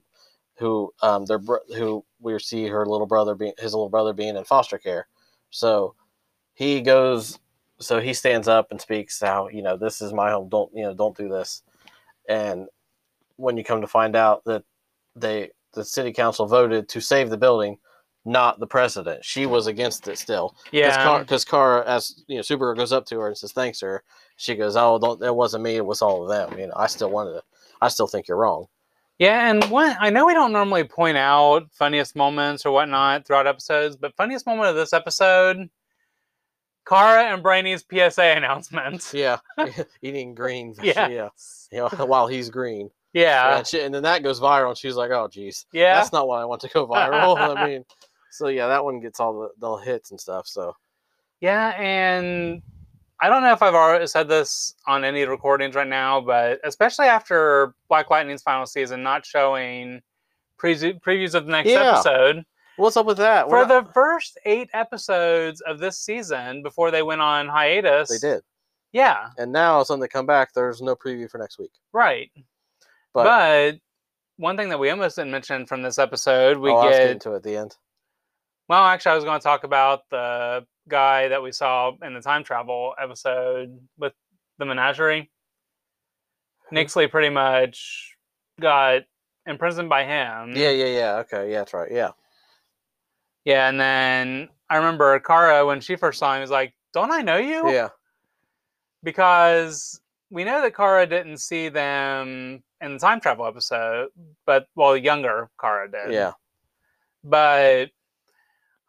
who 0.58 0.92
um 1.02 1.26
their 1.26 1.40
who 1.78 2.04
we 2.20 2.38
see 2.40 2.68
her 2.68 2.86
little 2.86 3.08
brother 3.08 3.36
being 3.36 3.54
his 3.58 3.74
little 3.74 3.90
brother 3.90 4.14
being 4.14 4.36
in 4.36 4.44
foster 4.44 4.78
care. 4.78 5.08
So 5.50 5.96
he 6.54 6.82
goes 6.82 7.40
so 7.80 8.02
he 8.02 8.14
stands 8.14 8.48
up 8.48 8.72
and 8.72 8.82
speaks 8.82 9.22
how, 9.22 9.48
you 9.48 9.62
know, 9.62 9.78
this 9.78 10.02
is 10.02 10.12
my 10.14 10.32
home, 10.32 10.50
don't 10.50 10.72
you 10.74 10.84
know, 10.84 10.94
don't 10.94 11.18
do 11.18 11.30
this. 11.30 11.64
And 12.28 12.68
when 13.38 13.56
you 13.58 13.64
come 13.64 13.82
to 13.82 13.88
find 13.88 14.16
out 14.16 14.44
that 14.46 14.64
they 15.16 15.52
the 15.74 15.86
city 15.86 16.12
council 16.12 16.46
voted 16.48 16.90
to 16.90 17.00
save 17.00 17.30
the 17.30 17.38
building, 17.38 17.78
not 18.26 18.60
the 18.60 18.68
president. 18.68 19.24
She 19.24 19.46
was 19.46 19.68
against 19.68 20.08
it 20.08 20.18
still. 20.18 20.56
Yeah. 20.72 21.20
Because 21.20 21.46
Kara, 21.46 21.84
as 21.88 22.24
you 22.28 22.36
know, 22.36 22.42
Supergirl 22.42 22.76
goes 22.76 22.92
up 22.92 23.06
to 23.08 23.20
her 23.20 23.28
and 23.28 23.38
says, 23.38 23.52
"Thanks, 23.52 23.80
sir." 23.80 24.02
She 24.38 24.56
goes, 24.56 24.76
"Oh, 24.76 25.00
don't. 25.00 25.22
It 25.24 25.36
wasn't 25.36 25.64
me. 25.64 25.76
It 25.76 25.86
was 25.86 26.02
all 26.02 26.24
of 26.24 26.30
them. 26.30 26.60
You 26.60 26.68
know, 26.68 26.74
I 26.76 26.88
still 26.88 27.10
wanted 27.10 27.34
to. 27.34 27.44
I 27.82 27.88
still 27.88 28.08
think 28.08 28.28
you're 28.28 28.38
wrong." 28.38 28.68
Yeah, 29.20 29.50
and 29.50 29.64
one 29.66 29.98
I 30.00 30.10
know 30.10 30.26
we 30.26 30.34
don't 30.34 30.54
normally 30.54 30.86
point 30.86 31.18
out 31.18 31.68
funniest 31.74 32.16
moments 32.16 32.66
or 32.66 32.72
whatnot 32.72 33.28
throughout 33.28 33.48
episodes, 33.48 33.98
but 33.98 34.16
funniest 34.16 34.46
moment 34.46 34.70
of 34.70 34.76
this 34.78 34.94
episode, 34.94 35.70
Kara 36.88 37.24
and 37.24 37.44
Brainy's 37.44 37.84
PSA 37.92 38.24
announcement. 38.38 39.12
Yeah, 39.14 39.40
eating 40.02 40.34
green. 40.34 40.74
Yeah. 40.82 41.10
yeah. 41.10 41.30
You 41.72 41.80
know, 41.80 42.06
while 42.06 42.28
he's 42.28 42.50
green. 42.50 42.90
Yeah, 43.12 43.58
and, 43.58 43.68
she, 43.68 43.82
and 43.82 43.94
then 43.94 44.04
that 44.04 44.24
goes 44.24 44.40
viral, 44.40 44.70
and 44.70 44.78
she's 44.78 44.96
like, 44.96 45.10
"Oh, 45.12 45.28
geez, 45.28 45.66
yeah, 45.74 45.96
that's 45.96 46.14
not 46.14 46.28
what 46.28 46.40
I 46.40 46.46
want 46.46 46.62
to 46.62 46.70
go 46.70 46.88
viral." 46.88 47.38
I 47.58 47.68
mean, 47.68 47.86
so 48.32 48.48
yeah, 48.48 48.68
that 48.68 48.84
one 48.84 49.00
gets 49.00 49.20
all 49.20 49.40
the, 49.40 49.50
the 49.60 49.76
hits 49.78 50.12
and 50.12 50.20
stuff. 50.20 50.48
So 50.48 50.76
yeah, 51.42 51.70
and 51.80 52.62
I 53.22 53.28
don't 53.30 53.44
know 53.44 53.52
if 53.54 53.62
I've 53.62 53.74
already 53.76 54.08
said 54.08 54.28
this 54.30 54.76
on 54.88 55.04
any 55.04 55.24
recordings 55.26 55.76
right 55.76 55.88
now, 55.88 56.22
but 56.22 56.60
especially 56.64 57.08
after 57.08 57.74
Black 57.90 58.10
Lightning's 58.10 58.42
final 58.42 58.66
season 58.66 59.04
not 59.04 59.26
showing 59.26 60.02
pre- 60.58 60.76
previews 60.76 61.36
of 61.36 61.46
the 61.46 61.52
next 61.52 61.70
Yeah. 61.70 61.94
episode. 61.94 62.46
what's 62.78 62.96
up 62.96 63.06
with 63.06 63.18
that? 63.18 63.50
For 63.50 63.66
not- 63.66 63.68
the 63.86 63.92
first 63.92 64.38
eight 64.46 64.70
episodes 64.74 65.60
of 65.62 65.80
this 65.80 65.98
season 66.00 66.64
before 66.64 66.92
they 66.92 67.02
went 67.04 67.20
on 67.22 67.48
hiatus. 67.50 68.10
they 68.10 68.26
did, 68.26 68.42
Yeah, 68.94 69.32
and 69.38 69.52
now 69.52 69.82
of 69.82 70.00
they 70.00 70.08
come 70.08 70.26
back. 70.26 70.54
There's 70.54 70.82
no 70.82 70.96
preview 70.96 71.30
for 71.30 71.40
next 71.40 71.60
week. 71.60 71.72
right. 71.92 72.32
But, 73.12 73.24
But, 73.24 73.80
one 74.38 74.56
thing 74.56 74.70
that 74.70 74.78
we 74.80 74.90
almost 74.92 75.16
didn't 75.18 75.32
mention 75.32 75.66
from 75.66 75.82
this 75.82 75.98
episode, 75.98 76.58
we 76.60 76.70
oh, 76.70 76.76
was 76.76 76.96
get. 76.96 77.10
into 77.10 77.34
it 77.34 77.38
at 77.38 77.44
the 77.44 77.58
end. 77.58 77.76
Well, 78.70 78.86
actually, 78.86 79.14
I 79.14 79.16
was 79.16 79.24
going 79.24 79.40
to 79.40 79.44
talk 79.44 79.64
about 79.64 80.08
the 80.12 80.64
guy 80.88 81.28
that 81.30 81.42
we 81.42 81.52
saw 81.52 81.92
in 82.04 82.14
the 82.14 82.22
time 82.22 82.44
travel 82.44 82.94
episode 83.02 83.80
with 83.98 84.14
the 84.60 84.66
menagerie. 84.66 85.32
Hmm. 86.70 86.78
Nyxly 86.78 87.10
pretty 87.10 87.30
much 87.30 88.16
got 88.62 89.02
imprisoned 89.48 89.90
by 89.90 90.04
him. 90.04 90.54
Yeah, 90.56 90.70
yeah, 90.70 90.86
yeah. 90.86 91.16
Okay, 91.18 91.52
yeah, 91.52 91.58
that's 91.60 91.74
right. 91.74 91.92
Yeah, 91.92 92.12
Yeah, 93.44 93.70
and 93.70 93.80
then 93.80 94.50
I 94.70 94.76
remember 94.78 95.20
Kara 95.20 95.66
when 95.66 95.82
she 95.82 95.96
first 95.96 96.20
saw 96.20 96.36
him 96.36 96.42
was 96.42 96.52
like, 96.52 96.76
"Don't 96.94 97.12
I 97.12 97.24
know 97.24 97.38
you?" 97.38 97.72
yeah, 97.72 97.90
Because 99.02 100.00
we 100.30 100.44
know 100.44 100.62
that 100.62 100.76
Kara 100.76 101.08
didn't 101.08 101.38
see 101.38 101.70
them 101.70 102.62
in 102.82 102.94
the 102.94 103.00
time 103.00 103.20
travel 103.20 103.48
episode, 103.48 104.10
but 104.46 104.68
well, 104.76 104.96
younger 104.96 105.50
Kara 105.60 105.90
did. 105.90 106.14
yeah. 106.14 106.34
But 107.24 107.90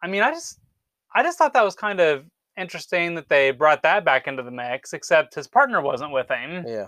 I 0.01 0.07
mean, 0.07 0.21
I 0.21 0.31
just 0.31 0.59
I 1.13 1.23
just 1.23 1.37
thought 1.37 1.53
that 1.53 1.63
was 1.63 1.75
kind 1.75 1.99
of 1.99 2.25
interesting 2.57 3.15
that 3.15 3.29
they 3.29 3.51
brought 3.51 3.83
that 3.83 4.05
back 4.05 4.27
into 4.27 4.43
the 4.43 4.51
mix, 4.51 4.93
except 4.93 5.35
his 5.35 5.47
partner 5.47 5.81
wasn't 5.81 6.11
with 6.11 6.29
him. 6.29 6.65
Yeah, 6.67 6.87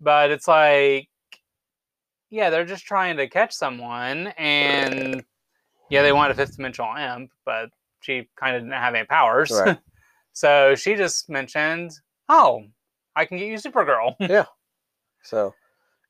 But 0.00 0.30
it's 0.30 0.48
like, 0.48 1.08
yeah, 2.30 2.50
they're 2.50 2.64
just 2.64 2.84
trying 2.84 3.16
to 3.16 3.28
catch 3.28 3.52
someone, 3.52 4.28
and 4.38 5.24
yeah, 5.90 6.02
they 6.02 6.12
want 6.12 6.30
a 6.30 6.34
fifth 6.34 6.56
dimensional 6.56 6.94
imp, 6.96 7.30
but 7.44 7.70
she 8.00 8.28
kind 8.36 8.54
of 8.56 8.62
didn't 8.62 8.74
have 8.74 8.94
any 8.94 9.06
powers. 9.06 9.50
Right. 9.50 9.78
so 10.32 10.74
she 10.74 10.94
just 10.94 11.28
mentioned, 11.30 11.92
"Oh, 12.28 12.64
I 13.16 13.24
can 13.24 13.38
get 13.38 13.48
you 13.48 13.54
Supergirl." 13.56 14.14
Yeah. 14.20 14.44
So, 15.24 15.54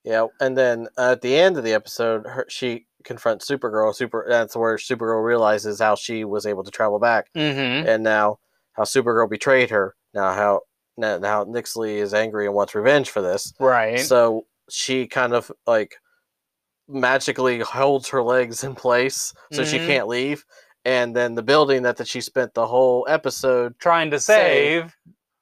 yeah, 0.05 0.26
and 0.41 0.57
then 0.57 0.89
at 0.99 1.22
the 1.22 1.36
end 1.36 1.57
of 1.57 1.64
the 1.64 1.72
episode, 1.72 2.26
her, 2.26 2.45
she 2.49 2.86
confronts 3.09 3.50
Supergirl. 3.50 3.92
Super. 3.94 4.24
That's 4.28 4.54
where 4.54 4.76
Supergirl 4.76 5.24
realizes 5.24 5.80
how 5.80 5.96
she 5.96 6.24
was 6.24 6.46
able 6.46 6.62
to 6.62 6.70
travel 6.70 7.00
back, 7.00 7.32
mm-hmm. 7.34 7.88
and 7.88 8.04
now 8.04 8.38
how 8.74 8.84
Supergirl 8.84 9.28
betrayed 9.28 9.70
her. 9.70 9.96
Now 10.14 10.32
how 10.34 10.61
now, 10.96 11.18
now 11.18 11.44
Nyxly 11.44 11.96
is 11.96 12.14
angry 12.14 12.46
and 12.46 12.54
wants 12.54 12.74
revenge 12.76 13.11
for 13.11 13.20
this. 13.22 13.52
Right. 13.59 13.98
So 14.00 14.46
she 14.70 15.06
kind 15.09 15.32
of 15.32 15.50
like 15.66 15.96
magically 16.88 17.61
holds 17.61 18.09
her 18.09 18.22
legs 18.22 18.64
in 18.64 18.74
place 18.74 19.32
so 19.52 19.64
she 19.64 19.78
Mhm. 19.78 19.86
can't 19.86 20.09
leave. 20.09 20.44
And 20.84 21.14
then 21.14 21.34
the 21.34 21.42
building 21.42 21.82
that, 21.82 21.96
that 21.98 22.09
she 22.09 22.20
spent 22.20 22.54
the 22.54 22.66
whole 22.66 23.06
episode, 23.09 23.78
Trying 23.78 24.11
to 24.12 24.18
Save. 24.20 24.84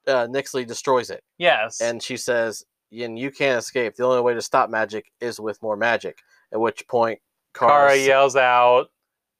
save. 0.07 0.13
uh, 0.13 0.27
Nyxly 0.27 0.65
destroys 0.67 1.09
it. 1.09 1.23
Yes. 1.37 1.81
and 1.81 2.01
she 2.03 2.17
says, 2.17 2.63
"And 2.91 3.17
you 3.19 3.31
can't 3.31 3.59
escape. 3.59 3.95
The 3.95 4.03
only 4.05 4.21
way 4.21 4.33
to 4.33 4.41
stop 4.41 4.69
magic 4.69 5.11
is 5.19 5.39
with 5.39 5.61
more 5.61 5.75
magic." 5.77 6.19
At 6.53 6.59
which 6.59 6.87
point, 6.87 7.19
Kara 7.57 7.95
yells 7.95 8.35
out, 8.35 8.87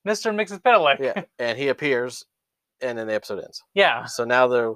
"Mr. 0.07 0.33
Mixes 0.33 0.59
yeah, 0.65 1.23
and 1.39 1.57
he 1.57 1.67
appears, 1.69 2.25
and 2.81 2.97
then 2.97 3.07
the 3.07 3.13
episode 3.13 3.43
ends. 3.43 3.63
yeah. 3.73 4.05
So 4.05 4.23
now 4.23 4.47
the 4.47 4.75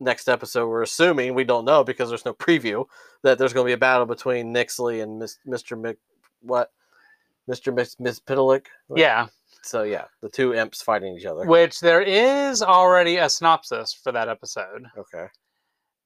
next 0.00 0.28
episode, 0.28 0.68
we're 0.68 0.82
assuming 0.82 1.34
we 1.34 1.44
don't 1.44 1.64
know 1.64 1.84
because 1.84 2.08
there's 2.08 2.24
no 2.24 2.34
preview 2.34 2.84
that 3.22 3.38
there's 3.38 3.52
going 3.52 3.64
to 3.64 3.68
be 3.68 3.74
a 3.74 3.78
battle 3.78 4.06
between 4.06 4.52
Nyxly 4.52 5.02
and 5.02 5.18
Miss, 5.18 5.38
Mr. 5.46 5.80
Mc, 5.80 5.98
what, 6.40 6.72
Mr. 7.48 7.74
Miss, 7.74 7.98
Miss. 8.00 8.20
Yeah. 8.96 9.26
So 9.62 9.82
yeah, 9.82 10.04
the 10.22 10.30
two 10.30 10.54
imps 10.54 10.82
fighting 10.82 11.16
each 11.16 11.26
other. 11.26 11.44
Which 11.44 11.80
there 11.80 12.02
is 12.02 12.62
already 12.62 13.18
a 13.18 13.28
synopsis 13.28 13.92
for 13.92 14.10
that 14.12 14.28
episode. 14.28 14.86
Okay. 14.96 15.26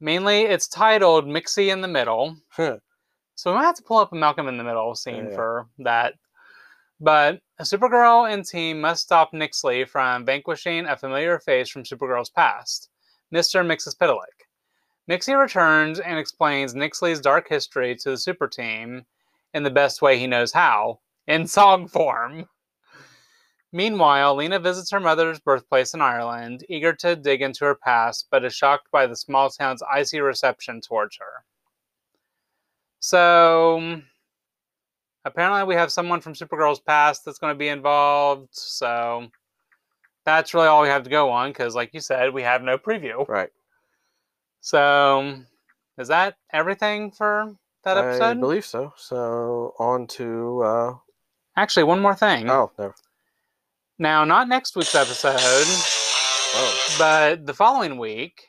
Mainly, 0.01 0.43
it's 0.43 0.67
titled 0.67 1.27
Mxy 1.27 1.73
in 1.73 1.81
the 1.81 1.89
Middle. 1.89 2.37
Huh. 2.49 2.79
So 3.37 3.51
we 3.51 3.57
might 3.57 3.65
have 3.65 3.77
to 3.77 3.83
pull 3.83 3.99
up 3.99 4.13
a 4.13 4.17
Malcolm 4.17 4.49
in 4.49 4.59
the 4.59 4.65
Middle 4.65 4.95
scene 4.95 5.29
yeah. 5.29 5.35
for 5.35 5.67
that. 5.79 6.15
But 7.05 7.43
a 7.59 7.65
Supergirl 7.65 8.33
and 8.33 8.43
team 8.47 8.81
must 8.81 9.03
stop 9.03 9.35
Nyxly 9.35 9.87
from 9.87 10.25
vanquishing 10.25 10.87
a 10.87 10.97
familiar 10.97 11.39
face 11.39 11.69
from 11.69 11.83
Supergirl's 11.83 12.31
past, 12.31 12.89
Mr. 13.31 13.63
Mxyzptlk. 13.63 14.25
Mxy 15.11 15.39
returns 15.39 16.01
and 16.01 16.19
explains 16.19 16.73
Nyxly's 16.73 17.21
dark 17.21 17.47
history 17.47 17.95
to 17.97 18.13
the 18.13 18.17
super 18.17 18.49
team 18.49 19.05
in 19.53 19.65
the 19.65 19.71
best 19.71 20.01
way 20.01 20.19
he 20.19 20.27
knows 20.27 20.55
how, 20.55 21.01
in 21.27 21.47
song 21.47 21.89
form. 21.89 22.49
Meanwhile, 23.71 24.37
Lena 24.37 24.59
visits 24.59 24.91
her 24.91 25.01
mother's 25.01 25.41
birthplace 25.41 25.93
in 25.93 26.01
Ireland, 26.01 26.65
eager 26.71 26.95
to 26.95 27.17
dig 27.17 27.43
into 27.43 27.67
her 27.67 27.75
past, 27.75 28.29
but 28.31 28.47
is 28.47 28.55
shocked 28.55 28.91
by 28.91 29.07
the 29.07 29.17
small 29.17 29.51
town's 29.51 29.83
icy 29.83 30.21
reception 30.21 30.81
towards 30.81 31.19
her. 31.19 31.45
So, 33.01 34.01
apparently, 35.25 35.65
we 35.65 35.75
have 35.75 35.93
someone 35.93 36.21
from 36.21 36.35
Supergirl's 36.35 36.81
past 36.81 37.25
that's 37.25 37.39
going 37.39 37.55
to 37.55 37.59
be 37.59 37.69
involved. 37.69 38.49
So, 38.53 39.29
that's 40.25 40.55
really 40.55 40.67
all 40.69 40.83
we 40.83 40.89
have 40.89 41.05
to 41.05 41.11
go 41.11 41.31
on 41.31 41.51
because, 41.51 41.75
like 41.75 41.93
you 41.93 42.01
said, 42.01 42.33
we 42.33 42.43
have 42.43 42.63
no 42.63 42.79
preview. 42.79 43.27
Right. 43.29 43.51
So, 44.61 45.41
is 45.99 46.09
that 46.09 46.37
everything 46.53 47.11
for 47.11 47.55
that 47.85 47.99
episode? 47.99 48.23
I 48.23 48.35
believe 48.35 48.65
so. 48.65 48.93
So 48.97 49.75
on 49.79 50.07
to 50.09 50.63
uh 50.63 50.95
Actually, 51.57 51.85
one 51.85 52.01
more 52.01 52.15
thing. 52.15 52.49
oh 52.51 52.73
no. 52.79 52.93
Now, 53.99 54.25
not 54.25 54.49
next 54.49 54.75
week's 54.75 54.95
episode. 54.95 55.37
Oh. 55.39 56.95
But 56.99 57.47
the 57.47 57.55
following 57.55 57.97
week, 57.99 58.49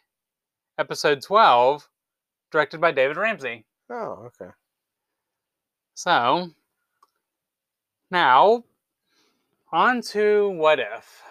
episode 0.80 1.22
12, 1.22 1.88
directed 2.52 2.82
by 2.82 2.92
David 2.92 3.18
Ramsey. 3.18 3.66
Oh, 3.92 4.28
okay. 4.28 4.52
So, 5.94 6.50
now, 8.12 8.64
on 9.72 10.02
to 10.02 10.50
What 10.50 10.80
If. 10.80 11.22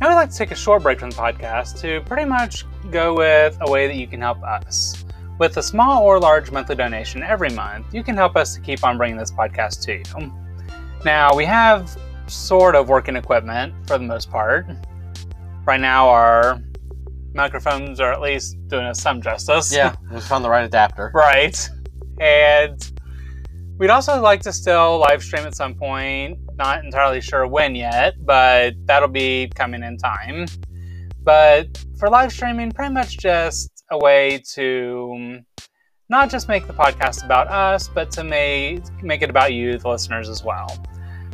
Now, 0.00 0.08
I'd 0.08 0.14
like 0.14 0.30
to 0.30 0.36
take 0.36 0.50
a 0.50 0.56
short 0.56 0.82
break 0.82 0.98
from 0.98 1.10
the 1.10 1.16
podcast 1.16 1.80
to 1.82 2.00
pretty 2.06 2.24
much 2.24 2.64
go 2.90 3.14
with 3.14 3.56
a 3.60 3.70
way 3.70 3.86
that 3.86 3.94
you 3.94 4.08
can 4.08 4.20
help 4.20 4.42
us. 4.42 5.04
With 5.38 5.56
a 5.58 5.62
small 5.62 6.02
or 6.02 6.18
large 6.18 6.50
monthly 6.50 6.74
donation 6.74 7.22
every 7.22 7.50
month, 7.50 7.94
you 7.94 8.02
can 8.02 8.16
help 8.16 8.34
us 8.34 8.54
to 8.54 8.60
keep 8.60 8.82
on 8.82 8.96
bringing 8.96 9.16
this 9.16 9.30
podcast 9.30 9.82
to 9.82 9.98
you. 9.98 10.32
Now, 11.04 11.34
we 11.34 11.44
have 11.44 11.96
sort 12.26 12.74
of 12.74 12.88
working 12.88 13.14
equipment 13.14 13.74
for 13.86 13.98
the 13.98 14.04
most 14.04 14.30
part. 14.30 14.66
Right 15.64 15.80
now, 15.80 16.08
our 16.08 16.60
microphones 17.34 18.00
are 18.00 18.12
at 18.12 18.20
least 18.20 18.56
doing 18.68 18.84
us 18.84 19.00
some 19.00 19.20
justice. 19.22 19.74
Yeah, 19.74 19.94
we 20.12 20.20
found 20.20 20.44
the 20.44 20.50
right 20.50 20.64
adapter. 20.64 21.10
right. 21.14 21.68
And 22.20 22.92
we'd 23.78 23.90
also 23.90 24.20
like 24.20 24.42
to 24.42 24.52
still 24.52 24.98
live 24.98 25.22
stream 25.22 25.44
at 25.46 25.56
some 25.56 25.74
point. 25.74 26.38
Not 26.56 26.84
entirely 26.84 27.20
sure 27.20 27.46
when 27.46 27.74
yet, 27.74 28.14
but 28.24 28.74
that'll 28.86 29.08
be 29.08 29.50
coming 29.54 29.82
in 29.82 29.96
time. 29.96 30.46
But 31.22 31.82
for 31.98 32.08
live 32.10 32.32
streaming, 32.32 32.72
pretty 32.72 32.92
much 32.92 33.18
just 33.18 33.84
a 33.90 33.98
way 33.98 34.42
to 34.54 35.40
not 36.08 36.30
just 36.30 36.48
make 36.48 36.66
the 36.66 36.72
podcast 36.72 37.24
about 37.24 37.48
us, 37.48 37.88
but 37.88 38.10
to 38.12 38.22
make, 38.24 38.82
make 39.02 39.22
it 39.22 39.30
about 39.30 39.52
you, 39.52 39.78
the 39.78 39.88
listeners, 39.88 40.28
as 40.28 40.44
well. 40.44 40.68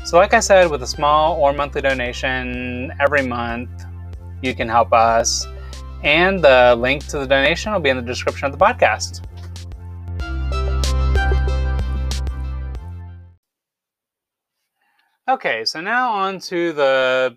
So, 0.04 0.16
like 0.16 0.34
I 0.34 0.40
said, 0.40 0.70
with 0.70 0.82
a 0.82 0.86
small 0.86 1.40
or 1.40 1.52
monthly 1.52 1.82
donation 1.82 2.92
every 3.00 3.26
month, 3.26 3.70
you 4.40 4.54
can 4.54 4.68
help 4.68 4.92
us. 4.92 5.46
And 6.02 6.42
the 6.42 6.76
link 6.78 7.06
to 7.08 7.18
the 7.18 7.26
donation 7.26 7.72
will 7.72 7.80
be 7.80 7.90
in 7.90 7.96
the 7.96 8.02
description 8.02 8.46
of 8.46 8.52
the 8.52 8.64
podcast. 8.64 9.24
Okay, 15.28 15.64
so 15.66 15.80
now 15.80 16.10
on 16.10 16.38
to 16.40 16.72
the 16.72 17.36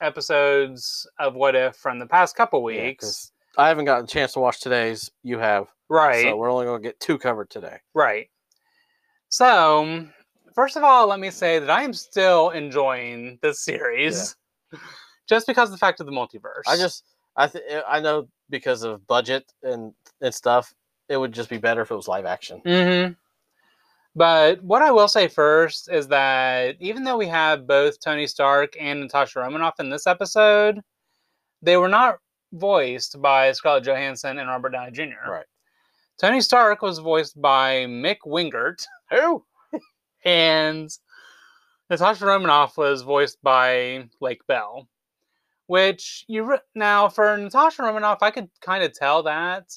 episodes 0.00 1.08
of 1.18 1.34
What 1.34 1.56
If 1.56 1.74
from 1.74 1.98
the 1.98 2.06
past 2.06 2.36
couple 2.36 2.70
Yeah, 2.70 3.64
I 3.64 3.68
haven't 3.68 3.86
gotten 3.86 4.04
a 4.04 4.08
chance 4.08 4.34
to 4.34 4.40
watch 4.40 4.60
today's. 4.60 5.10
You 5.24 5.38
have, 5.38 5.66
right. 5.88 6.22
so 6.22 6.36
we're 6.36 6.50
only 6.50 6.66
going 6.66 6.82
to 6.82 6.88
get 6.88 7.00
two 7.00 7.18
covered 7.18 7.50
today. 7.50 7.78
Right. 7.94 8.28
So, 9.28 10.06
first 10.54 10.76
of 10.76 10.84
all, 10.84 11.08
let 11.08 11.18
me 11.18 11.30
say 11.30 11.58
that 11.58 11.70
I 11.70 11.82
am 11.82 11.92
still 11.92 12.50
enjoying 12.50 13.38
this 13.42 13.60
series 13.60 14.36
just 15.28 15.46
because 15.46 15.68
of 15.68 15.72
the 15.72 15.78
fact 15.78 16.00
of 16.00 16.06
the 16.06 16.12
multiverse. 16.12 16.62
I 16.68 16.76
just, 16.76 17.04
I 17.36 17.46
th- 17.46 17.64
I 17.88 18.00
know 18.00 18.28
because 18.50 18.82
of 18.82 19.06
budget 19.06 19.50
and 19.62 19.92
and 20.20 20.34
stuff, 20.34 20.74
it 21.08 21.16
would 21.16 21.32
just 21.32 21.50
be 21.50 21.58
better 21.58 21.82
if 21.82 21.90
it 21.90 21.94
was 21.96 22.08
live 22.08 22.26
action. 22.26 22.60
hmm 22.64 23.12
But 24.14 24.62
what 24.62 24.82
I 24.82 24.90
will 24.90 25.08
say 25.08 25.28
first 25.28 25.90
is 25.90 26.08
that 26.08 26.76
even 26.80 27.04
though 27.04 27.16
we 27.16 27.28
have 27.28 27.66
both 27.66 28.00
Tony 28.00 28.26
Stark 28.26 28.74
and 28.78 29.00
Natasha 29.00 29.40
Romanoff 29.40 29.80
in 29.80 29.88
this 29.90 30.06
episode, 30.06 30.80
they 31.62 31.76
were 31.76 31.88
not 31.88 32.18
voiced 32.52 33.20
by 33.22 33.52
Scarlett 33.52 33.84
Johansson 33.84 34.38
and 34.38 34.48
Robert 34.48 34.70
Downey 34.70 34.92
Jr. 34.92 35.30
Right. 35.30 35.46
Tony 36.20 36.40
Stark 36.42 36.82
was 36.82 36.98
voiced 36.98 37.40
by 37.40 37.86
Mick 37.86 38.18
Wingert. 38.26 38.84
Who? 39.10 39.44
and 40.24 40.90
Natasha 41.90 42.26
Romanoff 42.26 42.76
was 42.76 43.02
voiced 43.02 43.38
by 43.42 44.08
Lake 44.20 44.46
Bell, 44.46 44.88
which 45.72 46.26
you 46.28 46.58
now 46.74 47.08
for 47.08 47.34
Natasha 47.38 47.82
Romanoff, 47.82 48.22
I 48.22 48.30
could 48.30 48.50
kind 48.60 48.84
of 48.84 48.92
tell 48.92 49.22
that, 49.22 49.72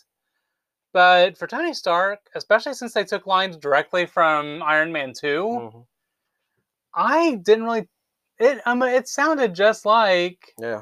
but 0.91 1.37
for 1.37 1.47
Tony 1.47 1.73
Stark, 1.73 2.19
especially 2.35 2.73
since 2.73 2.91
they 2.91 3.05
took 3.05 3.25
lines 3.25 3.55
directly 3.55 4.05
from 4.05 4.61
Iron 4.61 4.91
Man 4.91 5.13
Two, 5.13 5.45
Mhm. 5.47 5.85
I 6.93 7.35
didn't 7.35 7.63
really. 7.63 7.87
It 8.39 8.61
I 8.65 8.75
mean, 8.75 8.89
it 8.89 9.07
sounded 9.07 9.53
just 9.53 9.85
like 9.85 10.53
Yeah. 10.57 10.81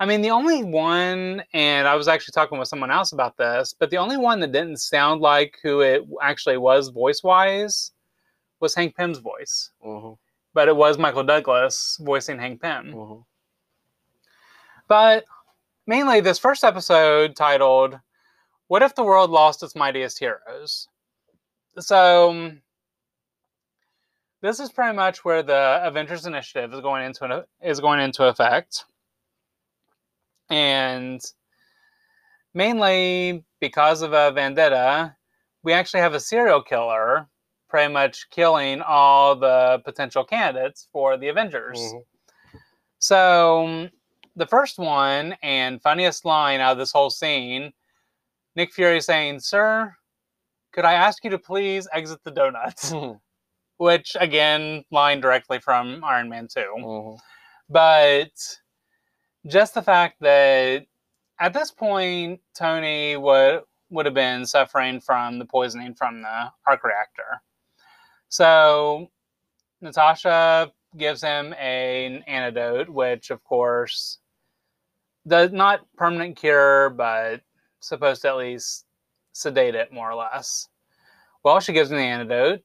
I 0.00 0.06
mean, 0.06 0.20
the 0.20 0.32
only 0.32 0.64
one, 0.64 1.44
and 1.52 1.86
I 1.86 1.94
was 1.94 2.08
actually 2.08 2.32
talking 2.32 2.58
with 2.58 2.66
someone 2.66 2.90
else 2.90 3.12
about 3.12 3.36
this, 3.36 3.72
but 3.78 3.90
the 3.90 3.98
only 3.98 4.16
one 4.16 4.40
that 4.40 4.50
didn't 4.50 4.78
sound 4.78 5.20
like 5.20 5.60
who 5.62 5.80
it 5.80 6.02
actually 6.20 6.56
was 6.56 6.88
voice 6.88 7.22
wise 7.22 7.92
was 8.58 8.74
Hank 8.74 8.96
Pym's 8.96 9.18
voice. 9.18 9.70
hmm 9.80 10.14
But 10.54 10.66
it 10.66 10.74
was 10.74 10.98
Michael 10.98 11.22
Douglas 11.22 11.98
voicing 12.00 12.40
Hank 12.40 12.60
Pym. 12.60 12.92
hmm 12.92 13.20
But 14.90 15.24
mainly, 15.86 16.20
this 16.20 16.40
first 16.40 16.64
episode 16.64 17.36
titled, 17.36 18.00
What 18.66 18.82
If 18.82 18.96
the 18.96 19.04
World 19.04 19.30
Lost 19.30 19.62
Its 19.62 19.76
Mightiest 19.76 20.18
Heroes? 20.18 20.88
So, 21.78 22.50
this 24.42 24.58
is 24.58 24.72
pretty 24.72 24.96
much 24.96 25.24
where 25.24 25.44
the 25.44 25.78
Avengers 25.84 26.26
Initiative 26.26 26.74
is 26.74 26.80
going 26.80 27.04
into 27.04 27.24
an, 27.24 27.44
is 27.62 27.78
going 27.78 28.00
into 28.00 28.24
effect. 28.24 28.84
And 30.50 31.22
mainly 32.52 33.44
because 33.60 34.02
of 34.02 34.12
a 34.12 34.32
vendetta, 34.32 35.14
we 35.62 35.72
actually 35.72 36.00
have 36.00 36.14
a 36.14 36.20
serial 36.20 36.64
killer 36.64 37.28
pretty 37.68 37.92
much 37.92 38.28
killing 38.30 38.82
all 38.82 39.36
the 39.36 39.80
potential 39.84 40.24
candidates 40.24 40.88
for 40.92 41.16
the 41.16 41.28
Avengers. 41.28 41.78
Mhm. 41.78 42.02
So, 42.98 43.88
the 44.40 44.46
first 44.46 44.78
one 44.78 45.36
and 45.42 45.82
funniest 45.82 46.24
line 46.24 46.60
out 46.60 46.72
of 46.72 46.78
this 46.78 46.92
whole 46.92 47.10
scene 47.10 47.72
Nick 48.56 48.72
Fury 48.72 49.00
saying, 49.00 49.38
Sir, 49.40 49.94
could 50.72 50.84
I 50.86 50.94
ask 50.94 51.22
you 51.22 51.30
to 51.30 51.38
please 51.38 51.86
exit 51.92 52.20
the 52.24 52.30
donuts? 52.32 52.92
Which, 53.76 54.16
again, 54.18 54.84
line 54.90 55.20
directly 55.20 55.58
from 55.60 56.02
Iron 56.04 56.28
Man 56.28 56.48
2 56.48 56.60
Mhm. 56.78 57.18
but 57.68 58.30
just 59.46 59.74
the 59.74 59.82
fact 59.82 60.16
that 60.20 60.84
at 61.38 61.52
this 61.52 61.70
point 61.70 62.40
Tony 62.54 63.16
would 63.16 63.62
would 63.90 64.06
have 64.06 64.14
been 64.14 64.46
suffering 64.46 65.00
from 65.00 65.38
the 65.38 65.44
poisoning 65.44 65.94
from 65.94 66.22
the 66.22 66.50
arc 66.66 66.82
reactor. 66.84 67.42
So 68.28 69.08
Natasha 69.82 70.72
gives 70.96 71.22
him 71.22 71.54
a, 71.58 72.06
an 72.06 72.22
antidote, 72.26 72.88
which 72.88 73.30
of 73.30 73.42
course 73.44 74.19
does 75.26 75.52
not 75.52 75.86
permanent 75.96 76.36
cure, 76.36 76.90
but 76.90 77.40
supposed 77.80 78.22
to 78.22 78.28
at 78.28 78.36
least 78.36 78.86
sedate 79.32 79.74
it 79.74 79.92
more 79.92 80.10
or 80.10 80.14
less. 80.14 80.68
Well, 81.42 81.60
she 81.60 81.72
gives 81.72 81.90
him 81.90 81.96
the 81.96 82.02
antidote. 82.02 82.62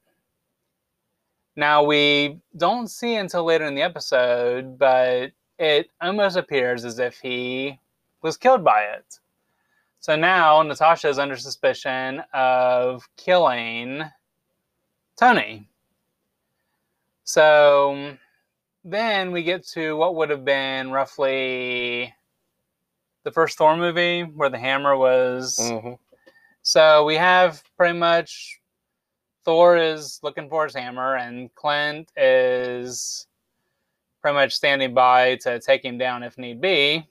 Now 1.56 1.84
we 1.84 2.40
don't 2.58 2.90
see 2.90 3.16
until 3.16 3.46
later 3.46 3.66
in 3.66 3.76
the 3.76 3.82
episode, 3.82 4.78
but 4.78 5.32
it 5.58 5.90
almost 6.02 6.36
appears 6.36 6.84
as 6.84 7.00
if 7.00 7.20
he 7.20 7.80
was 8.22 8.36
killed 8.36 8.64
by 8.64 8.82
it. 8.82 9.20
So 10.00 10.16
now 10.16 10.62
Natasha 10.62 11.08
is 11.08 11.18
under 11.18 11.38
suspicion 11.38 12.22
of 12.34 13.08
killing 13.16 14.04
Tony. 15.18 15.70
So 17.24 18.18
then 18.84 19.32
we 19.32 19.44
get 19.44 19.66
to 19.70 19.96
what 19.96 20.16
would 20.16 20.30
have 20.30 20.46
been 20.46 20.92
roughly 20.92 22.14
the 23.26 23.32
first 23.32 23.58
Thor 23.58 23.76
movie 23.76 24.22
where 24.22 24.50
the 24.50 24.58
hammer 24.58 24.96
was 24.96 25.58
Mhm. 25.60 26.00
so 26.62 27.04
we 27.04 27.16
have 27.16 27.64
pretty 27.76 27.98
much 27.98 28.62
Thor 29.44 29.78
is 29.78 30.20
looking 30.24 30.50
for 30.50 30.64
his 30.64 30.76
hammer, 30.76 31.16
and 31.18 31.54
Clint 31.54 32.12
is 32.16 33.28
pretty 34.22 34.34
much 34.34 34.54
standing 34.56 34.94
by 34.96 35.36
to 35.38 35.60
take 35.60 35.86
him 35.86 36.00
down 36.00 36.24
if 36.24 36.38
need 36.40 36.60
be. 36.60 37.08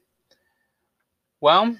Well, 1.41 1.77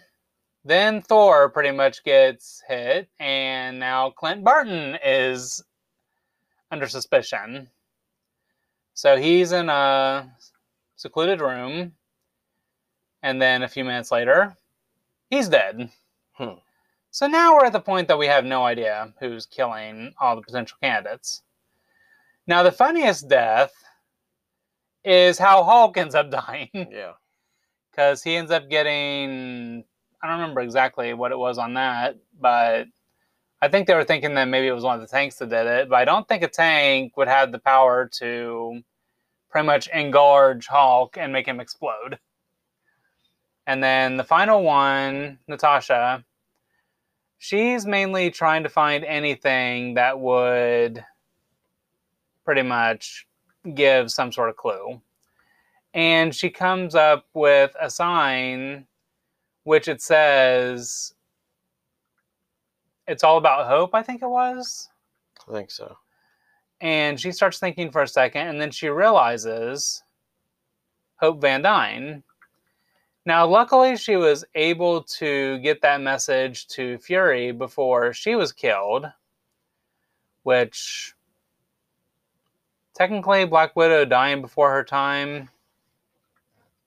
then 0.65 1.03
Thor 1.03 1.49
pretty 1.49 1.73
much 1.73 2.05
gets 2.05 2.63
hit, 2.69 3.09
and 3.19 3.81
now 3.81 4.11
Clint 4.11 4.45
Barton 4.45 4.97
is 5.03 5.63
under 6.71 6.87
suspicion. 6.87 7.69
So 8.95 9.17
he's 9.17 9.51
in 9.51 9.69
a 9.69 10.37
secluded 10.95 11.41
room, 11.41 11.97
and 13.25 13.41
then 13.41 13.63
a 13.63 13.69
few 13.69 13.85
minutes 13.85 14.13
later, 14.13 14.55
he's 15.31 15.49
dead. 15.49 15.91
Hmm. 16.35 16.59
So 17.11 17.27
now 17.27 17.55
we're 17.55 17.65
at 17.65 17.73
the 17.73 17.81
point 17.81 18.07
that 18.09 18.19
we 18.19 18.27
have 18.27 18.45
no 18.45 18.65
idea 18.65 19.15
who's 19.19 19.47
killing 19.47 20.13
all 20.21 20.37
the 20.37 20.43
potential 20.43 20.77
candidates. 20.83 21.43
Now, 22.47 22.63
the 22.63 22.71
funniest 22.71 23.27
death 23.29 23.73
is 25.05 25.39
how 25.39 25.65
Hulk 25.65 25.97
ends 25.97 26.15
up 26.15 26.31
dying 26.47 26.69
Yeah. 26.75 27.13
because 27.91 28.23
he 28.23 28.37
ends 28.37 28.51
up 28.51 28.69
getting, 28.69 29.85
I 30.23 30.27
don't 30.29 30.41
remember 30.41 30.61
exactly 30.61 31.15
what 31.15 31.33
it 31.33 31.39
was 31.39 31.57
on 31.57 31.75
that, 31.75 32.17
but 32.39 32.87
I 33.63 33.69
think 33.69 33.87
they 33.87 33.95
were 33.95 34.05
thinking 34.05 34.35
that 34.35 34.45
maybe 34.49 34.67
it 34.67 34.73
was 34.73 34.85
one 34.85 34.97
of 34.97 35.01
the 35.01 35.07
tanks 35.07 35.37
that 35.37 35.49
did 35.49 35.67
it, 35.67 35.89
but 35.89 35.97
I 35.97 36.05
don't 36.05 36.29
think 36.29 36.43
a 36.43 36.49
tank 36.49 37.17
would 37.17 37.29
have 37.29 37.53
the 37.53 37.59
power 37.59 38.07
to 38.19 38.83
pretty 39.49 39.67
much 39.67 39.89
engorge 39.93 40.67
Hulk 40.67 41.17
and 41.17 41.33
make 41.33 41.47
him 41.49 41.59
explode. 41.61 42.19
And 43.67 43.83
then 43.83 44.17
the 44.17 44.25
final 44.25 44.63
one, 44.63 45.39
Natasha, 45.49 46.25
she's 47.39 47.87
mainly 47.87 48.31
trying 48.31 48.63
to 48.63 48.69
find 48.69 49.05
anything 49.05 49.95
that 49.95 50.19
would 50.19 51.05
pretty 52.45 52.63
much 52.63 53.27
give 53.75 54.11
some 54.11 54.33
sort 54.33 54.51
of 54.51 54.57
clue. 54.57 55.01
And 55.95 56.35
she 56.35 56.51
comes 56.51 56.95
up 56.95 57.27
with 57.33 57.75
a 57.81 57.89
sign 57.89 58.87
which 59.65 59.89
it 59.89 60.03
says 60.03 61.15
it's 63.07 63.25
all 63.25 63.39
about 63.39 63.67
hope, 63.67 63.95
I 63.95 64.03
think 64.03 64.23
it 64.23 64.29
was. 64.29 64.89
I 65.49 65.53
think 65.53 65.71
so. 65.71 65.97
And 66.81 67.19
she 67.19 67.33
starts 67.33 67.59
thinking 67.59 67.91
for 67.91 68.03
a 68.03 68.09
second, 68.09 68.49
and 68.49 68.61
then 68.61 68.71
she 68.71 68.89
realizes 68.89 70.03
Hope 71.17 71.41
Van 71.41 71.63
Dyne. 71.63 72.23
Now, 73.27 73.47
luckily, 73.47 73.97
she 73.97 74.17
was 74.17 74.45
able 74.55 75.03
to 75.05 75.59
get 75.61 75.81
that 75.81 76.03
message 76.03 76.67
to 76.69 76.99
Fury 76.99 77.53
before 77.53 78.13
she 78.13 78.35
was 78.35 78.53
killed, 78.53 79.07
which 80.43 81.15
technically, 82.95 83.47
Black 83.47 83.75
Widow 83.77 84.05
dying 84.05 84.43
before 84.43 84.71
her 84.71 84.85
time, 84.85 85.49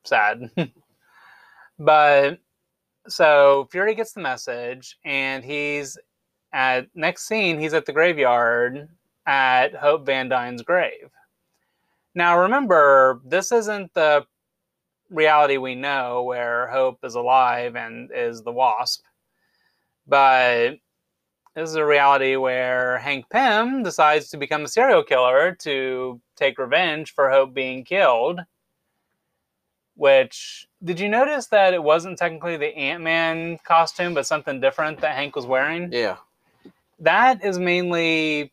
sad. 0.04 0.52
but 1.80 2.38
so 3.08 3.68
Fury 3.72 3.96
gets 3.96 4.14
the 4.14 4.22
message, 4.22 5.00
and 5.06 5.44
he's 5.44 5.98
at 6.54 6.88
next 6.94 7.28
scene, 7.28 7.60
he's 7.60 7.74
at 7.74 7.88
the 7.88 7.94
graveyard 7.94 8.90
at 9.26 9.76
Hope 9.76 10.06
Van 10.06 10.30
Dyne's 10.30 10.62
grave. 10.62 11.10
Now, 12.14 12.40
remember, 12.40 13.22
this 13.26 13.52
isn't 13.52 13.94
the 13.96 14.26
reality 15.10 15.58
we 15.58 15.76
know 15.76 16.24
where 16.24 16.68
Hope 16.68 17.00
is 17.04 17.16
alive 17.16 17.76
and 17.76 18.10
is 18.14 18.42
the 18.44 18.52
Wasp, 18.52 19.04
but 20.08 20.72
this 21.56 21.70
is 21.70 21.76
a 21.76 21.86
reality 21.86 22.36
where 22.36 23.00
Hank 23.00 23.30
Pym 23.30 23.84
decides 23.84 24.30
to 24.30 24.38
become 24.38 24.64
a 24.66 24.68
serial 24.68 25.04
killer 25.04 25.56
to 25.62 26.22
take 26.36 26.60
revenge 26.60 27.14
for 27.14 27.30
Hope 27.32 27.54
being 27.54 27.84
killed. 27.84 28.42
Which 29.96 30.68
did 30.84 31.00
you 31.00 31.10
notice 31.10 31.48
that 31.48 31.74
it 31.74 31.82
wasn't 31.82 32.20
technically 32.20 32.58
the 32.58 32.76
Ant 32.78 33.02
Man 33.04 33.58
costume, 33.64 34.14
but 34.14 34.28
something 34.28 34.62
different 34.62 35.02
that 35.02 35.16
Hank 35.16 35.36
was 35.36 35.48
wearing? 35.48 35.92
Yeah. 35.92 36.18
that 37.00 37.44
is 37.44 37.58
mainly 37.60 38.52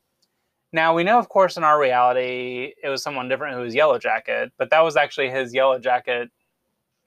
now 0.72 0.94
we 0.94 1.04
know 1.04 1.18
of 1.18 1.28
course 1.28 1.56
in 1.56 1.64
our 1.64 1.78
reality 1.80 2.72
it 2.82 2.88
was 2.88 3.02
someone 3.02 3.28
different 3.28 3.54
who 3.56 3.62
was 3.62 3.74
yellow 3.74 3.98
jacket 3.98 4.52
but 4.58 4.70
that 4.70 4.80
was 4.80 4.96
actually 4.96 5.30
his 5.30 5.54
yellow 5.54 5.78
jacket 5.78 6.30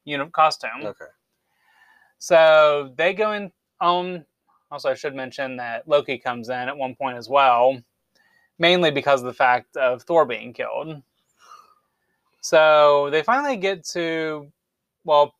you 0.07 0.17
know 0.17 0.27
costume 0.27 0.69
Okay. 0.83 1.05
so 2.17 2.93
they 2.97 3.13
go 3.13 3.33
in 3.33 3.51
um 3.81 4.25
also 4.71 4.89
i 4.89 4.93
should 4.93 5.13
mention 5.13 5.57
that 5.57 5.87
loki 5.87 6.17
comes 6.17 6.49
in 6.49 6.55
at 6.55 6.75
one 6.77 6.95
point 6.95 7.17
as 7.17 7.27
well 7.29 7.79
mainly 8.57 8.89
because 8.89 9.19
of 9.19 9.27
the 9.27 9.33
fact 9.33 9.75
of 9.75 10.01
thor 10.03 10.25
being 10.25 10.53
killed 10.53 11.01
so 12.41 13.09
they 13.11 13.21
finally 13.21 13.57
get 13.57 13.83
to 13.83 14.49
well 15.03 15.35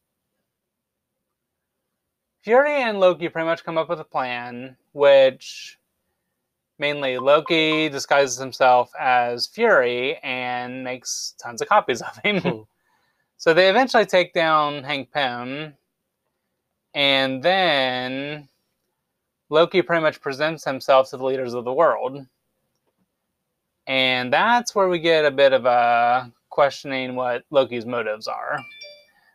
fury 2.42 2.76
and 2.82 3.00
loki 3.00 3.30
pretty 3.30 3.46
much 3.46 3.64
come 3.64 3.78
up 3.78 3.88
with 3.90 4.02
a 4.02 4.04
plan 4.04 4.76
which 4.92 5.80
mainly 6.80 7.18
Loki 7.18 7.90
disguises 7.90 8.38
himself 8.38 8.92
as 9.00 9.48
Fury 9.48 10.18
and 10.22 10.84
makes 10.84 11.34
tons 11.42 11.60
of 11.60 11.68
copies 11.68 12.02
of 12.04 12.16
him. 12.24 12.68
So 13.38 13.54
they 13.54 13.70
eventually 13.70 14.06
take 14.06 14.34
down 14.34 14.84
Hank 14.84 15.12
Pym, 15.12 15.74
and 16.96 17.44
then 17.44 18.50
Loki 19.50 19.84
pretty 19.84 20.02
much 20.02 20.20
presents 20.20 20.66
himself 20.66 21.12
to 21.12 21.18
the 21.18 21.24
leaders 21.24 21.54
of 21.54 21.64
the 21.64 21.74
world. 21.74 22.26
And 23.86 24.34
that's 24.34 24.74
where 24.74 24.90
we 24.90 25.00
get 25.00 25.24
a 25.24 25.32
bit 25.32 25.54
of 25.54 25.66
a 25.66 26.32
questioning 26.50 27.16
what 27.16 27.44
Loki's 27.52 27.86
motives 27.86 28.28
are. 28.28 28.60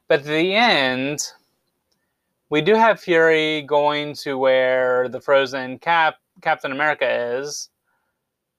But 0.09 0.20
at 0.20 0.26
the 0.26 0.55
end, 0.55 1.20
we 2.50 2.61
do 2.61 2.74
have 2.74 3.00
Fury 3.00 3.62
going 3.62 4.14
to 4.16 4.36
where 4.36 5.09
the 5.09 5.20
frozen 5.20 5.78
Cap 5.78 6.16
Captain 6.42 6.72
America 6.72 7.09
is, 7.38 7.70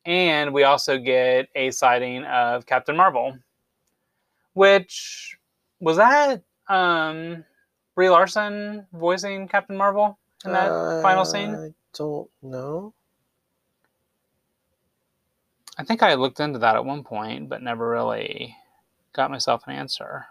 and 0.06 0.54
we 0.54 0.64
also 0.64 0.98
get 0.98 1.50
a 1.56 1.70
sighting 1.72 2.24
of 2.24 2.66
Captain 2.66 2.96
Marvel, 2.96 3.38
which 4.54 5.38
was 5.80 5.98
that 5.98 6.44
um, 6.68 7.44
Brie 7.96 8.10
Larson 8.10 8.88
voicing 8.94 9.48
Captain 9.48 9.78
Marvel 9.78 10.18
in 10.46 10.52
that 10.52 11.02
final 11.02 11.26
scene. 11.26 11.56
I 11.56 11.70
don't 11.94 12.30
know. 12.42 12.94
I 15.78 15.84
think 15.84 16.04
I 16.04 16.14
looked 16.14 16.40
into 16.40 16.60
that 16.60 16.76
at 16.76 16.86
one 16.86 17.04
point, 17.04 17.50
but 17.50 17.62
never 17.62 17.90
really 17.90 18.56
got 19.14 19.32
myself 19.32 19.64
an 19.68 19.74
answer. 19.74 20.26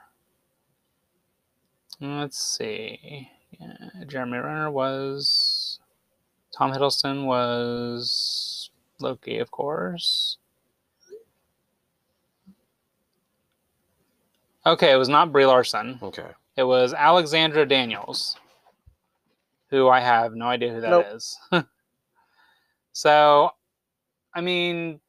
Let's 2.01 2.39
see. 2.39 3.31
Yeah, 3.61 4.05
Jeremy 4.07 4.39
Renner 4.39 4.71
was. 4.71 5.79
Tom 6.57 6.73
Hiddleston 6.73 7.25
was 7.27 8.71
Loki, 9.01 9.39
of 9.39 9.51
course. 9.51 10.37
Okay, 14.65 14.93
it 14.93 14.97
was 14.97 15.09
not 15.09 15.33
Brie 15.33 15.47
Larson. 15.47 15.99
Okay. 16.03 16.29
It 16.57 16.63
was 16.63 16.95
Alexandra 16.95 17.67
Daniels, 17.67 18.37
who 19.71 19.89
I 19.89 20.01
have 20.01 20.35
no 20.35 20.47
idea 20.47 20.73
who 20.73 20.81
that 20.83 21.15
is. 21.15 21.39
Nope. 21.51 21.67
so, 22.93 23.51
I 24.35 24.41
mean, 24.41 25.01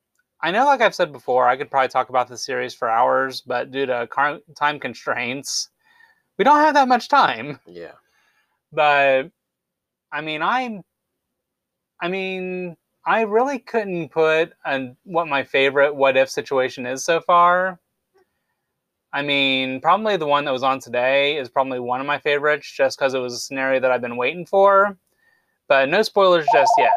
I 0.41 0.51
know, 0.51 0.65
like 0.65 0.81
I've 0.81 0.95
said 0.95 1.11
before, 1.11 1.47
I 1.47 1.55
could 1.55 1.69
probably 1.69 1.89
talk 1.89 2.09
about 2.09 2.27
the 2.27 2.37
series 2.37 2.73
for 2.73 2.89
hours, 2.89 3.41
but 3.41 3.71
due 3.71 3.85
to 3.85 4.07
car- 4.07 4.39
time 4.55 4.79
constraints, 4.79 5.69
we 6.37 6.43
don't 6.43 6.59
have 6.59 6.73
that 6.73 6.87
much 6.87 7.07
time. 7.07 7.59
Yeah. 7.67 7.93
But 8.71 9.31
I 10.11 10.21
mean, 10.21 10.41
I, 10.41 10.81
I 12.01 12.07
mean, 12.07 12.75
I 13.05 13.21
really 13.21 13.59
couldn't 13.59 14.09
put 14.09 14.53
an, 14.65 14.97
what 15.03 15.27
my 15.27 15.43
favorite 15.43 15.93
what 15.93 16.17
if 16.17 16.29
situation 16.29 16.85
is 16.85 17.03
so 17.03 17.21
far. 17.21 17.79
I 19.13 19.21
mean, 19.21 19.79
probably 19.79 20.17
the 20.17 20.25
one 20.25 20.45
that 20.45 20.51
was 20.51 20.63
on 20.63 20.79
today 20.79 21.37
is 21.37 21.47
probably 21.49 21.79
one 21.79 22.01
of 22.01 22.07
my 22.07 22.17
favorites, 22.17 22.71
just 22.75 22.97
because 22.97 23.13
it 23.13 23.19
was 23.19 23.33
a 23.33 23.39
scenario 23.39 23.79
that 23.79 23.91
I've 23.91 24.01
been 24.01 24.17
waiting 24.17 24.45
for. 24.45 24.97
But 25.67 25.89
no 25.89 26.01
spoilers 26.01 26.47
just 26.51 26.71
yet. 26.77 26.91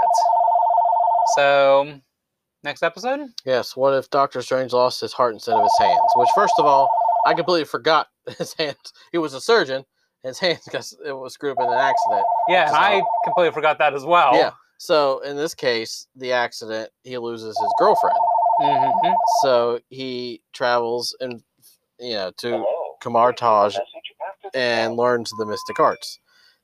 So, 1.35 2.01
next 2.65 2.83
episode. 2.83 3.29
Yes. 3.45 3.77
What 3.77 3.95
if 3.95 4.09
Doctor 4.11 4.41
Strange 4.43 4.73
lost 4.73 5.01
his 5.01 5.13
heart 5.13 5.35
instead 5.35 5.57
of 5.57 5.63
his 5.63 5.77
hands? 5.79 6.01
Which, 6.17 6.29
first 6.35 6.55
of 6.59 6.65
all, 6.65 6.89
I 7.27 7.35
completely 7.35 7.65
forgot 7.65 8.09
his 8.39 8.55
hands. 8.55 8.93
He 9.13 9.19
was 9.19 9.35
a 9.35 9.41
surgeon. 9.41 9.85
His 10.23 10.39
hands 10.39 10.61
got 10.73 10.87
it 11.05 11.13
was 11.13 11.35
screwed 11.35 11.53
up 11.59 11.65
in 11.65 11.73
an 11.73 11.79
accident. 11.79 12.25
Yeah, 12.49 12.69
and 12.69 12.77
I 12.77 13.03
completely 13.25 13.53
forgot 13.53 13.79
that 13.79 13.95
as 13.95 14.05
well. 14.05 14.35
Yeah. 14.35 14.53
So 14.79 15.21
in 15.21 15.37
this 15.37 15.55
case, 15.55 16.07
the 16.17 16.33
accident, 16.33 16.91
he 17.03 17.17
loses 17.19 17.59
his 17.59 17.75
girlfriend. 17.79 18.19
hmm 18.61 19.13
So 19.43 19.81
he 19.89 20.43
travels 20.53 21.17
and 21.21 21.43
you 21.99 22.15
know 22.15 22.31
to 22.39 22.65
Kamar 23.01 23.33
Taj 23.33 23.77
and 24.55 24.97
learns 24.97 25.31
the 25.39 25.47
mystic 25.47 25.79
arts. 25.81 26.19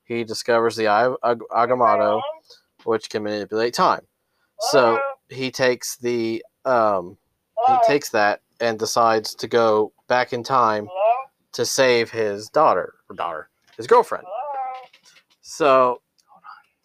He 0.05 0.23
discovers 0.23 0.75
the 0.75 0.87
Eye 0.87 1.05
of 1.05 1.17
Ag- 1.23 1.39
Agamotto, 1.51 2.21
which 2.83 3.09
can 3.09 3.23
manipulate 3.23 3.73
time. 3.73 4.01
So 4.71 4.99
he 5.29 5.51
takes 5.51 5.97
the 5.97 6.43
um, 6.65 7.17
he 7.67 7.73
takes 7.87 8.09
that 8.09 8.41
and 8.59 8.77
decides 8.79 9.35
to 9.35 9.47
go 9.47 9.91
back 10.07 10.33
in 10.33 10.43
time 10.43 10.87
to 11.53 11.65
save 11.65 12.11
his 12.11 12.49
daughter 12.49 12.93
or 13.09 13.15
daughter, 13.15 13.49
his 13.77 13.87
girlfriend. 13.87 14.25
So 15.41 16.01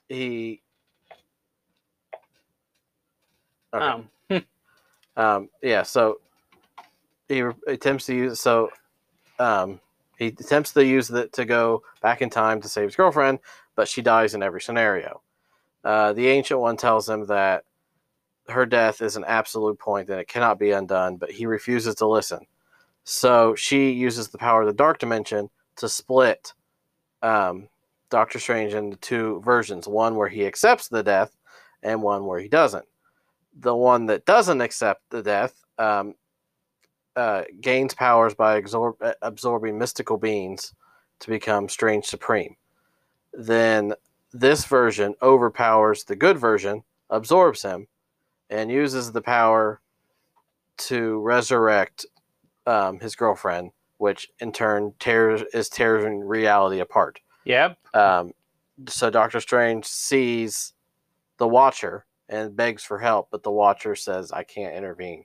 he 0.09 0.63
Okay. 3.75 3.85
Um, 3.85 4.09
Um, 5.17 5.49
yeah, 5.65 5.83
so 5.83 6.21
he 7.29 7.43
attempts 7.67 8.07
to 8.07 8.15
use 8.15 8.41
so 8.41 8.71
um, 9.39 9.81
he 10.19 10.27
attempts 10.27 10.73
to 10.73 10.85
use 10.85 11.11
it 11.11 11.33
to 11.35 11.45
go 11.45 11.83
back 12.03 12.23
in 12.23 12.31
time 12.31 12.61
to 12.61 12.69
save 12.69 12.87
his 12.87 12.97
girlfriend, 12.97 13.39
but 13.77 13.89
she 13.89 14.03
dies 14.03 14.35
in 14.35 14.43
every 14.43 14.61
scenario. 14.61 15.23
Uh, 15.85 16.13
the 16.13 16.27
ancient 16.27 16.59
one 16.59 16.77
tells 16.77 17.09
him 17.09 17.27
that 17.27 17.65
her 18.49 18.67
death 18.67 19.01
is 19.01 19.17
an 19.17 19.25
absolute 19.27 19.79
point 19.79 20.09
and 20.09 20.19
it 20.19 20.27
cannot 20.27 20.59
be 20.59 20.73
undone, 20.73 21.17
but 21.17 21.31
he 21.31 21.47
refuses 21.47 21.95
to 21.97 22.07
listen. 22.07 22.41
So 23.05 23.55
she 23.55 23.91
uses 23.91 24.29
the 24.29 24.39
power 24.39 24.63
of 24.63 24.67
the 24.67 24.73
dark 24.73 24.99
dimension 24.99 25.51
to 25.77 25.89
split 25.89 26.53
um, 27.23 27.69
Doctor 28.11 28.39
Strange 28.41 28.75
into 28.75 28.97
two 28.97 29.41
versions 29.45 29.87
one 29.87 30.17
where 30.17 30.29
he 30.29 30.47
accepts 30.47 30.89
the 30.89 31.03
death 31.03 31.37
and 31.83 32.03
one 32.03 32.27
where 32.27 32.41
he 32.41 32.49
doesn't 32.49 32.85
the 33.61 33.75
one 33.75 34.07
that 34.07 34.25
doesn't 34.25 34.61
accept 34.61 35.03
the 35.11 35.23
death 35.23 35.65
um, 35.79 36.15
uh, 37.19 37.43
gains 37.61 37.95
powers 37.95 38.33
by 38.33 38.57
absorb- 38.57 39.03
uh, 39.03 39.13
absorbing 39.23 39.77
mystical 39.77 40.17
beings 40.17 40.73
to 41.19 41.29
become 41.29 41.69
strange 41.69 42.05
supreme. 42.05 42.55
Then 43.33 43.95
this 44.33 44.65
version 44.65 45.17
overpowers 45.21 46.05
the 46.05 46.15
good 46.15 46.39
version, 46.39 46.85
absorbs 47.11 47.63
him, 47.63 47.89
and 48.51 48.71
uses 48.71 49.11
the 49.11 49.21
power 49.21 49.81
to 50.77 51.21
resurrect 51.21 52.07
um, 52.69 53.01
his 53.01 53.17
girlfriend, 53.17 53.73
which 53.97 54.29
in 54.39 54.53
turn 54.53 54.95
tears 55.01 55.43
is 55.53 55.69
tearing 55.69 56.21
reality 56.21 56.79
apart. 56.79 57.19
yep. 57.45 57.79
Um, 57.95 58.33
so 58.87 59.11
Doctor 59.11 59.41
Strange 59.41 59.87
sees 59.87 60.73
the 61.39 61.49
Watcher 61.49 62.07
and 62.29 62.55
begs 62.55 62.85
for 62.85 63.01
help, 63.01 63.27
but 63.33 63.43
the 63.43 63.51
Watcher 63.51 63.97
says, 63.97 64.31
"I 64.31 64.45
can't 64.45 64.77
intervene." 64.77 65.25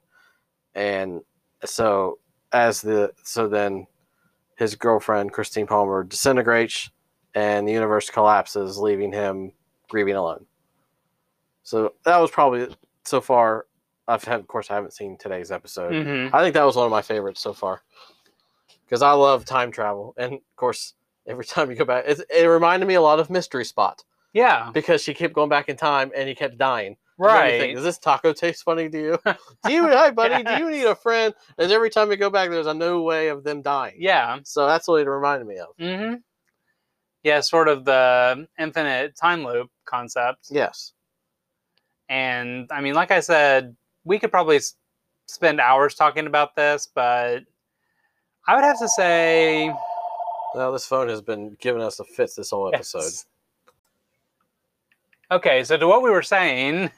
And 0.73 1.21
so, 1.65 2.19
as 2.51 2.81
the 2.81 3.13
so 3.23 3.47
then 3.47 3.87
his 4.55 4.75
girlfriend 4.75 5.33
Christine 5.33 5.67
Palmer 5.67 6.03
disintegrates, 6.03 6.89
and 7.35 7.67
the 7.67 7.71
universe 7.71 8.09
collapses, 8.09 8.77
leaving 8.77 9.11
him 9.11 9.51
grieving 9.89 10.15
alone. 10.15 10.45
So 11.63 11.93
that 12.05 12.17
was 12.17 12.31
probably 12.31 12.75
so 13.05 13.21
far. 13.21 13.65
I've 14.07 14.23
had, 14.23 14.41
of 14.41 14.47
course, 14.47 14.69
I 14.69 14.75
haven't 14.75 14.93
seen 14.93 15.17
today's 15.17 15.51
episode. 15.51 16.05
hmm 16.05 16.35
I 16.35 16.41
think 16.41 16.53
that 16.55 16.63
was 16.65 16.75
one 16.75 16.85
of 16.85 16.91
my 16.91 17.01
favorites 17.01 17.41
so 17.41 17.53
far 17.53 17.81
because 18.85 19.01
I 19.01 19.13
love 19.13 19.45
time 19.45 19.71
travel, 19.71 20.13
and 20.17 20.33
of 20.33 20.55
course, 20.55 20.93
every 21.25 21.45
time 21.53 21.69
you 21.69 21.75
go 21.75 21.85
back, 21.85 22.05
it, 22.07 22.21
it 22.29 22.45
reminded 22.45 22.85
me 22.85 22.95
a 22.95 23.01
lot 23.01 23.19
of 23.19 23.29
Mystery 23.29 23.65
Spot. 23.65 24.03
Yeah, 24.33 24.71
because 24.73 25.01
she 25.03 25.13
kept 25.13 25.33
going 25.33 25.49
back 25.49 25.69
in 25.69 25.77
time 25.77 26.11
and 26.15 26.27
he 26.27 26.33
kept 26.33 26.57
dying. 26.57 26.97
Made 27.19 27.27
think, 27.27 27.61
right. 27.61 27.75
Does 27.75 27.83
this 27.83 27.97
taco 27.99 28.33
taste 28.33 28.63
funny 28.63 28.89
to 28.89 28.97
you? 28.97 29.19
do 29.65 29.73
you, 29.73 29.87
hi 29.87 30.11
buddy, 30.11 30.43
do 30.43 30.53
you 30.57 30.69
need 30.71 30.85
a 30.85 30.95
friend? 30.95 31.33
And 31.57 31.71
every 31.71 31.89
time 31.89 32.09
we 32.09 32.15
go 32.15 32.29
back, 32.29 32.49
there's 32.49 32.67
a 32.67 32.73
new 32.73 33.01
way 33.01 33.27
of 33.29 33.43
them 33.43 33.61
dying. 33.61 33.95
Yeah. 33.99 34.39
So 34.43 34.65
that's 34.65 34.87
what 34.87 35.01
it 35.01 35.09
reminded 35.09 35.47
me 35.47 35.57
of. 35.57 35.77
Mm-hmm. 35.79 36.15
Yeah, 37.23 37.39
sort 37.39 37.69
of 37.69 37.85
the 37.85 38.47
infinite 38.59 39.15
time 39.15 39.45
loop 39.45 39.69
concept. 39.85 40.47
Yes. 40.49 40.93
And 42.09 42.67
I 42.71 42.81
mean, 42.81 42.95
like 42.95 43.11
I 43.11 43.21
said, 43.21 43.75
we 44.03 44.19
could 44.19 44.29
probably 44.31 44.57
s- 44.57 44.75
spend 45.27 45.61
hours 45.61 45.95
talking 45.95 46.27
about 46.27 46.55
this, 46.55 46.89
but 46.93 47.43
I 48.45 48.55
would 48.55 48.65
have 48.65 48.79
to 48.79 48.89
say 48.89 49.73
Well, 50.53 50.73
this 50.73 50.85
phone 50.85 51.07
has 51.07 51.21
been 51.21 51.55
giving 51.61 51.81
us 51.81 51.95
the 51.97 52.03
fits 52.03 52.35
this 52.35 52.49
whole 52.49 52.73
episode. 52.73 52.99
Yes. 53.03 53.25
Okay, 55.31 55.63
so 55.63 55.77
to 55.77 55.87
what 55.87 56.03
we 56.03 56.09
were 56.11 56.21
saying 56.21 56.91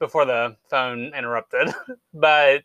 before 0.00 0.24
the 0.24 0.56
phone 0.68 1.12
interrupted, 1.16 1.72
but 2.14 2.62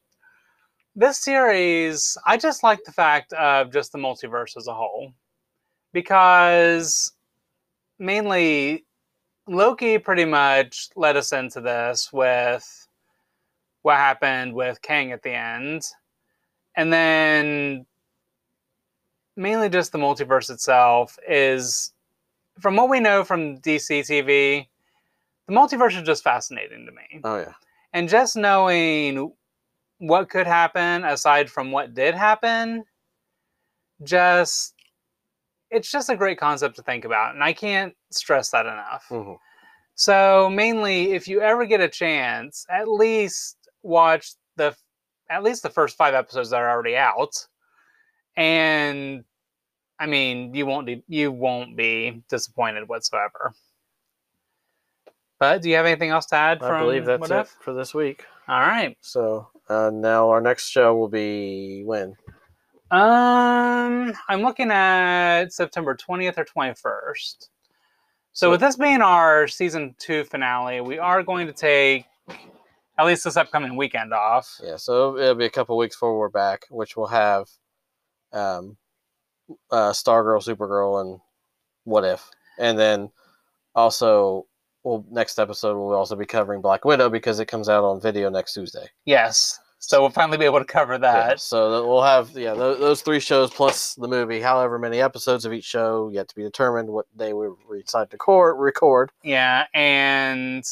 this 0.96 1.20
series, 1.20 2.18
I 2.26 2.38
just 2.38 2.64
like 2.64 2.84
the 2.84 2.92
fact 2.92 3.34
of 3.34 3.72
just 3.72 3.92
the 3.92 4.00
multiverse 4.00 4.58
as 4.58 4.68
a 4.68 4.74
whole 4.74 5.14
because 5.94 7.14
mainly 8.00 8.86
Loki 9.48 9.98
pretty 9.98 10.26
much 10.26 10.90
led 10.96 11.18
us 11.18 11.32
into 11.32 11.62
this 11.62 12.12
with 12.12 12.88
what 13.82 13.98
happened 13.98 14.54
with 14.54 14.82
Kang 14.82 15.12
at 15.12 15.22
the 15.22 15.34
end. 15.34 15.84
And 16.76 16.92
then 16.92 17.86
mainly 19.36 19.70
just 19.70 19.92
the 19.92 19.98
multiverse 19.98 20.50
itself 20.50 21.18
is 21.28 21.94
from 22.60 22.76
what 22.76 22.90
we 22.90 23.00
know 23.00 23.24
from 23.24 23.60
DC 23.60 24.02
TV, 24.02 24.68
the 25.48 25.54
multiverse 25.54 25.96
is 25.98 26.04
just 26.04 26.24
fascinating 26.24 26.86
to 26.86 26.92
me. 26.92 27.22
Oh 27.24 27.38
yeah. 27.38 27.54
And 27.94 28.10
just 28.10 28.36
knowing 28.36 29.34
what 30.00 30.30
could 30.30 30.48
happen 30.48 31.04
aside 31.06 31.50
from 31.50 31.72
what 31.72 31.94
did 31.94 32.16
happen, 32.16 32.84
just 34.04 34.74
it's 35.72 35.90
just 35.92 36.10
a 36.10 36.16
great 36.16 36.38
concept 36.38 36.76
to 36.78 36.84
think 36.84 37.06
about. 37.06 37.34
And 37.34 37.44
I 37.44 37.54
can't 37.54 37.94
stress 38.12 38.50
that 38.52 38.66
enough. 38.66 39.06
Mhm. 39.10 39.38
So 39.96 40.50
mainly 40.50 41.14
if 41.14 41.28
you 41.28 41.42
ever 41.42 41.66
get 41.66 41.82
a 41.82 41.90
chance, 41.90 42.66
at 42.70 42.88
least 42.88 43.58
watch 43.84 44.34
the 44.58 44.76
at 45.30 45.44
least 45.44 45.64
the 45.64 45.70
first 45.70 45.98
5 45.98 46.14
episodes 46.14 46.52
that 46.52 46.62
are 46.62 46.70
already 46.70 46.98
out. 46.98 47.48
And 48.38 49.24
I 50.00 50.08
mean, 50.08 50.54
you 50.54 50.66
won't 50.66 50.86
be, 50.88 51.04
you 51.08 51.32
won't 51.32 51.78
be 51.78 52.24
disappointed 52.30 52.90
whatsoever. 52.90 53.54
But 55.46 55.62
do 55.62 55.70
you 55.70 55.76
have 55.76 55.86
anything 55.86 56.10
else 56.10 56.26
to 56.28 56.36
add 56.36 56.64
I 56.64 56.68
from 56.68 56.82
believe 56.82 57.06
that's 57.06 57.22
What 57.22 57.30
it 57.30 57.48
for 57.60 57.72
this 57.72 57.94
week. 57.94 58.26
All 58.48 58.60
right. 58.60 58.98
So 59.02 59.48
uh, 59.70 59.92
now 59.94 60.30
our 60.32 60.42
next 60.42 60.70
show 60.70 60.96
will 60.96 61.08
be 61.08 61.84
when? 61.86 62.16
Um, 62.90 64.12
I'm 64.28 64.42
looking 64.42 64.72
at 64.72 65.54
September 65.54 65.96
20th 65.96 66.40
or 66.40 66.46
21st. 66.46 67.50
So, 68.34 68.50
with 68.50 68.60
this 68.60 68.76
being 68.76 69.02
our 69.02 69.48
season 69.48 69.96
two 70.00 70.24
finale, 70.24 70.82
we 70.82 70.98
are 70.98 71.22
going 71.22 71.46
to 71.46 71.54
take 71.54 72.06
at 72.98 73.06
least 73.06 73.24
this 73.24 73.38
upcoming 73.38 73.76
weekend 73.76 74.14
off. 74.14 74.60
Yeah, 74.64 74.78
so 74.78 75.16
it'll 75.16 75.36
be 75.36 75.46
a 75.46 75.50
couple 75.50 75.78
weeks 75.78 75.96
before 75.96 76.18
we're 76.18 76.30
back, 76.30 76.66
which 76.70 76.98
will 76.98 77.08
have 77.08 77.48
um, 78.34 78.78
uh, 79.72 79.92
Stargirl, 79.92 80.44
Supergirl, 80.44 81.02
and 81.02 81.20
What 81.84 82.04
If, 82.04 82.30
and 82.58 82.80
then 82.80 83.12
also, 83.76 84.48
well, 84.86 85.04
next 85.10 85.40
episode 85.40 85.78
we'll 85.78 85.98
also 85.98 86.16
be 86.16 86.26
covering 86.26 86.62
Black 86.62 86.86
Widow 86.86 87.10
because 87.10 87.40
it 87.40 87.48
comes 87.48 87.68
out 87.68 87.84
on 87.84 88.00
video 88.00 88.30
next 88.30 88.54
Tuesday. 88.54 88.88
Yes. 89.06 89.60
So 89.80 90.00
we'll 90.00 90.12
finally 90.12 90.38
be 90.38 90.46
able 90.46 90.60
to 90.60 90.66
cover 90.66 90.98
that. 91.00 91.30
Yeah, 91.32 91.36
so 91.36 91.88
we'll 91.88 92.04
have 92.04 92.32
yeah 92.32 92.54
those, 92.54 92.80
those 92.80 93.02
three 93.02 93.20
shows 93.20 93.52
plus 93.52 93.96
the 93.96 94.08
movie, 94.08 94.40
however 94.40 94.80
many 94.80 95.02
episodes 95.02 95.44
of 95.44 95.54
each 95.54 95.66
show 95.66 96.10
yet 96.14 96.28
to 96.30 96.36
be 96.36 96.44
determined. 96.44 96.90
What 96.90 97.06
day 97.18 97.34
we 97.34 97.50
decide 97.82 98.10
to 98.12 98.18
court, 98.18 98.58
record. 98.58 99.12
Yeah, 99.24 99.66
and 99.74 100.64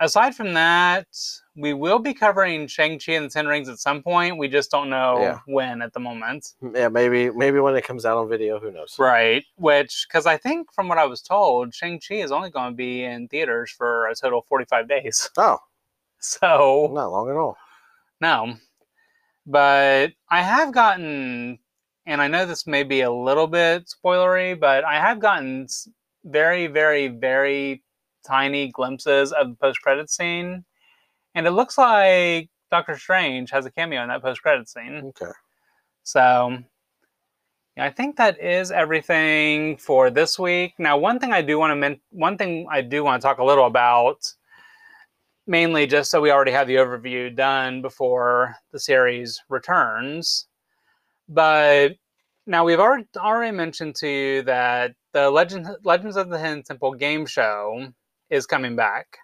aside 0.00 0.34
from 0.34 0.54
that, 0.54 1.06
we 1.56 1.72
will 1.74 1.98
be 1.98 2.12
covering 2.14 2.66
Shang-Chi 2.66 3.12
and 3.12 3.24
the 3.24 3.30
Ten 3.30 3.46
Rings 3.46 3.68
at 3.68 3.78
some 3.78 4.02
point. 4.02 4.36
We 4.38 4.48
just 4.48 4.70
don't 4.70 4.90
know 4.90 5.18
Yeah. 5.20 5.38
when 5.46 5.80
at 5.82 5.92
the 5.94 6.00
moment. 6.00 6.52
Yeah, 6.74 6.88
maybe 6.88 7.30
maybe 7.30 7.58
when 7.60 7.74
it 7.76 7.82
comes 7.84 8.04
out 8.04 8.18
on 8.18 8.28
video, 8.28 8.60
who 8.60 8.70
knows? 8.70 8.96
Right. 8.98 9.44
Which, 9.56 10.06
because 10.08 10.26
I 10.26 10.36
think 10.36 10.72
from 10.72 10.88
what 10.88 10.98
I 10.98 11.06
was 11.06 11.22
told, 11.22 11.74
Shang-Chi 11.74 12.16
is 12.16 12.30
only 12.32 12.50
going 12.50 12.72
to 12.72 12.76
be 12.76 13.04
in 13.04 13.28
theaters 13.28 13.70
for 13.70 14.06
a 14.08 14.14
total 14.14 14.40
of 14.40 14.46
45 14.46 14.88
days. 14.88 15.30
Oh, 15.38 15.58
So, 16.18 16.90
not 16.92 17.10
long 17.12 17.30
at 17.30 17.36
all. 17.36 17.56
no. 18.20 18.54
But 19.46 20.12
I 20.28 20.42
have 20.42 20.72
gotten, 20.72 21.58
and 22.04 22.20
I 22.20 22.26
know 22.28 22.46
this 22.46 22.66
may 22.66 22.82
be 22.82 23.02
a 23.02 23.10
little 23.12 23.46
bit 23.46 23.84
spoilery, 23.86 24.58
but 24.58 24.82
I 24.84 24.98
have 24.98 25.20
gotten 25.20 25.68
very, 26.24 26.66
very, 26.66 27.06
very 27.08 27.84
tiny 28.26 28.68
glimpses 28.72 29.30
of 29.32 29.50
the 29.50 29.54
post-credit 29.54 30.10
scene. 30.10 30.64
And 31.36 31.46
it 31.46 31.52
looks 31.52 31.78
like 31.78 32.48
Doctor 32.70 32.98
Strange 32.98 33.50
has 33.52 33.66
a 33.66 33.70
cameo 33.70 34.02
in 34.02 34.08
that 34.08 34.22
post-credit 34.22 34.68
scene. 34.68 35.12
Okay. 35.20 35.30
So 36.02 36.58
yeah, 37.76 37.84
I 37.84 37.90
think 37.90 38.16
that 38.16 38.42
is 38.42 38.70
everything 38.70 39.76
for 39.76 40.08
this 40.08 40.38
week. 40.38 40.72
Now, 40.78 40.96
one 40.96 41.18
thing 41.18 41.32
I 41.32 41.42
do 41.42 41.58
want 41.58 41.72
to 41.72 41.76
men- 41.76 42.00
one 42.10 42.38
thing 42.38 42.66
I 42.70 42.80
do 42.80 43.04
want 43.04 43.20
to 43.20 43.28
talk 43.28 43.38
a 43.38 43.44
little 43.44 43.66
about, 43.66 44.32
mainly 45.46 45.86
just 45.86 46.10
so 46.10 46.22
we 46.22 46.30
already 46.30 46.52
have 46.52 46.68
the 46.68 46.76
overview 46.76 47.34
done 47.36 47.82
before 47.82 48.56
the 48.72 48.80
series 48.80 49.42
returns. 49.50 50.46
But 51.28 51.96
now 52.46 52.64
we've 52.64 52.80
already 52.80 53.06
already 53.16 53.54
mentioned 53.54 53.96
to 53.96 54.08
you 54.08 54.42
that 54.42 54.94
the 55.12 55.30
Legend 55.30 55.68
Legends 55.84 56.16
of 56.16 56.30
the 56.30 56.38
Hidden 56.38 56.62
Temple 56.62 56.94
game 56.94 57.26
show 57.26 57.92
is 58.30 58.46
coming 58.46 58.74
back, 58.74 59.18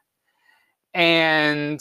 and 0.95 1.81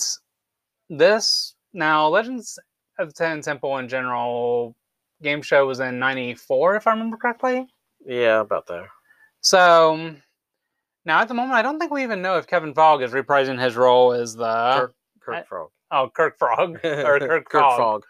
this 0.90 1.56
now 1.74 2.08
Legends 2.08 2.58
of 3.00 3.14
the 3.14 3.24
Hidden 3.24 3.42
Temple 3.42 3.78
in 3.78 3.88
general 3.90 4.76
game 5.22 5.42
show 5.42 5.66
was 5.68 5.80
in 5.80 6.00
94 6.00 6.76
if 6.78 6.88
i 6.88 6.92
remember 6.92 7.16
correctly 7.16 7.68
Yeah, 8.06 8.40
about 8.42 8.66
there. 8.68 8.90
so 9.42 10.16
now 11.06 11.20
at 11.22 11.28
the 11.28 11.34
moment 11.36 11.54
i 11.54 11.62
don't 11.62 11.78
think 11.80 11.92
we 11.92 12.02
even 12.04 12.22
know 12.24 12.38
if 12.38 12.48
kevin 12.48 12.74
fogg 12.74 13.04
is 13.04 13.12
reprising 13.12 13.62
his 13.62 13.76
role 13.76 14.14
as 14.14 14.36
the 14.36 14.74
Kirk, 14.80 14.96
Kirk 15.22 15.36
I- 15.36 15.44
Frog. 15.44 15.70
oh 15.92 16.10
kirk 16.16 16.38
frog 16.40 16.80
or 16.84 17.20
kirk, 17.20 17.50
Kirk 17.50 17.52
Fogg. 17.62 17.76
Frog. 17.78 18.04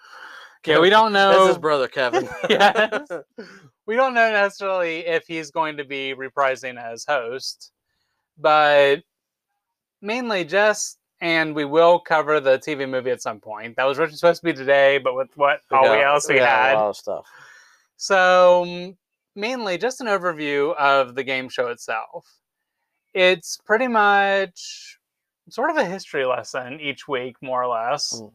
yeah 0.66 0.80
we 0.80 0.90
don't 0.90 1.12
That's 1.12 1.38
know 1.38 1.48
his 1.48 1.58
brother, 1.58 1.88
Kevin. 1.90 2.30
Yes. 2.50 3.08
we 3.86 3.96
don't 3.98 4.14
know 4.14 4.32
necessarily 4.32 5.00
if 5.06 5.26
he's 5.28 5.52
going 5.52 5.76
to 5.78 5.84
be 5.84 6.14
reprising 6.16 6.82
as 6.82 7.04
host 7.06 7.72
but 8.38 9.02
mainly 10.02 10.44
just 10.44 10.98
and 11.20 11.54
we 11.54 11.66
will 11.66 12.00
cover 12.00 12.40
the 12.40 12.58
tv 12.58 12.90
movie 12.90 13.12
at 13.12 13.22
some 13.22 13.40
point 13.40 13.76
that 13.76 13.84
was 13.84 14.00
originally 14.00 14.18
supposed 14.18 14.42
to 14.42 14.46
be 14.46 14.54
today 14.54 14.98
but 14.98 15.16
with 15.16 15.30
what 15.38 15.62
all 15.72 15.84
we 15.84 16.02
else 16.02 16.28
we 16.28 16.36
got 16.36 16.48
had 16.48 16.74
A 16.74 16.78
lot 16.78 16.90
of 16.90 16.98
stuff. 16.98 17.26
So, 18.02 18.96
mainly 19.36 19.78
just 19.78 20.02
an 20.02 20.08
overview 20.08 20.76
of 20.76 21.14
the 21.14 21.24
game 21.24 21.50
show 21.50 21.68
itself. 21.68 22.26
It's 23.14 23.58
pretty 23.58 23.88
much 23.88 24.98
sort 25.52 25.70
of 25.70 25.78
a 25.78 25.86
history 25.86 26.26
lesson 26.26 26.80
each 26.80 27.08
week, 27.08 27.36
more 27.44 27.62
or 27.62 27.68
less. 27.68 28.20
Mm. 28.20 28.32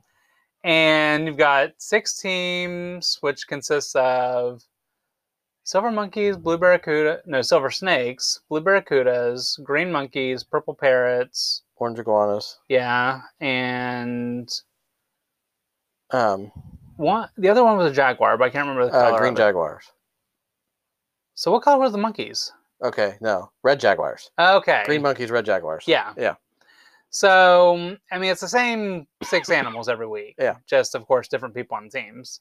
And 0.62 1.27
you've 1.27 1.37
got 1.37 1.73
six 1.79 2.17
teams, 2.17 3.19
which 3.23 3.49
consists 3.49 3.97
of 3.97 4.62
silver 5.67 5.91
monkeys, 5.91 6.37
blue 6.37 6.57
barracuda, 6.57 7.21
no, 7.27 7.43
silver 7.43 7.71
snakes, 7.71 8.41
blue 8.49 8.61
barracudas, 8.61 9.61
green 9.64 9.91
monkeys, 9.91 10.45
purple 10.45 10.75
parrots, 10.75 11.62
Orange 11.77 11.99
iguanas. 11.99 12.59
yeah, 12.69 13.21
and 13.41 14.49
Um, 16.11 16.51
one. 16.97 17.29
The 17.37 17.49
other 17.51 17.64
one 17.64 17.77
was 17.77 17.91
a 17.91 17.95
jaguar, 17.95 18.39
but 18.39 18.45
I 18.45 18.51
can't 18.51 18.67
remember 18.69 18.87
the 18.91 18.97
uh, 18.97 19.09
color. 19.11 19.19
green 19.19 19.33
of 19.33 19.39
it. 19.39 19.43
jaguars. 19.43 19.85
So, 21.35 21.51
what 21.51 21.62
color 21.62 21.81
were 21.81 21.91
the 21.91 21.99
monkeys? 21.99 22.53
Okay, 22.83 23.17
no, 23.21 23.51
red 23.62 23.81
jaguars. 23.81 24.31
Okay. 24.39 24.83
Green 24.87 25.03
monkeys, 25.03 25.31
red 25.31 25.45
jaguars. 25.45 25.85
Yeah. 25.87 26.12
Yeah. 26.17 26.37
So, 27.11 27.97
I 28.12 28.19
mean, 28.19 28.31
it's 28.31 28.41
the 28.41 28.49
same 28.49 29.07
six 29.25 29.51
animals 29.61 29.89
every 29.89 30.07
week. 30.07 30.37
Yeah. 30.39 30.57
Just, 30.67 30.95
of 30.95 31.07
course, 31.07 31.27
different 31.29 31.55
people 31.55 31.77
on 31.77 31.89
teams. 31.91 32.41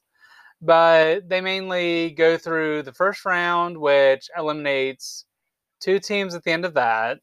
But 0.62 1.30
they 1.30 1.42
mainly 1.42 2.12
go 2.12 2.38
through 2.38 2.84
the 2.84 2.94
first 2.94 3.26
round, 3.26 3.78
which 3.78 4.30
eliminates 4.38 5.26
two 5.80 6.00
teams 6.00 6.34
at 6.34 6.44
the 6.44 6.52
end 6.52 6.66
of 6.66 6.74
that. 6.76 7.20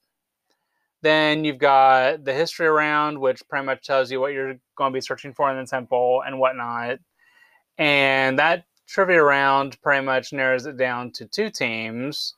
Then 1.03 1.45
you've 1.45 1.59
got 1.59 2.24
the 2.24 2.33
history 2.33 2.68
round, 2.68 3.18
which 3.18 3.43
pretty 3.49 3.66
much 3.66 3.85
tells 3.85 4.12
you 4.12 4.20
what 4.20 4.33
you're 4.33 4.55
going 4.76 4.93
to 4.93 4.97
be 4.97 5.01
searching 5.01 5.35
for 5.35 5.51
in 5.51 5.59
the 5.59 5.66
temple 5.66 6.22
and 6.24 6.39
whatnot. 6.39 6.99
And 7.78 8.39
that 8.39 8.64
trivia 8.87 9.22
round 9.22 9.80
pretty 9.83 10.05
much 10.05 10.33
narrows 10.33 10.66
it 10.66 10.76
down 10.76 11.11
to 11.12 11.26
two 11.26 11.51
teams 11.51 12.37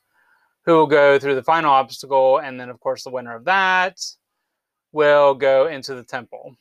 who 0.65 0.73
will 0.73 0.87
go 0.87 1.19
through 1.19 1.35
the 1.35 1.43
final 1.43 1.71
obstacle, 1.71 2.39
and 2.39 2.59
then 2.59 2.69
of 2.69 2.79
course 2.79 3.03
the 3.03 3.11
winner 3.11 3.35
of 3.35 3.45
that 3.45 3.99
will 4.91 5.35
go 5.35 5.67
into 5.67 5.93
the 5.93 6.03
temple. 6.03 6.55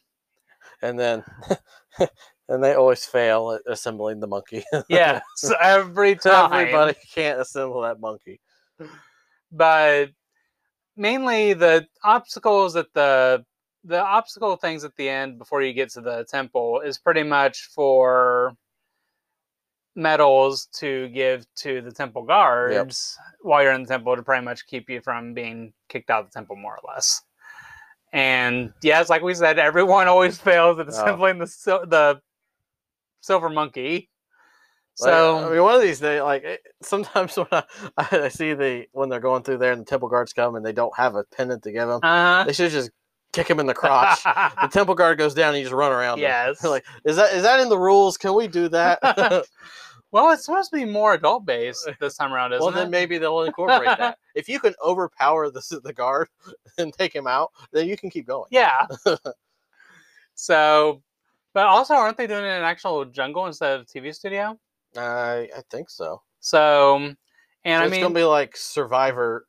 And 0.83 0.99
then, 0.99 1.25
and 2.49 2.63
they 2.63 2.75
always 2.75 3.05
fail 3.05 3.53
at 3.53 3.63
assembling 3.73 4.21
the 4.21 4.27
monkey. 4.27 4.65
Yes, 4.89 5.23
every 5.61 6.15
time. 6.23 6.53
Everybody 6.53 6.97
can't 7.15 7.41
assemble 7.41 7.81
that 7.83 8.01
monkey. 8.01 8.41
but 9.53 10.07
mainly 10.97 11.55
the 11.55 11.87
obstacles 12.03 12.77
at 12.77 12.87
the 12.95 13.45
the 13.87 14.01
obstacle 14.01 14.57
things 14.57 14.83
at 14.85 14.95
the 14.97 15.09
end 15.09 15.39
before 15.39 15.61
you 15.61 15.73
get 15.75 15.91
to 15.91 16.01
the 16.01 16.25
temple 16.31 16.81
is 16.81 16.99
pretty 16.99 17.23
much 17.23 17.69
for 17.75 18.55
medals 19.97 20.67
to 20.75 21.09
give 21.11 21.45
to 21.55 21.81
the 21.83 21.93
temple 21.93 22.23
guards 22.23 23.17
while 23.43 23.63
you're 23.63 23.73
in 23.73 23.83
the 23.83 23.89
temple 23.89 24.17
to 24.17 24.23
pretty 24.23 24.45
much 24.45 24.67
keep 24.67 24.89
you 24.91 25.01
from 25.01 25.35
being 25.35 25.73
kicked 25.89 26.11
out 26.11 26.25
of 26.25 26.31
the 26.31 26.33
temple 26.35 26.57
more 26.57 26.77
or 26.83 26.93
less. 26.95 27.23
And 28.13 28.73
yes, 28.83 29.09
like 29.11 29.23
we 29.23 29.35
said, 29.35 29.59
everyone 29.59 30.09
always 30.09 30.39
fails 30.49 30.79
at 30.79 30.87
Oh. 30.87 30.89
assembling 30.89 31.39
the 31.39 31.47
the 31.89 32.21
silver 33.25 33.49
monkey. 33.49 34.11
Like, 35.01 35.11
So 35.11 35.47
I 35.47 35.51
mean, 35.51 35.63
one 35.63 35.75
of 35.75 35.83
these 35.83 35.99
days, 35.99 36.23
like 36.23 36.45
it- 36.45 36.63
sometimes 36.83 37.37
when 37.37 37.47
I, 37.51 37.65
I 37.99 38.29
see 38.29 38.55
the 38.55 38.87
when 38.93 39.09
they're 39.09 39.21
going 39.21 39.43
through 39.43 39.59
there 39.59 39.73
and 39.73 39.81
the 39.81 39.85
temple 39.87 40.09
guards 40.09 40.33
come 40.33 40.55
and 40.55 40.65
they 40.65 40.73
don't 40.73 40.97
have 40.97 41.15
a 41.17 41.25
pendant 41.25 41.63
to 41.65 41.73
give 41.73 41.89
them, 41.89 42.01
uh, 42.03 42.45
they 42.45 42.53
should 42.53 42.71
just 42.71 42.91
kick 43.33 43.49
him 43.49 43.59
in 43.59 43.67
the 43.67 43.75
crotch. 43.75 44.23
the 44.25 44.69
temple 44.71 44.95
guard 44.95 45.19
goes 45.19 45.35
down 45.35 45.49
and 45.49 45.59
you 45.59 45.65
just 45.65 45.75
run 45.75 45.91
around. 45.91 46.21
yes. 46.21 46.63
like 46.75 46.85
is 47.05 47.17
that 47.17 47.33
is 47.35 47.43
that 47.43 47.61
in 47.61 47.69
the 47.69 47.79
rules? 47.79 48.17
Can 48.17 48.35
we 48.35 48.47
do 48.47 48.69
that? 48.69 49.45
Well, 50.13 50.31
it's 50.31 50.45
supposed 50.45 50.71
to 50.71 50.77
be 50.77 50.85
more 50.85 51.15
adult 51.15 51.45
based 51.45 51.91
this 51.99 52.17
time 52.17 52.33
around, 52.33 52.53
isn't 52.53 52.61
well, 52.61 52.73
it? 52.73 52.77
then 52.77 52.89
maybe 52.89 53.19
they'll 53.19 53.43
incorporate 53.43 53.99
that. 53.99 54.17
If 54.37 54.49
you 54.49 54.61
can 54.61 54.73
overpower 54.85 55.51
the 55.51 55.81
the 55.83 55.93
guard 55.93 56.29
and 56.79 56.93
take 56.95 57.13
him 57.13 57.27
out, 57.27 57.51
then 57.73 57.89
you 57.89 57.97
can 57.97 58.11
keep 58.11 58.25
going. 58.25 58.47
Yeah. 58.53 58.87
so, 60.37 61.03
but 61.55 61.67
also, 61.67 61.95
aren't 61.95 62.17
they 62.17 62.27
doing 62.27 62.45
it 62.45 62.49
in 62.49 62.53
an 62.55 62.65
actual 62.65 63.05
jungle 63.07 63.47
instead 63.47 63.81
of 63.81 63.87
TV 63.87 64.15
studio? 64.15 64.59
I 64.97 65.49
I 65.57 65.63
think 65.71 65.89
so. 65.89 66.21
So, 66.41 66.97
and 66.97 67.17
So 67.65 67.75
I 67.75 67.85
it's 67.85 67.91
mean, 67.93 68.01
gonna 68.03 68.15
be 68.15 68.25
like 68.25 68.57
Survivor, 68.57 69.47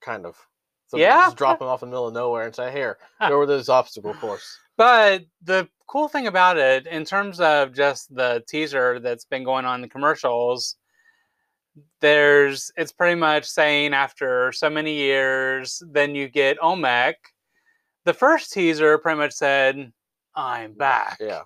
kind 0.00 0.24
of. 0.24 0.36
So 0.86 0.96
Yeah. 0.96 1.24
just 1.26 1.36
drop 1.36 1.60
him 1.60 1.68
off 1.68 1.82
in 1.82 1.90
the 1.90 1.92
middle 1.92 2.08
of 2.08 2.14
nowhere 2.14 2.44
and 2.46 2.54
say, 2.54 2.72
"Here, 2.72 2.98
go 3.20 3.36
over 3.36 3.46
this 3.46 3.68
obstacle 3.68 4.14
course." 4.14 4.58
but 4.76 5.24
the 5.42 5.68
cool 5.86 6.08
thing 6.08 6.26
about 6.26 6.56
it, 6.56 6.86
in 6.86 7.04
terms 7.04 7.40
of 7.40 7.74
just 7.74 8.14
the 8.14 8.42
teaser 8.48 9.00
that's 9.00 9.24
been 9.24 9.42
going 9.44 9.64
on 9.64 9.76
in 9.76 9.82
the 9.82 9.88
commercials, 9.88 10.76
there's 12.00 12.70
it's 12.76 12.92
pretty 12.92 13.14
much 13.16 13.44
saying 13.44 13.92
after 13.94 14.52
so 14.52 14.70
many 14.70 14.94
years, 14.94 15.82
then 15.90 16.14
you 16.14 16.28
get 16.28 16.62
Olmec. 16.62 17.16
The 18.04 18.14
first 18.14 18.52
teaser 18.52 18.96
pretty 18.98 19.18
much 19.18 19.32
said, 19.32 19.92
"I'm 20.38 20.72
back." 20.74 21.18
Yeah, 21.20 21.42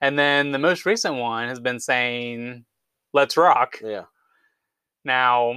And 0.00 0.18
then 0.18 0.52
the 0.52 0.58
most 0.58 0.86
recent 0.86 1.16
one 1.16 1.48
has 1.48 1.60
been 1.60 1.80
saying, 1.80 2.64
let's 3.12 3.36
rock. 3.36 3.78
yeah. 3.82 4.04
Now, 5.04 5.50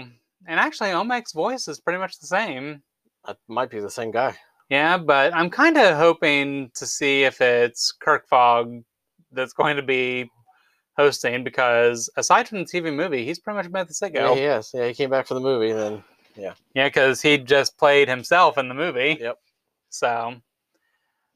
and 0.48 0.60
actually, 0.60 0.90
Olmec's 0.92 1.34
voice 1.34 1.68
is 1.68 1.80
pretty 1.80 2.00
much 2.00 2.20
the 2.20 2.28
same. 2.28 2.84
That 3.26 3.38
might 3.48 3.70
be 3.70 3.80
the 3.80 3.90
same 3.90 4.12
guy. 4.12 4.36
Yeah, 4.70 4.98
but 4.98 5.34
I'm 5.34 5.50
kind 5.50 5.78
of 5.78 5.98
hoping 5.98 6.72
to 6.76 6.86
see 6.86 7.24
if 7.24 7.42
it's 7.42 7.92
Kirk 7.92 8.28
Fogg 8.28 8.84
that's 9.32 9.54
going 9.54 9.76
to 9.78 9.82
be 9.84 10.30
hosting 10.96 11.44
because 11.44 12.10
aside 12.18 12.48
from 12.48 12.60
the 12.60 12.66
TV 12.66 12.94
movie, 12.96 13.26
he's 13.26 13.40
pretty 13.40 13.58
much 13.58 13.66
been 13.72 13.82
at 13.82 13.88
the 13.88 13.96
Yeah, 14.02 14.10
sicko. 14.10 14.36
he 14.36 14.44
is. 14.44 14.72
Yeah, 14.74 14.88
he 14.88 14.94
came 14.94 15.10
back 15.10 15.26
for 15.28 15.34
the 15.34 15.40
movie, 15.40 15.72
and 15.72 15.80
then 15.80 16.04
Yeah, 16.36 16.54
because 16.88 17.22
he 17.22 17.38
just 17.40 17.78
played 17.78 18.08
himself 18.08 18.58
in 18.58 18.68
the 18.70 18.76
movie. 18.76 19.18
Yep. 19.20 19.38
So, 19.90 20.36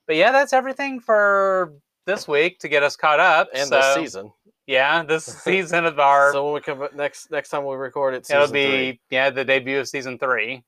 but 0.08 0.16
yeah, 0.16 0.32
that's 0.32 0.54
everything 0.54 1.00
for 1.00 1.74
this 2.06 2.28
week 2.28 2.60
to 2.60 2.68
get 2.68 2.84
us 2.84 2.96
caught 2.96 3.20
up. 3.20 3.50
and 3.54 3.68
so, 3.68 3.76
this 3.78 3.96
season. 3.96 4.32
Yeah, 4.68 5.04
this 5.04 5.26
season 5.44 5.86
of 5.86 6.00
our 6.00 6.32
So 6.32 6.46
when 6.46 6.54
we 6.56 6.62
come 6.62 6.80
back 6.80 6.96
next 6.96 7.32
next 7.32 7.50
time 7.50 7.66
we 7.66 7.76
record 7.76 8.14
it, 8.14 8.30
It'll 8.30 8.48
be 8.52 8.66
three. 8.66 9.02
yeah 9.10 9.30
the 9.30 9.44
debut 9.46 9.80
of 9.80 9.88
season 9.88 10.18
three, 10.18 10.64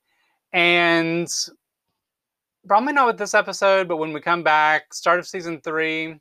and 0.52 1.28
probably 2.66 2.92
not 2.92 3.06
with 3.06 3.18
this 3.18 3.34
episode, 3.34 3.88
but 3.88 3.96
when 3.96 4.12
we 4.12 4.20
come 4.20 4.42
back, 4.42 4.92
start 4.92 5.18
of 5.18 5.26
season 5.26 5.60
three. 5.62 6.16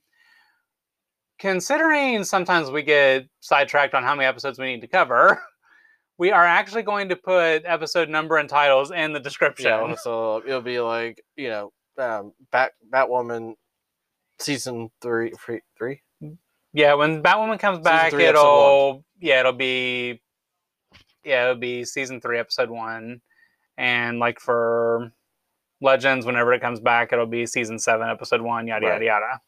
Considering 1.38 2.24
sometimes 2.24 2.72
we 2.72 2.82
get 2.82 3.26
sidetracked 3.42 3.94
on 3.94 4.04
how 4.04 4.16
many 4.16 4.26
episodes 4.26 4.58
we 4.58 4.68
need 4.68 4.80
to 4.80 4.88
cover, 4.88 5.44
we 6.18 6.32
are 6.32 6.46
actually 6.46 6.82
going 6.82 7.10
to 7.10 7.16
put 7.18 7.64
episode 7.66 8.08
number 8.08 8.38
and 8.38 8.48
titles 8.48 8.92
in 8.92 9.12
the 9.12 9.20
description. 9.20 9.66
Yeah, 9.66 9.96
so 9.96 10.42
it'll 10.48 10.62
be 10.62 10.80
like 10.80 11.22
you 11.36 11.50
know, 11.50 11.74
um, 11.98 12.34
Bat 12.52 12.72
Batwoman 12.92 13.56
season 14.40 14.90
three, 15.02 15.32
three, 15.40 15.62
three. 15.78 16.02
Yeah, 16.74 16.96
when 16.96 17.24
Batwoman 17.24 17.60
comes 17.60 17.80
back, 17.80 18.12
three, 18.12 18.26
it'll 18.26 19.04
yeah, 19.20 19.40
it'll 19.40 19.54
be 19.54 20.22
yeah, 21.24 21.44
it'll 21.44 21.56
be 21.60 21.86
season 21.86 22.20
three, 22.22 22.38
episode 22.38 22.70
one, 22.70 23.22
and 23.78 24.20
like 24.20 24.40
for 24.40 25.12
Legends, 25.82 26.26
whenever 26.26 26.54
it 26.54 26.62
comes 26.62 26.80
back, 26.80 27.14
it'll 27.14 27.26
be 27.26 27.46
season 27.46 27.80
seven, 27.80 28.10
episode 28.10 28.42
one, 28.42 28.68
yada 28.68 28.86
Right. 28.86 28.94
yada 29.02 29.06
yada. 29.06 29.42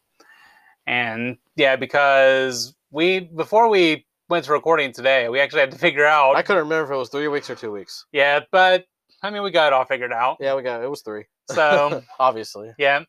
And 0.86 1.38
yeah, 1.56 1.76
because 1.76 2.76
we 2.92 3.20
before 3.20 3.68
we 3.68 4.06
went 4.30 4.46
to 4.46 4.52
recording 4.54 4.94
today, 4.94 5.28
we 5.30 5.40
actually 5.42 5.62
had 5.62 5.72
to 5.72 5.78
figure 5.88 6.06
out. 6.06 6.36
I 6.38 6.44
couldn't 6.44 6.64
remember 6.64 6.86
if 6.86 6.96
it 6.96 6.98
was 7.00 7.10
three 7.10 7.28
weeks 7.28 7.50
or 7.50 7.56
two 7.56 7.72
weeks. 7.72 8.06
yeah, 8.14 8.40
but 8.52 8.86
I 9.22 9.32
mean, 9.32 9.44
we 9.44 9.52
got 9.52 9.68
it 9.68 9.74
all 9.74 9.84
figured 9.86 10.14
out. 10.14 10.38
Yeah, 10.40 10.56
we 10.56 10.62
got 10.62 10.82
it 10.82 10.90
was 10.90 11.02
three. 11.02 11.26
So 11.48 12.04
obviously, 12.20 12.74
yeah, 12.78 13.04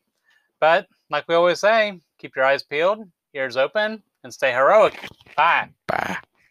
but 0.59 0.87
like 1.09 1.25
we 1.27 1.35
always 1.35 1.59
say, 1.59 1.99
keep 2.17 2.35
your 2.35 2.45
eyes 2.45 2.63
peeled, 2.63 3.07
ears 3.33 3.57
open, 3.57 4.03
and 4.23 4.33
stay 4.33 4.51
heroic. 4.51 4.99
Bye. 5.35 5.69
bye. 5.87 6.17